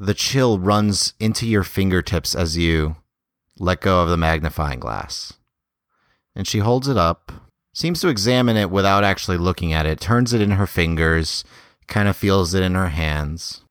the 0.00 0.14
chill 0.14 0.58
runs 0.58 1.12
into 1.20 1.46
your 1.46 1.62
fingertips 1.62 2.34
as 2.34 2.56
you 2.56 2.96
let 3.58 3.82
go 3.82 4.02
of 4.02 4.08
the 4.08 4.16
magnifying 4.16 4.80
glass. 4.80 5.34
And 6.34 6.48
she 6.48 6.60
holds 6.60 6.88
it 6.88 6.96
up, 6.96 7.30
seems 7.74 8.00
to 8.00 8.08
examine 8.08 8.56
it 8.56 8.70
without 8.70 9.04
actually 9.04 9.36
looking 9.36 9.74
at 9.74 9.84
it, 9.84 10.00
turns 10.00 10.32
it 10.32 10.40
in 10.40 10.52
her 10.52 10.66
fingers, 10.66 11.44
kind 11.86 12.08
of 12.08 12.16
feels 12.16 12.54
it 12.54 12.62
in 12.62 12.74
her 12.74 12.88
hands, 12.88 13.62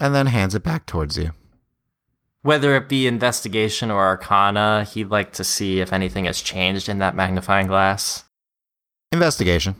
and 0.00 0.14
then 0.14 0.26
hands 0.26 0.54
it 0.54 0.62
back 0.62 0.86
towards 0.86 1.18
you. 1.18 1.32
Whether 2.40 2.74
it 2.76 2.88
be 2.88 3.06
investigation 3.06 3.90
or 3.90 4.06
arcana, 4.06 4.84
he'd 4.84 5.10
like 5.10 5.32
to 5.34 5.44
see 5.44 5.80
if 5.80 5.92
anything 5.92 6.24
has 6.24 6.40
changed 6.40 6.88
in 6.88 6.98
that 7.00 7.14
magnifying 7.14 7.66
glass. 7.66 8.24
Investigation. 9.12 9.74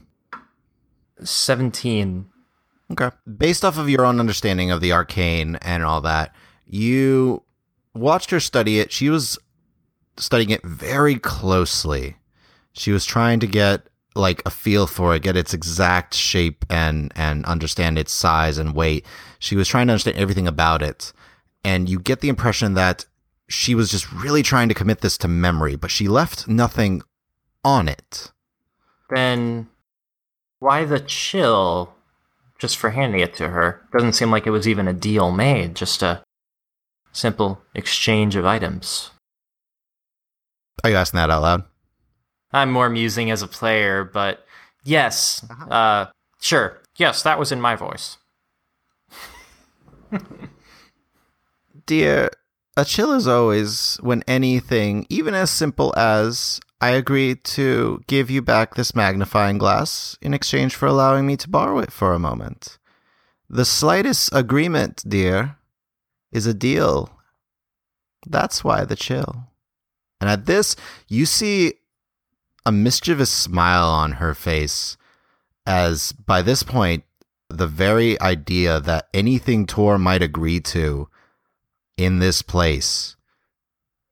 17. 1.22 2.26
Okay. 2.92 3.10
Based 3.38 3.64
off 3.64 3.78
of 3.78 3.88
your 3.88 4.04
own 4.04 4.20
understanding 4.20 4.70
of 4.70 4.80
the 4.80 4.92
arcane 4.92 5.56
and 5.56 5.82
all 5.84 6.00
that, 6.02 6.34
you 6.66 7.42
watched 7.94 8.30
her 8.30 8.40
study 8.40 8.78
it. 8.78 8.92
She 8.92 9.08
was 9.08 9.38
studying 10.16 10.50
it 10.50 10.62
very 10.64 11.16
closely. 11.16 12.16
She 12.72 12.92
was 12.92 13.04
trying 13.04 13.40
to 13.40 13.46
get 13.46 13.88
like 14.14 14.42
a 14.46 14.50
feel 14.50 14.86
for 14.86 15.14
it, 15.14 15.22
get 15.22 15.36
its 15.36 15.54
exact 15.54 16.14
shape 16.14 16.64
and 16.70 17.12
and 17.16 17.44
understand 17.46 17.98
its 17.98 18.12
size 18.12 18.58
and 18.58 18.74
weight. 18.74 19.04
She 19.38 19.56
was 19.56 19.68
trying 19.68 19.88
to 19.88 19.92
understand 19.92 20.18
everything 20.18 20.46
about 20.46 20.82
it. 20.82 21.12
And 21.64 21.88
you 21.88 21.98
get 21.98 22.20
the 22.20 22.28
impression 22.28 22.74
that 22.74 23.06
she 23.48 23.74
was 23.74 23.90
just 23.90 24.10
really 24.12 24.42
trying 24.42 24.68
to 24.68 24.74
commit 24.74 25.00
this 25.00 25.18
to 25.18 25.28
memory, 25.28 25.76
but 25.76 25.90
she 25.90 26.08
left 26.08 26.46
nothing 26.46 27.02
on 27.64 27.88
it. 27.88 28.32
Then 29.10 29.68
why 30.58 30.84
the 30.84 31.00
chill 31.00 31.94
just 32.58 32.76
for 32.76 32.90
handing 32.90 33.20
it 33.20 33.34
to 33.36 33.48
her? 33.48 33.82
Doesn't 33.92 34.14
seem 34.14 34.30
like 34.30 34.46
it 34.46 34.50
was 34.50 34.68
even 34.68 34.88
a 34.88 34.92
deal 34.92 35.30
made, 35.32 35.74
just 35.74 36.02
a 36.02 36.22
simple 37.12 37.62
exchange 37.74 38.36
of 38.36 38.46
items. 38.46 39.10
Are 40.82 40.90
you 40.90 40.96
asking 40.96 41.18
that 41.18 41.30
out 41.30 41.42
loud? 41.42 41.64
I'm 42.52 42.70
more 42.70 42.88
musing 42.88 43.30
as 43.30 43.42
a 43.42 43.48
player, 43.48 44.04
but 44.04 44.44
yes, 44.84 45.44
uh, 45.70 46.06
sure. 46.40 46.80
Yes, 46.96 47.22
that 47.22 47.38
was 47.38 47.50
in 47.50 47.60
my 47.60 47.74
voice. 47.74 48.18
Dear, 51.86 52.30
a 52.76 52.84
chill 52.84 53.12
is 53.12 53.26
always 53.26 53.96
when 54.00 54.22
anything, 54.28 55.06
even 55.08 55.34
as 55.34 55.50
simple 55.50 55.92
as 55.96 56.60
I 56.84 56.90
agree 56.90 57.34
to 57.34 58.02
give 58.06 58.28
you 58.28 58.42
back 58.42 58.74
this 58.74 58.94
magnifying 58.94 59.56
glass 59.56 60.18
in 60.20 60.34
exchange 60.34 60.74
for 60.74 60.84
allowing 60.84 61.26
me 61.26 61.34
to 61.38 61.48
borrow 61.48 61.78
it 61.78 61.90
for 61.90 62.12
a 62.12 62.18
moment. 62.18 62.76
The 63.48 63.64
slightest 63.64 64.28
agreement, 64.34 65.02
dear, 65.08 65.56
is 66.30 66.44
a 66.46 66.52
deal. 66.52 67.08
That's 68.26 68.62
why 68.62 68.84
the 68.84 68.96
chill. 68.96 69.46
And 70.20 70.28
at 70.28 70.44
this, 70.44 70.76
you 71.08 71.24
see 71.24 71.72
a 72.66 72.70
mischievous 72.70 73.30
smile 73.30 73.88
on 73.88 74.12
her 74.20 74.34
face, 74.34 74.98
as 75.64 76.12
by 76.12 76.42
this 76.42 76.62
point, 76.62 77.04
the 77.48 77.66
very 77.66 78.20
idea 78.20 78.78
that 78.80 79.08
anything 79.14 79.64
Tor 79.64 79.96
might 79.98 80.20
agree 80.20 80.60
to 80.60 81.08
in 81.96 82.18
this 82.18 82.42
place 82.42 83.16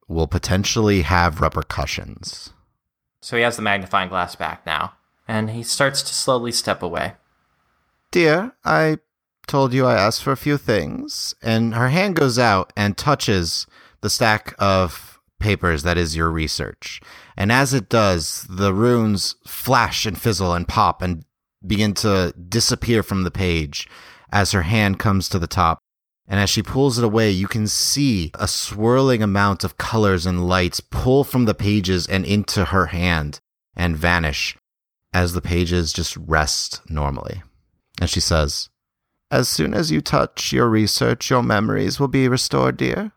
will 0.08 0.26
potentially 0.26 1.02
have 1.02 1.42
repercussions. 1.42 2.51
So 3.22 3.36
he 3.36 3.42
has 3.44 3.56
the 3.56 3.62
magnifying 3.62 4.08
glass 4.08 4.34
back 4.34 4.66
now, 4.66 4.94
and 5.26 5.50
he 5.50 5.62
starts 5.62 6.02
to 6.02 6.12
slowly 6.12 6.52
step 6.52 6.82
away. 6.82 7.14
Dear, 8.10 8.52
I 8.64 8.98
told 9.46 9.72
you 9.72 9.86
I 9.86 9.94
asked 9.94 10.22
for 10.22 10.32
a 10.32 10.36
few 10.36 10.58
things, 10.58 11.34
and 11.40 11.74
her 11.74 11.88
hand 11.88 12.16
goes 12.16 12.38
out 12.38 12.72
and 12.76 12.98
touches 12.98 13.66
the 14.00 14.10
stack 14.10 14.54
of 14.58 15.20
papers 15.38 15.82
that 15.82 15.96
is 15.96 16.16
your 16.16 16.30
research. 16.30 17.00
And 17.36 17.50
as 17.50 17.72
it 17.72 17.88
does, 17.88 18.46
the 18.48 18.74
runes 18.74 19.36
flash 19.46 20.04
and 20.04 20.20
fizzle 20.20 20.52
and 20.52 20.66
pop 20.66 21.00
and 21.00 21.24
begin 21.66 21.94
to 21.94 22.34
disappear 22.48 23.02
from 23.02 23.22
the 23.22 23.30
page 23.30 23.88
as 24.32 24.52
her 24.52 24.62
hand 24.62 24.98
comes 24.98 25.28
to 25.28 25.38
the 25.38 25.46
top. 25.46 25.81
And 26.32 26.40
as 26.40 26.48
she 26.48 26.62
pulls 26.62 26.96
it 26.96 27.04
away, 27.04 27.30
you 27.30 27.46
can 27.46 27.66
see 27.66 28.30
a 28.36 28.48
swirling 28.48 29.22
amount 29.22 29.64
of 29.64 29.76
colors 29.76 30.24
and 30.24 30.48
lights 30.48 30.80
pull 30.80 31.24
from 31.24 31.44
the 31.44 31.52
pages 31.52 32.06
and 32.06 32.24
into 32.24 32.64
her 32.64 32.86
hand 32.86 33.40
and 33.76 33.98
vanish 33.98 34.56
as 35.12 35.34
the 35.34 35.42
pages 35.42 35.92
just 35.92 36.16
rest 36.16 36.80
normally. 36.88 37.42
And 38.00 38.08
she 38.08 38.20
says, 38.20 38.70
As 39.30 39.46
soon 39.46 39.74
as 39.74 39.90
you 39.90 40.00
touch 40.00 40.54
your 40.54 40.70
research, 40.70 41.28
your 41.28 41.42
memories 41.42 42.00
will 42.00 42.08
be 42.08 42.28
restored, 42.28 42.78
dear. 42.78 43.12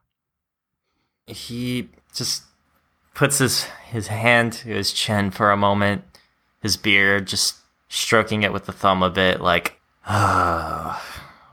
He 1.25 1.87
just 2.13 2.43
puts 3.13 3.37
his, 3.37 3.63
his 3.89 4.07
hand 4.07 4.51
to 4.51 4.67
his 4.67 4.91
chin 4.91 5.31
for 5.31 5.51
a 5.51 5.57
moment, 5.57 6.03
his 6.61 6.75
beard 6.75 7.27
just 7.27 7.55
stroking 7.87 8.43
it 8.43 8.51
with 8.51 8.65
the 8.65 8.73
thumb 8.73 9.01
a 9.01 9.09
bit, 9.09 9.39
like, 9.39 9.79
ah, 10.05 11.01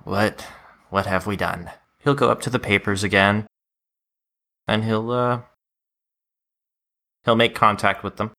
what 0.03 0.45
what 0.93 1.07
have 1.07 1.27
we 1.27 1.37
done? 1.37 1.71
He'll 2.05 2.15
go 2.15 2.31
up 2.31 2.43
to 2.43 2.51
the 2.51 2.59
papers 2.59 3.03
again, 3.03 3.47
and 4.69 4.85
he'll 4.85 5.11
uh 5.11 5.41
he'll 7.25 7.35
make 7.35 7.55
contact 7.55 8.05
with 8.05 8.17
them. 8.17 8.33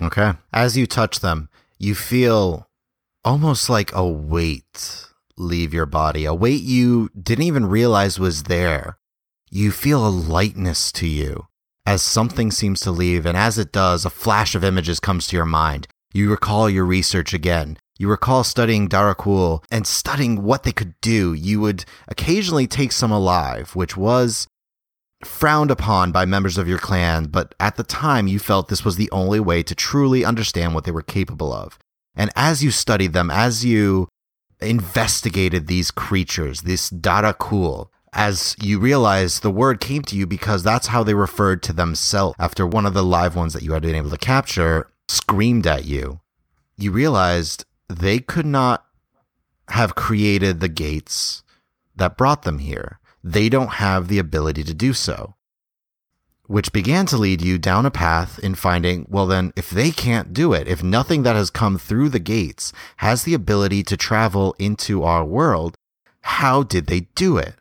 Okay. 0.00 0.32
As 0.54 0.76
you 0.76 0.86
touch 0.86 1.20
them, 1.20 1.50
you 1.78 1.94
feel 1.94 2.66
almost 3.24 3.68
like 3.68 3.92
a 3.92 4.06
weight 4.06 5.06
leave 5.36 5.74
your 5.74 5.84
body, 5.84 6.24
a 6.24 6.32
weight 6.32 6.62
you 6.62 7.10
didn't 7.10 7.44
even 7.44 7.66
realize 7.66 8.18
was 8.18 8.44
there. 8.44 8.96
You 9.50 9.72
feel 9.72 10.06
a 10.06 10.08
lightness 10.08 10.90
to 10.92 11.06
you 11.06 11.46
as 11.84 12.00
something 12.00 12.50
seems 12.50 12.80
to 12.80 12.90
leave, 12.90 13.26
and 13.26 13.36
as 13.36 13.58
it 13.58 13.70
does, 13.70 14.06
a 14.06 14.10
flash 14.10 14.54
of 14.54 14.64
images 14.64 14.98
comes 14.98 15.26
to 15.26 15.36
your 15.36 15.44
mind. 15.44 15.88
You 16.14 16.30
recall 16.30 16.70
your 16.70 16.86
research 16.86 17.34
again. 17.34 17.76
You 17.98 18.08
recall 18.08 18.44
studying 18.44 18.88
Darakul 18.88 19.64
and 19.70 19.86
studying 19.86 20.42
what 20.42 20.64
they 20.64 20.72
could 20.72 20.94
do. 21.00 21.32
You 21.32 21.60
would 21.60 21.84
occasionally 22.08 22.66
take 22.66 22.92
some 22.92 23.10
alive, 23.10 23.74
which 23.74 23.96
was 23.96 24.46
frowned 25.24 25.70
upon 25.70 26.12
by 26.12 26.24
members 26.24 26.58
of 26.58 26.68
your 26.68 26.78
clan, 26.78 27.24
but 27.24 27.54
at 27.58 27.76
the 27.76 27.82
time 27.82 28.26
you 28.26 28.38
felt 28.38 28.68
this 28.68 28.84
was 28.84 28.96
the 28.96 29.10
only 29.10 29.40
way 29.40 29.62
to 29.62 29.74
truly 29.74 30.24
understand 30.24 30.74
what 30.74 30.84
they 30.84 30.90
were 30.90 31.02
capable 31.02 31.52
of. 31.52 31.78
And 32.14 32.30
as 32.36 32.62
you 32.62 32.70
studied 32.70 33.12
them, 33.12 33.30
as 33.30 33.64
you 33.64 34.08
investigated 34.60 35.66
these 35.66 35.90
creatures, 35.90 36.62
this 36.62 36.90
Darakul, 36.90 37.88
as 38.12 38.56
you 38.60 38.78
realized 38.78 39.42
the 39.42 39.50
word 39.50 39.80
came 39.80 40.02
to 40.02 40.16
you 40.16 40.26
because 40.26 40.62
that's 40.62 40.88
how 40.88 41.02
they 41.02 41.14
referred 41.14 41.62
to 41.64 41.72
themselves 41.72 42.34
after 42.38 42.66
one 42.66 42.86
of 42.86 42.94
the 42.94 43.04
live 43.04 43.36
ones 43.36 43.52
that 43.52 43.62
you 43.62 43.72
had 43.72 43.82
been 43.82 43.94
able 43.94 44.10
to 44.10 44.16
capture 44.16 44.90
screamed 45.08 45.66
at 45.66 45.84
you, 45.84 46.20
you 46.76 46.90
realized 46.90 47.64
they 47.88 48.18
could 48.18 48.46
not 48.46 48.84
have 49.68 49.94
created 49.94 50.60
the 50.60 50.68
gates 50.68 51.42
that 51.96 52.16
brought 52.16 52.42
them 52.42 52.58
here. 52.58 53.00
They 53.22 53.48
don't 53.48 53.74
have 53.74 54.08
the 54.08 54.18
ability 54.18 54.64
to 54.64 54.74
do 54.74 54.92
so. 54.92 55.34
Which 56.46 56.72
began 56.72 57.06
to 57.06 57.16
lead 57.16 57.42
you 57.42 57.58
down 57.58 57.86
a 57.86 57.90
path 57.90 58.38
in 58.38 58.54
finding, 58.54 59.06
well, 59.08 59.26
then, 59.26 59.52
if 59.56 59.68
they 59.68 59.90
can't 59.90 60.32
do 60.32 60.52
it, 60.52 60.68
if 60.68 60.80
nothing 60.80 61.24
that 61.24 61.34
has 61.34 61.50
come 61.50 61.76
through 61.76 62.10
the 62.10 62.20
gates 62.20 62.72
has 62.98 63.24
the 63.24 63.34
ability 63.34 63.82
to 63.84 63.96
travel 63.96 64.54
into 64.58 65.02
our 65.02 65.24
world, 65.24 65.74
how 66.20 66.62
did 66.62 66.86
they 66.86 67.00
do 67.16 67.36
it? 67.36 67.54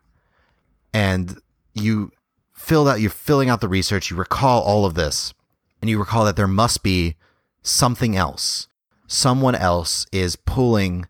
And 0.93 1.39
you 1.73 2.11
fill 2.53 2.87
out, 2.87 3.01
you're 3.01 3.09
filling 3.09 3.49
out 3.49 3.59
the 3.59 3.67
research, 3.67 4.11
you 4.11 4.17
recall 4.17 4.61
all 4.61 4.85
of 4.85 4.93
this, 4.93 5.33
and 5.81 5.89
you 5.89 5.97
recall 5.97 6.25
that 6.25 6.35
there 6.35 6.47
must 6.47 6.83
be 6.83 7.15
something 7.63 8.15
else 8.15 8.67
someone 9.07 9.55
else 9.55 10.05
is 10.11 10.35
pulling 10.35 11.07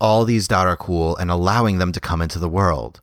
all 0.00 0.24
these 0.24 0.48
Darakul 0.48 1.18
and 1.18 1.30
allowing 1.30 1.78
them 1.78 1.92
to 1.92 2.00
come 2.00 2.20
into 2.20 2.38
the 2.38 2.48
world. 2.48 3.00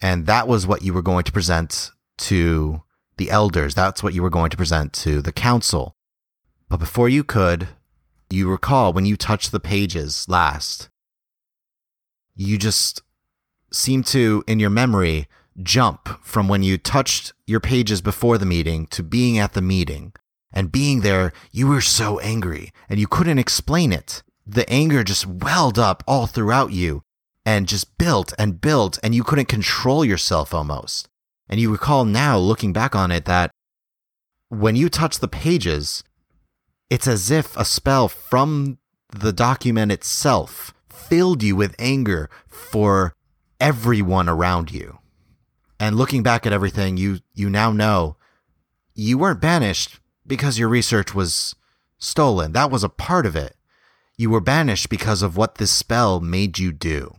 And 0.00 0.26
that 0.26 0.48
was 0.48 0.66
what 0.66 0.82
you 0.82 0.94
were 0.94 1.02
going 1.02 1.24
to 1.24 1.32
present 1.32 1.90
to 2.18 2.82
the 3.18 3.30
elders. 3.30 3.74
That's 3.74 4.02
what 4.02 4.14
you 4.14 4.22
were 4.22 4.30
going 4.30 4.50
to 4.50 4.56
present 4.56 4.92
to 4.94 5.20
the 5.20 5.32
council. 5.32 5.96
But 6.68 6.78
before 6.78 7.08
you 7.08 7.24
could, 7.24 7.68
you 8.30 8.48
recall 8.48 8.92
when 8.92 9.06
you 9.06 9.16
touched 9.16 9.52
the 9.52 9.60
pages 9.60 10.26
last, 10.28 10.88
you 12.34 12.56
just 12.56 13.02
seem 13.72 14.02
to, 14.04 14.42
in 14.46 14.60
your 14.60 14.70
memory, 14.70 15.28
jump 15.62 16.08
from 16.22 16.48
when 16.48 16.62
you 16.62 16.78
touched 16.78 17.32
your 17.46 17.60
pages 17.60 18.00
before 18.00 18.38
the 18.38 18.46
meeting 18.46 18.86
to 18.86 19.02
being 19.02 19.36
at 19.36 19.52
the 19.52 19.60
meeting 19.60 20.12
And 20.52 20.72
being 20.72 21.00
there, 21.00 21.32
you 21.52 21.68
were 21.68 21.80
so 21.80 22.18
angry 22.20 22.72
and 22.88 22.98
you 22.98 23.06
couldn't 23.06 23.38
explain 23.38 23.92
it. 23.92 24.22
The 24.46 24.68
anger 24.68 25.04
just 25.04 25.26
welled 25.26 25.78
up 25.78 26.02
all 26.06 26.26
throughout 26.26 26.72
you 26.72 27.02
and 27.46 27.68
just 27.68 27.96
built 27.98 28.32
and 28.38 28.60
built, 28.60 28.98
and 29.02 29.14
you 29.14 29.24
couldn't 29.24 29.46
control 29.46 30.04
yourself 30.04 30.52
almost. 30.52 31.08
And 31.48 31.58
you 31.60 31.72
recall 31.72 32.04
now, 32.04 32.38
looking 32.38 32.72
back 32.72 32.94
on 32.94 33.10
it, 33.10 33.24
that 33.24 33.50
when 34.48 34.76
you 34.76 34.88
touch 34.88 35.18
the 35.18 35.28
pages, 35.28 36.04
it's 36.90 37.06
as 37.06 37.30
if 37.30 37.56
a 37.56 37.64
spell 37.64 38.08
from 38.08 38.78
the 39.08 39.32
document 39.32 39.90
itself 39.92 40.74
filled 40.88 41.42
you 41.42 41.56
with 41.56 41.74
anger 41.78 42.28
for 42.46 43.14
everyone 43.60 44.28
around 44.28 44.70
you. 44.70 44.98
And 45.78 45.96
looking 45.96 46.22
back 46.22 46.46
at 46.46 46.52
everything, 46.52 46.96
you 46.96 47.20
you 47.34 47.48
now 47.48 47.72
know 47.72 48.16
you 48.94 49.16
weren't 49.18 49.40
banished 49.40 49.98
because 50.30 50.60
your 50.60 50.68
research 50.68 51.12
was 51.12 51.56
stolen. 51.98 52.52
That 52.52 52.70
was 52.70 52.84
a 52.84 52.88
part 52.88 53.26
of 53.26 53.34
it. 53.34 53.56
You 54.16 54.30
were 54.30 54.40
banished 54.40 54.88
because 54.88 55.22
of 55.22 55.36
what 55.36 55.56
this 55.56 55.72
spell 55.72 56.20
made 56.20 56.58
you 56.58 56.72
do. 56.72 57.16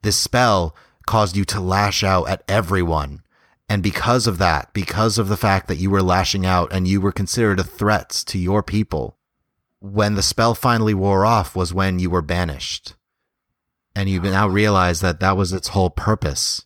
This 0.00 0.16
spell 0.16 0.74
caused 1.06 1.36
you 1.36 1.44
to 1.44 1.60
lash 1.60 2.02
out 2.02 2.28
at 2.28 2.42
everyone. 2.48 3.22
And 3.68 3.82
because 3.82 4.26
of 4.26 4.38
that, 4.38 4.72
because 4.72 5.18
of 5.18 5.28
the 5.28 5.36
fact 5.36 5.68
that 5.68 5.76
you 5.76 5.90
were 5.90 6.02
lashing 6.02 6.46
out 6.46 6.72
and 6.72 6.88
you 6.88 7.02
were 7.02 7.12
considered 7.12 7.60
a 7.60 7.64
threat 7.64 8.08
to 8.26 8.38
your 8.38 8.62
people, 8.62 9.18
when 9.78 10.14
the 10.14 10.22
spell 10.22 10.54
finally 10.54 10.94
wore 10.94 11.26
off 11.26 11.54
was 11.54 11.74
when 11.74 11.98
you 11.98 12.08
were 12.08 12.22
banished. 12.22 12.94
And 13.94 14.08
you 14.08 14.20
now 14.20 14.48
realize 14.48 15.02
that 15.02 15.20
that 15.20 15.36
was 15.36 15.52
its 15.52 15.68
whole 15.68 15.90
purpose. 15.90 16.64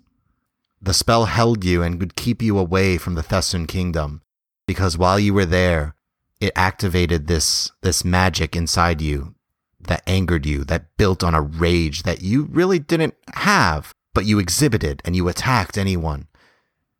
The 0.81 0.95
spell 0.95 1.25
held 1.25 1.65
you 1.65 1.83
and 1.83 1.99
would 1.99 2.15
keep 2.15 2.41
you 2.41 2.57
away 2.57 2.99
from 2.99 3.15
the 3.15 3.23
Thessun 3.23 3.67
kingdom 3.67 4.23
because 4.67 4.99
while 4.99 5.19
you 5.19 5.33
were 5.33 5.47
there, 5.47 5.95
it 6.41 6.53
activated 6.55 7.27
this 7.27 7.71
this 7.83 8.05
magic 8.05 8.55
inside 8.55 9.01
you 9.01 9.35
that 9.81 10.03
angered 10.07 10.45
you, 10.45 10.65
that 10.65 10.97
built 10.97 11.23
on 11.23 11.35
a 11.35 11.41
rage 11.41 12.03
that 12.03 12.23
you 12.23 12.45
really 12.51 12.79
didn't 12.79 13.15
have, 13.35 13.95
but 14.15 14.27
you 14.27 14.39
exhibited 14.39 15.01
and 15.05 15.15
you 15.15 15.29
attacked 15.29 15.79
anyone. 15.79 16.27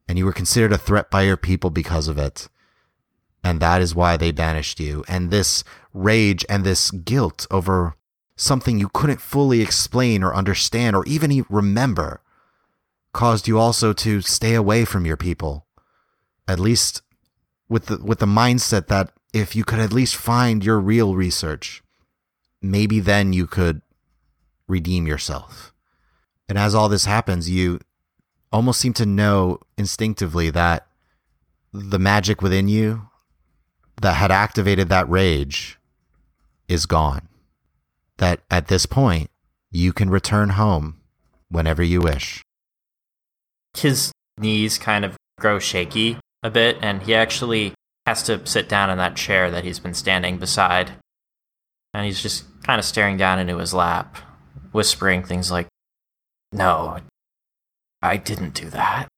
And 0.09 0.17
you 0.17 0.25
were 0.25 0.33
considered 0.33 0.73
a 0.73 0.79
threat 0.79 1.11
by 1.11 1.23
your 1.23 1.37
people 1.37 1.71
because 1.71 2.07
of 2.07 2.17
it. 2.17 2.49
And 3.43 3.61
that 3.61 3.83
is 3.83 3.95
why 3.95 4.17
they 4.17 4.31
banished 4.31 4.79
you. 4.79 5.05
And 5.09 5.31
this 5.31 5.65
rage 5.93 6.45
and 6.49 6.65
this 6.65 6.91
guilt 6.91 7.47
over 7.51 7.97
something 8.37 8.79
you 8.79 8.89
couldn't 8.89 9.21
fully 9.21 9.63
explain 9.63 10.23
or 10.23 10.35
understand 10.35 10.95
or 10.95 11.05
even 11.07 11.45
remember 11.49 12.23
caused 13.13 13.49
you 13.49 13.59
also 13.59 13.93
to 13.95 14.21
stay 14.21 14.55
away 14.55 14.85
from 14.85 15.07
your 15.07 15.17
people. 15.17 15.67
At 16.47 16.61
least 16.61 17.03
with 17.69 17.87
the 17.87 17.99
with 17.99 18.19
the 18.19 18.27
mindset 18.27 18.87
that 18.89 19.13
if 19.33 19.55
you 19.55 19.65
could 19.65 19.79
at 19.79 19.93
least 19.93 20.17
find 20.17 20.65
your 20.65 20.81
real 20.81 21.15
research, 21.15 21.83
maybe 22.63 23.01
then 23.01 23.33
you 23.33 23.47
could 23.47 23.83
redeem 24.69 25.07
yourself. 25.07 25.73
And 26.49 26.59
as 26.59 26.75
all 26.75 26.89
this 26.89 27.05
happens, 27.05 27.51
you 27.51 27.81
almost 28.53 28.81
seem 28.81 28.93
to 28.95 29.07
know 29.07 29.61
instinctively 29.77 30.51
that 30.51 30.87
the 31.73 31.99
magic 31.99 32.41
within 32.41 32.69
you 32.69 33.09
that 34.01 34.15
had 34.15 34.31
activated 34.31 34.89
that 34.89 35.09
rage 35.09 35.79
is 36.69 36.87
gone. 36.87 37.29
That 38.19 38.41
at 38.51 38.69
this 38.69 38.87
point, 38.87 39.31
you 39.71 39.93
can 39.93 40.09
return 40.09 40.51
home 40.51 41.01
whenever 41.51 41.83
you 41.83 42.01
wish. 42.01 42.43
His 43.77 44.13
knees 44.39 44.79
kind 44.79 45.05
of 45.05 45.17
grow 45.39 45.59
shaky 45.59 46.19
a 46.47 46.51
bit, 46.51 46.79
and 46.81 47.03
he 47.03 47.15
actually 47.15 47.75
has 48.07 48.23
to 48.23 48.47
sit 48.47 48.69
down 48.69 48.89
in 48.89 48.99
that 48.99 49.17
chair 49.17 49.51
that 49.51 49.65
he's 49.65 49.81
been 49.81 49.95
standing 49.95 50.39
beside. 50.39 50.93
And 51.93 52.07
he's 52.07 52.23
just 52.23 52.45
kind 52.63 52.79
of 52.79 52.85
staring 52.85 53.17
down 53.17 53.39
into 53.39 53.59
his 53.59 53.75
lap, 53.75 54.17
whispering 54.73 55.25
things 55.25 55.51
like, 55.51 55.67
No, 56.53 56.99
I 58.01 58.17
didn't 58.17 58.55
do 58.55 58.71
that. 58.71 59.09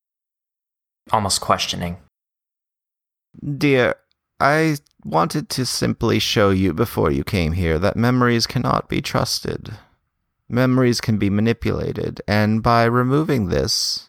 Almost 1.13 1.41
questioning. 1.41 1.99
Dear, 3.57 3.95
I 4.41 4.77
wanted 5.05 5.49
to 5.51 5.67
simply 5.67 6.19
show 6.19 6.51
you 6.51 6.73
before 6.73 7.11
you 7.11 7.25
came 7.25 7.53
here 7.53 7.79
that 7.79 7.97
memories 7.97 8.47
cannot 8.47 8.89
be 8.89 9.03
trusted. 9.03 9.73
Memories 10.49 11.01
can 11.01 11.19
be 11.19 11.29
manipulated, 11.29 12.23
and 12.27 12.63
by 12.63 12.85
removing 12.85 13.49
this, 13.49 14.08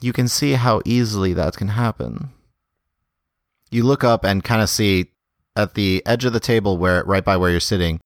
you 0.00 0.12
can 0.12 0.28
see 0.28 0.52
how 0.52 0.80
easily 0.84 1.32
that 1.34 1.56
can 1.56 1.68
happen. 1.68 2.30
You 3.70 3.84
look 3.84 4.04
up 4.04 4.24
and 4.24 4.44
kind 4.44 4.62
of 4.62 4.70
see 4.70 5.10
at 5.56 5.74
the 5.74 6.02
edge 6.06 6.24
of 6.24 6.32
the 6.32 6.40
table 6.40 6.78
where 6.78 7.02
right 7.04 7.24
by 7.24 7.36
where 7.36 7.50
you're 7.50 7.60
sitting, 7.60 8.00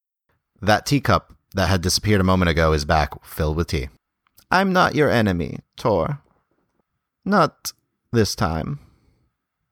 that 0.61 0.87
teacup 0.87 1.35
that 1.55 1.69
had 1.69 1.83
disappeared 1.83 2.21
a 2.21 2.25
moment 2.25 2.49
ago 2.49 2.73
is 2.73 2.85
back 2.85 3.25
filled 3.25 3.57
with 3.57 3.69
tea. 3.69 3.89
I'm 4.51 4.73
not 4.73 4.95
your 4.95 5.11
enemy, 5.11 5.59
Tor. 5.77 6.21
Not 7.25 7.73
this 8.13 8.35
time. 8.35 8.81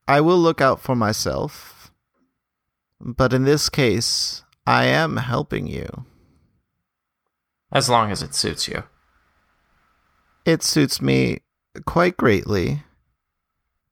I 0.06 0.20
will 0.20 0.38
look 0.38 0.60
out 0.60 0.80
for 0.80 0.94
myself. 0.94 1.90
But 3.00 3.32
in 3.32 3.44
this 3.44 3.68
case, 3.68 4.42
I 4.66 4.84
am 4.84 5.16
helping 5.16 5.66
you. 5.66 6.04
As 7.72 7.88
long 7.88 8.10
as 8.10 8.22
it 8.22 8.34
suits 8.34 8.68
you. 8.68 8.84
It 10.44 10.62
suits 10.62 11.00
me 11.00 11.40
quite 11.86 12.16
greatly 12.16 12.82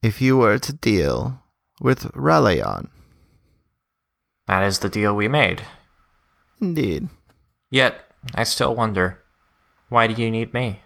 if 0.03 0.21
you 0.21 0.37
were 0.37 0.59
to 0.59 0.73
deal 0.73 1.43
with 1.81 2.11
Ralayan. 2.15 2.89
That 4.47 4.65
is 4.65 4.79
the 4.79 4.89
deal 4.89 5.15
we 5.15 5.29
made. 5.29 5.63
Indeed. 6.61 7.09
Yet, 7.71 8.01
I 8.35 8.45
still 8.45 8.75
wonder 8.75 9.23
why 9.89 10.07
do 10.07 10.21
you 10.21 10.31
need 10.31 10.53
me? 10.53 10.81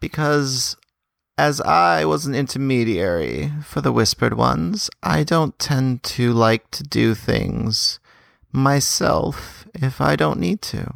Because 0.00 0.76
as 1.38 1.60
I 1.60 2.04
was 2.04 2.26
an 2.26 2.34
intermediary 2.34 3.52
for 3.64 3.80
the 3.80 3.92
Whispered 3.92 4.34
Ones, 4.34 4.90
I 5.02 5.24
don't 5.24 5.58
tend 5.58 6.02
to 6.04 6.32
like 6.32 6.70
to 6.72 6.82
do 6.82 7.14
things 7.14 8.00
myself 8.52 9.66
if 9.74 10.00
I 10.00 10.16
don't 10.16 10.40
need 10.40 10.60
to. 10.62 10.94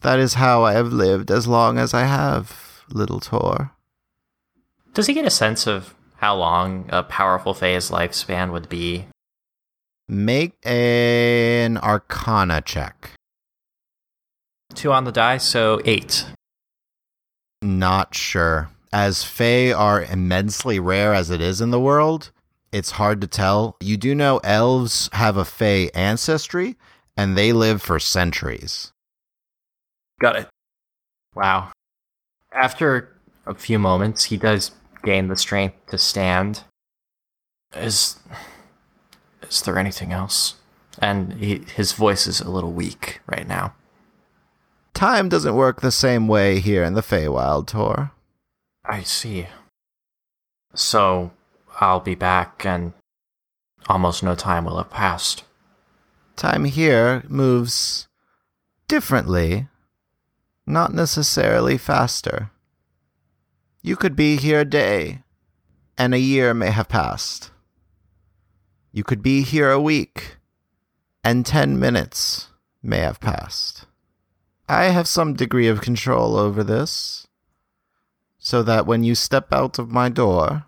That 0.00 0.18
is 0.18 0.34
how 0.34 0.64
I 0.64 0.72
have 0.72 0.92
lived 0.92 1.30
as 1.30 1.46
long 1.46 1.78
as 1.78 1.94
I 1.94 2.04
have, 2.04 2.71
little 2.94 3.20
Tor. 3.20 3.72
Does 4.94 5.06
he 5.06 5.14
get 5.14 5.24
a 5.24 5.30
sense 5.30 5.66
of 5.66 5.94
how 6.16 6.36
long 6.36 6.88
a 6.90 7.02
powerful 7.02 7.54
Fae's 7.54 7.90
lifespan 7.90 8.52
would 8.52 8.68
be? 8.68 9.06
Make 10.08 10.54
an 10.64 11.78
Arcana 11.78 12.60
check. 12.60 13.12
Two 14.74 14.92
on 14.92 15.04
the 15.04 15.12
die, 15.12 15.38
so 15.38 15.80
eight. 15.84 16.26
Not 17.62 18.14
sure. 18.14 18.70
As 18.92 19.24
Fae 19.24 19.72
are 19.72 20.02
immensely 20.02 20.78
rare 20.78 21.14
as 21.14 21.30
it 21.30 21.40
is 21.40 21.60
in 21.60 21.70
the 21.70 21.80
world, 21.80 22.30
it's 22.72 22.92
hard 22.92 23.20
to 23.20 23.26
tell. 23.26 23.76
You 23.80 23.96
do 23.96 24.14
know 24.14 24.38
elves 24.44 25.08
have 25.12 25.36
a 25.36 25.44
Fae 25.44 25.90
ancestry, 25.94 26.76
and 27.16 27.36
they 27.36 27.52
live 27.52 27.80
for 27.80 27.98
centuries. 27.98 28.92
Got 30.20 30.36
it. 30.36 30.48
Wow. 31.34 31.72
After 32.54 33.12
a 33.46 33.54
few 33.54 33.78
moments, 33.78 34.24
he 34.24 34.36
does 34.36 34.72
gain 35.02 35.28
the 35.28 35.36
strength 35.36 35.86
to 35.88 35.98
stand. 35.98 36.64
Is 37.74 38.18
is 39.42 39.62
there 39.62 39.78
anything 39.78 40.12
else? 40.12 40.56
And 40.98 41.34
he, 41.34 41.58
his 41.74 41.92
voice 41.92 42.26
is 42.26 42.40
a 42.40 42.50
little 42.50 42.72
weak 42.72 43.20
right 43.26 43.46
now. 43.46 43.74
Time 44.94 45.28
doesn't 45.28 45.54
work 45.54 45.80
the 45.80 45.90
same 45.90 46.28
way 46.28 46.60
here 46.60 46.84
in 46.84 46.94
the 46.94 47.00
Feywild, 47.00 47.66
Tor. 47.66 48.12
I 48.84 49.02
see. 49.02 49.48
So 50.74 51.32
I'll 51.80 52.00
be 52.00 52.14
back, 52.14 52.64
and 52.64 52.92
almost 53.88 54.22
no 54.22 54.34
time 54.34 54.64
will 54.64 54.76
have 54.76 54.90
passed. 54.90 55.44
Time 56.36 56.64
here 56.64 57.24
moves 57.28 58.06
differently, 58.88 59.68
not 60.66 60.92
necessarily 60.92 61.76
faster. 61.76 62.50
You 63.82 63.96
could 63.96 64.14
be 64.14 64.36
here 64.36 64.60
a 64.60 64.64
day, 64.64 65.22
and 65.98 66.14
a 66.14 66.18
year 66.18 66.54
may 66.54 66.70
have 66.70 66.88
passed. 66.88 67.50
You 68.92 69.02
could 69.02 69.22
be 69.22 69.42
here 69.42 69.70
a 69.70 69.80
week, 69.80 70.36
and 71.24 71.44
ten 71.44 71.78
minutes 71.78 72.48
may 72.82 72.98
have 72.98 73.20
passed. 73.20 73.86
I 74.68 74.84
have 74.84 75.08
some 75.08 75.34
degree 75.34 75.68
of 75.68 75.80
control 75.80 76.36
over 76.36 76.62
this, 76.62 77.26
so 78.38 78.62
that 78.62 78.86
when 78.86 79.02
you 79.02 79.14
step 79.14 79.52
out 79.52 79.78
of 79.78 79.90
my 79.90 80.08
door, 80.08 80.64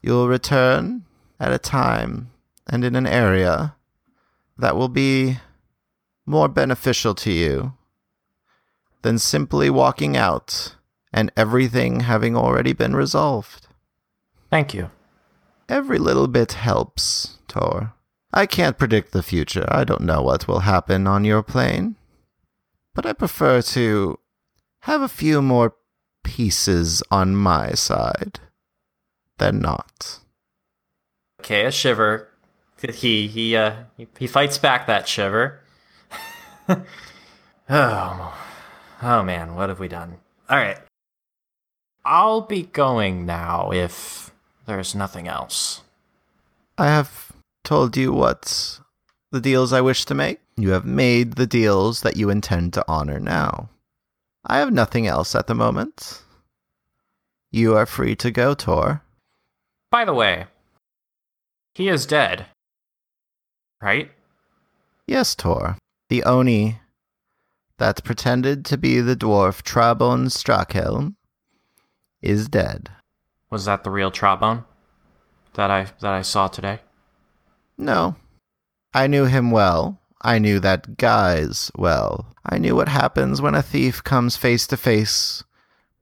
you'll 0.00 0.28
return 0.28 1.04
at 1.40 1.52
a 1.52 1.58
time 1.58 2.30
and 2.66 2.84
in 2.84 2.94
an 2.94 3.06
area 3.06 3.74
that 4.56 4.76
will 4.76 4.88
be 4.88 5.38
more 6.24 6.48
beneficial 6.48 7.14
to 7.16 7.32
you 7.32 7.74
than 9.02 9.18
simply 9.18 9.68
walking 9.68 10.16
out 10.16 10.76
and 11.12 11.30
everything 11.36 12.00
having 12.00 12.36
already 12.36 12.72
been 12.72 12.96
resolved. 12.96 13.66
Thank 14.50 14.74
you. 14.74 14.90
Every 15.68 15.98
little 15.98 16.28
bit 16.28 16.52
helps, 16.52 17.38
Tor. 17.48 17.94
I 18.32 18.46
can't 18.46 18.78
predict 18.78 19.12
the 19.12 19.22
future. 19.22 19.66
I 19.68 19.84
don't 19.84 20.02
know 20.02 20.22
what 20.22 20.48
will 20.48 20.60
happen 20.60 21.06
on 21.06 21.24
your 21.24 21.42
plane. 21.42 21.96
But 22.94 23.06
I 23.06 23.12
prefer 23.12 23.62
to 23.62 24.18
have 24.80 25.02
a 25.02 25.08
few 25.08 25.42
more 25.42 25.74
pieces 26.24 27.02
on 27.10 27.36
my 27.36 27.72
side 27.72 28.40
than 29.38 29.60
not. 29.60 30.20
Okay, 31.40 31.64
a 31.64 31.70
shiver. 31.70 32.28
He 32.80 33.28
he 33.28 33.56
uh 33.56 33.84
he, 33.96 34.08
he 34.18 34.26
fights 34.26 34.58
back 34.58 34.86
that 34.86 35.06
shiver. 35.06 35.60
oh, 37.70 38.34
oh 39.02 39.22
man, 39.22 39.54
what 39.54 39.68
have 39.68 39.80
we 39.80 39.88
done? 39.88 40.18
All 40.48 40.56
right, 40.56 40.78
I'll 42.04 42.40
be 42.40 42.62
going 42.62 43.26
now 43.26 43.70
if 43.72 44.30
there's 44.66 44.94
nothing 44.94 45.28
else. 45.28 45.82
I 46.78 46.86
have 46.86 47.32
told 47.64 47.96
you 47.96 48.12
what 48.12 48.80
the 49.30 49.40
deals 49.40 49.72
I 49.72 49.80
wish 49.80 50.04
to 50.06 50.14
make. 50.14 50.40
You 50.56 50.70
have 50.70 50.84
made 50.84 51.34
the 51.34 51.46
deals 51.46 52.02
that 52.02 52.16
you 52.16 52.28
intend 52.30 52.72
to 52.74 52.84
honor 52.88 53.18
now. 53.18 53.68
I 54.44 54.58
have 54.58 54.72
nothing 54.72 55.06
else 55.06 55.34
at 55.34 55.46
the 55.46 55.54
moment. 55.54 56.22
You 57.50 57.76
are 57.76 57.86
free 57.86 58.16
to 58.16 58.30
go, 58.30 58.54
Tor. 58.54 59.02
By 59.90 60.04
the 60.04 60.14
way, 60.14 60.46
he 61.74 61.88
is 61.88 62.06
dead. 62.06 62.46
Right? 63.80 64.10
Yes, 65.06 65.34
Tor. 65.34 65.76
The 66.08 66.24
Oni 66.24 66.80
that 67.78 68.04
pretended 68.04 68.64
to 68.66 68.76
be 68.76 69.00
the 69.00 69.16
dwarf 69.16 69.62
Trabon 69.62 70.26
Strakhelm 70.26 71.16
is 72.20 72.48
dead. 72.48 72.90
Was 73.50 73.64
that 73.64 73.84
the 73.84 73.90
real 73.90 74.10
Trabone 74.10 74.64
that 75.54 75.70
I 75.70 75.84
that 76.00 76.12
I 76.12 76.22
saw 76.22 76.48
today? 76.48 76.80
No. 77.76 78.16
I 78.94 79.06
knew 79.06 79.24
him 79.24 79.50
well. 79.50 80.00
I 80.20 80.38
knew 80.38 80.60
that 80.60 80.96
guys 80.96 81.70
well. 81.76 82.26
I 82.44 82.58
knew 82.58 82.76
what 82.76 82.88
happens 82.88 83.42
when 83.42 83.54
a 83.54 83.62
thief 83.62 84.04
comes 84.04 84.36
face 84.36 84.66
to 84.68 84.76
face 84.76 85.42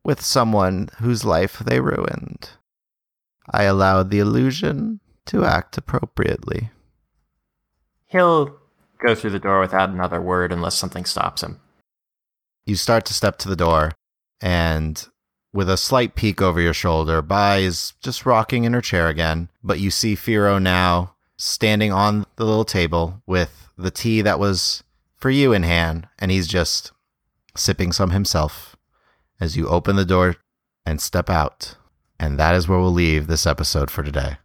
with 0.04 0.20
someone 0.20 0.88
whose 0.98 1.24
life 1.24 1.58
they 1.58 1.80
ruined. 1.80 2.50
I 3.50 3.64
allowed 3.64 4.10
the 4.10 4.18
illusion 4.18 5.00
to 5.26 5.44
act 5.44 5.78
appropriately. 5.78 6.70
He'll 8.06 8.59
go 9.04 9.14
through 9.14 9.30
the 9.30 9.38
door 9.38 9.60
without 9.60 9.90
another 9.90 10.20
word 10.20 10.52
unless 10.52 10.76
something 10.76 11.04
stops 11.04 11.42
him. 11.42 11.60
You 12.66 12.76
start 12.76 13.04
to 13.06 13.14
step 13.14 13.38
to 13.38 13.48
the 13.48 13.56
door, 13.56 13.92
and 14.40 15.06
with 15.52 15.68
a 15.68 15.76
slight 15.76 16.14
peek 16.14 16.40
over 16.40 16.60
your 16.60 16.74
shoulder, 16.74 17.22
Bai 17.22 17.58
is 17.58 17.94
just 18.02 18.26
rocking 18.26 18.64
in 18.64 18.72
her 18.72 18.80
chair 18.80 19.08
again. 19.08 19.48
But 19.62 19.80
you 19.80 19.90
see 19.90 20.14
Firo 20.14 20.62
now 20.62 21.14
standing 21.36 21.92
on 21.92 22.26
the 22.36 22.44
little 22.44 22.64
table 22.64 23.22
with 23.26 23.68
the 23.76 23.90
tea 23.90 24.22
that 24.22 24.38
was 24.38 24.84
for 25.16 25.30
you 25.30 25.52
in 25.52 25.62
hand, 25.62 26.08
and 26.18 26.30
he's 26.30 26.46
just 26.46 26.92
sipping 27.56 27.92
some 27.92 28.10
himself 28.10 28.76
as 29.40 29.56
you 29.56 29.68
open 29.68 29.96
the 29.96 30.04
door 30.04 30.36
and 30.86 31.00
step 31.00 31.28
out. 31.28 31.76
And 32.18 32.38
that 32.38 32.54
is 32.54 32.68
where 32.68 32.78
we'll 32.78 32.92
leave 32.92 33.26
this 33.26 33.46
episode 33.46 33.90
for 33.90 34.02
today. 34.02 34.36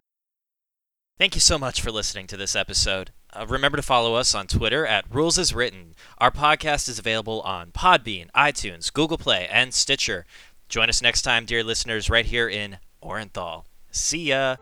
Thank 1.17 1.35
you 1.35 1.41
so 1.41 1.57
much 1.57 1.81
for 1.81 1.91
listening 1.91 2.27
to 2.27 2.37
this 2.37 2.55
episode. 2.55 3.11
Uh, 3.35 3.45
remember 3.47 3.75
to 3.75 3.81
follow 3.81 4.15
us 4.15 4.33
on 4.33 4.47
Twitter 4.47 4.85
at 4.85 5.05
Rules 5.13 5.37
as 5.37 5.53
Written. 5.53 5.93
Our 6.17 6.31
podcast 6.31 6.87
is 6.87 6.99
available 6.99 7.41
on 7.41 7.71
Podbean, 7.71 8.31
iTunes, 8.31 8.91
Google 8.91 9.17
Play, 9.17 9.47
and 9.51 9.73
Stitcher. 9.73 10.25
Join 10.69 10.89
us 10.89 11.01
next 11.01 11.23
time, 11.23 11.45
dear 11.45 11.63
listeners, 11.63 12.09
right 12.09 12.25
here 12.25 12.47
in 12.47 12.77
Orenthal. 13.03 13.65
See 13.91 14.29
ya! 14.29 14.55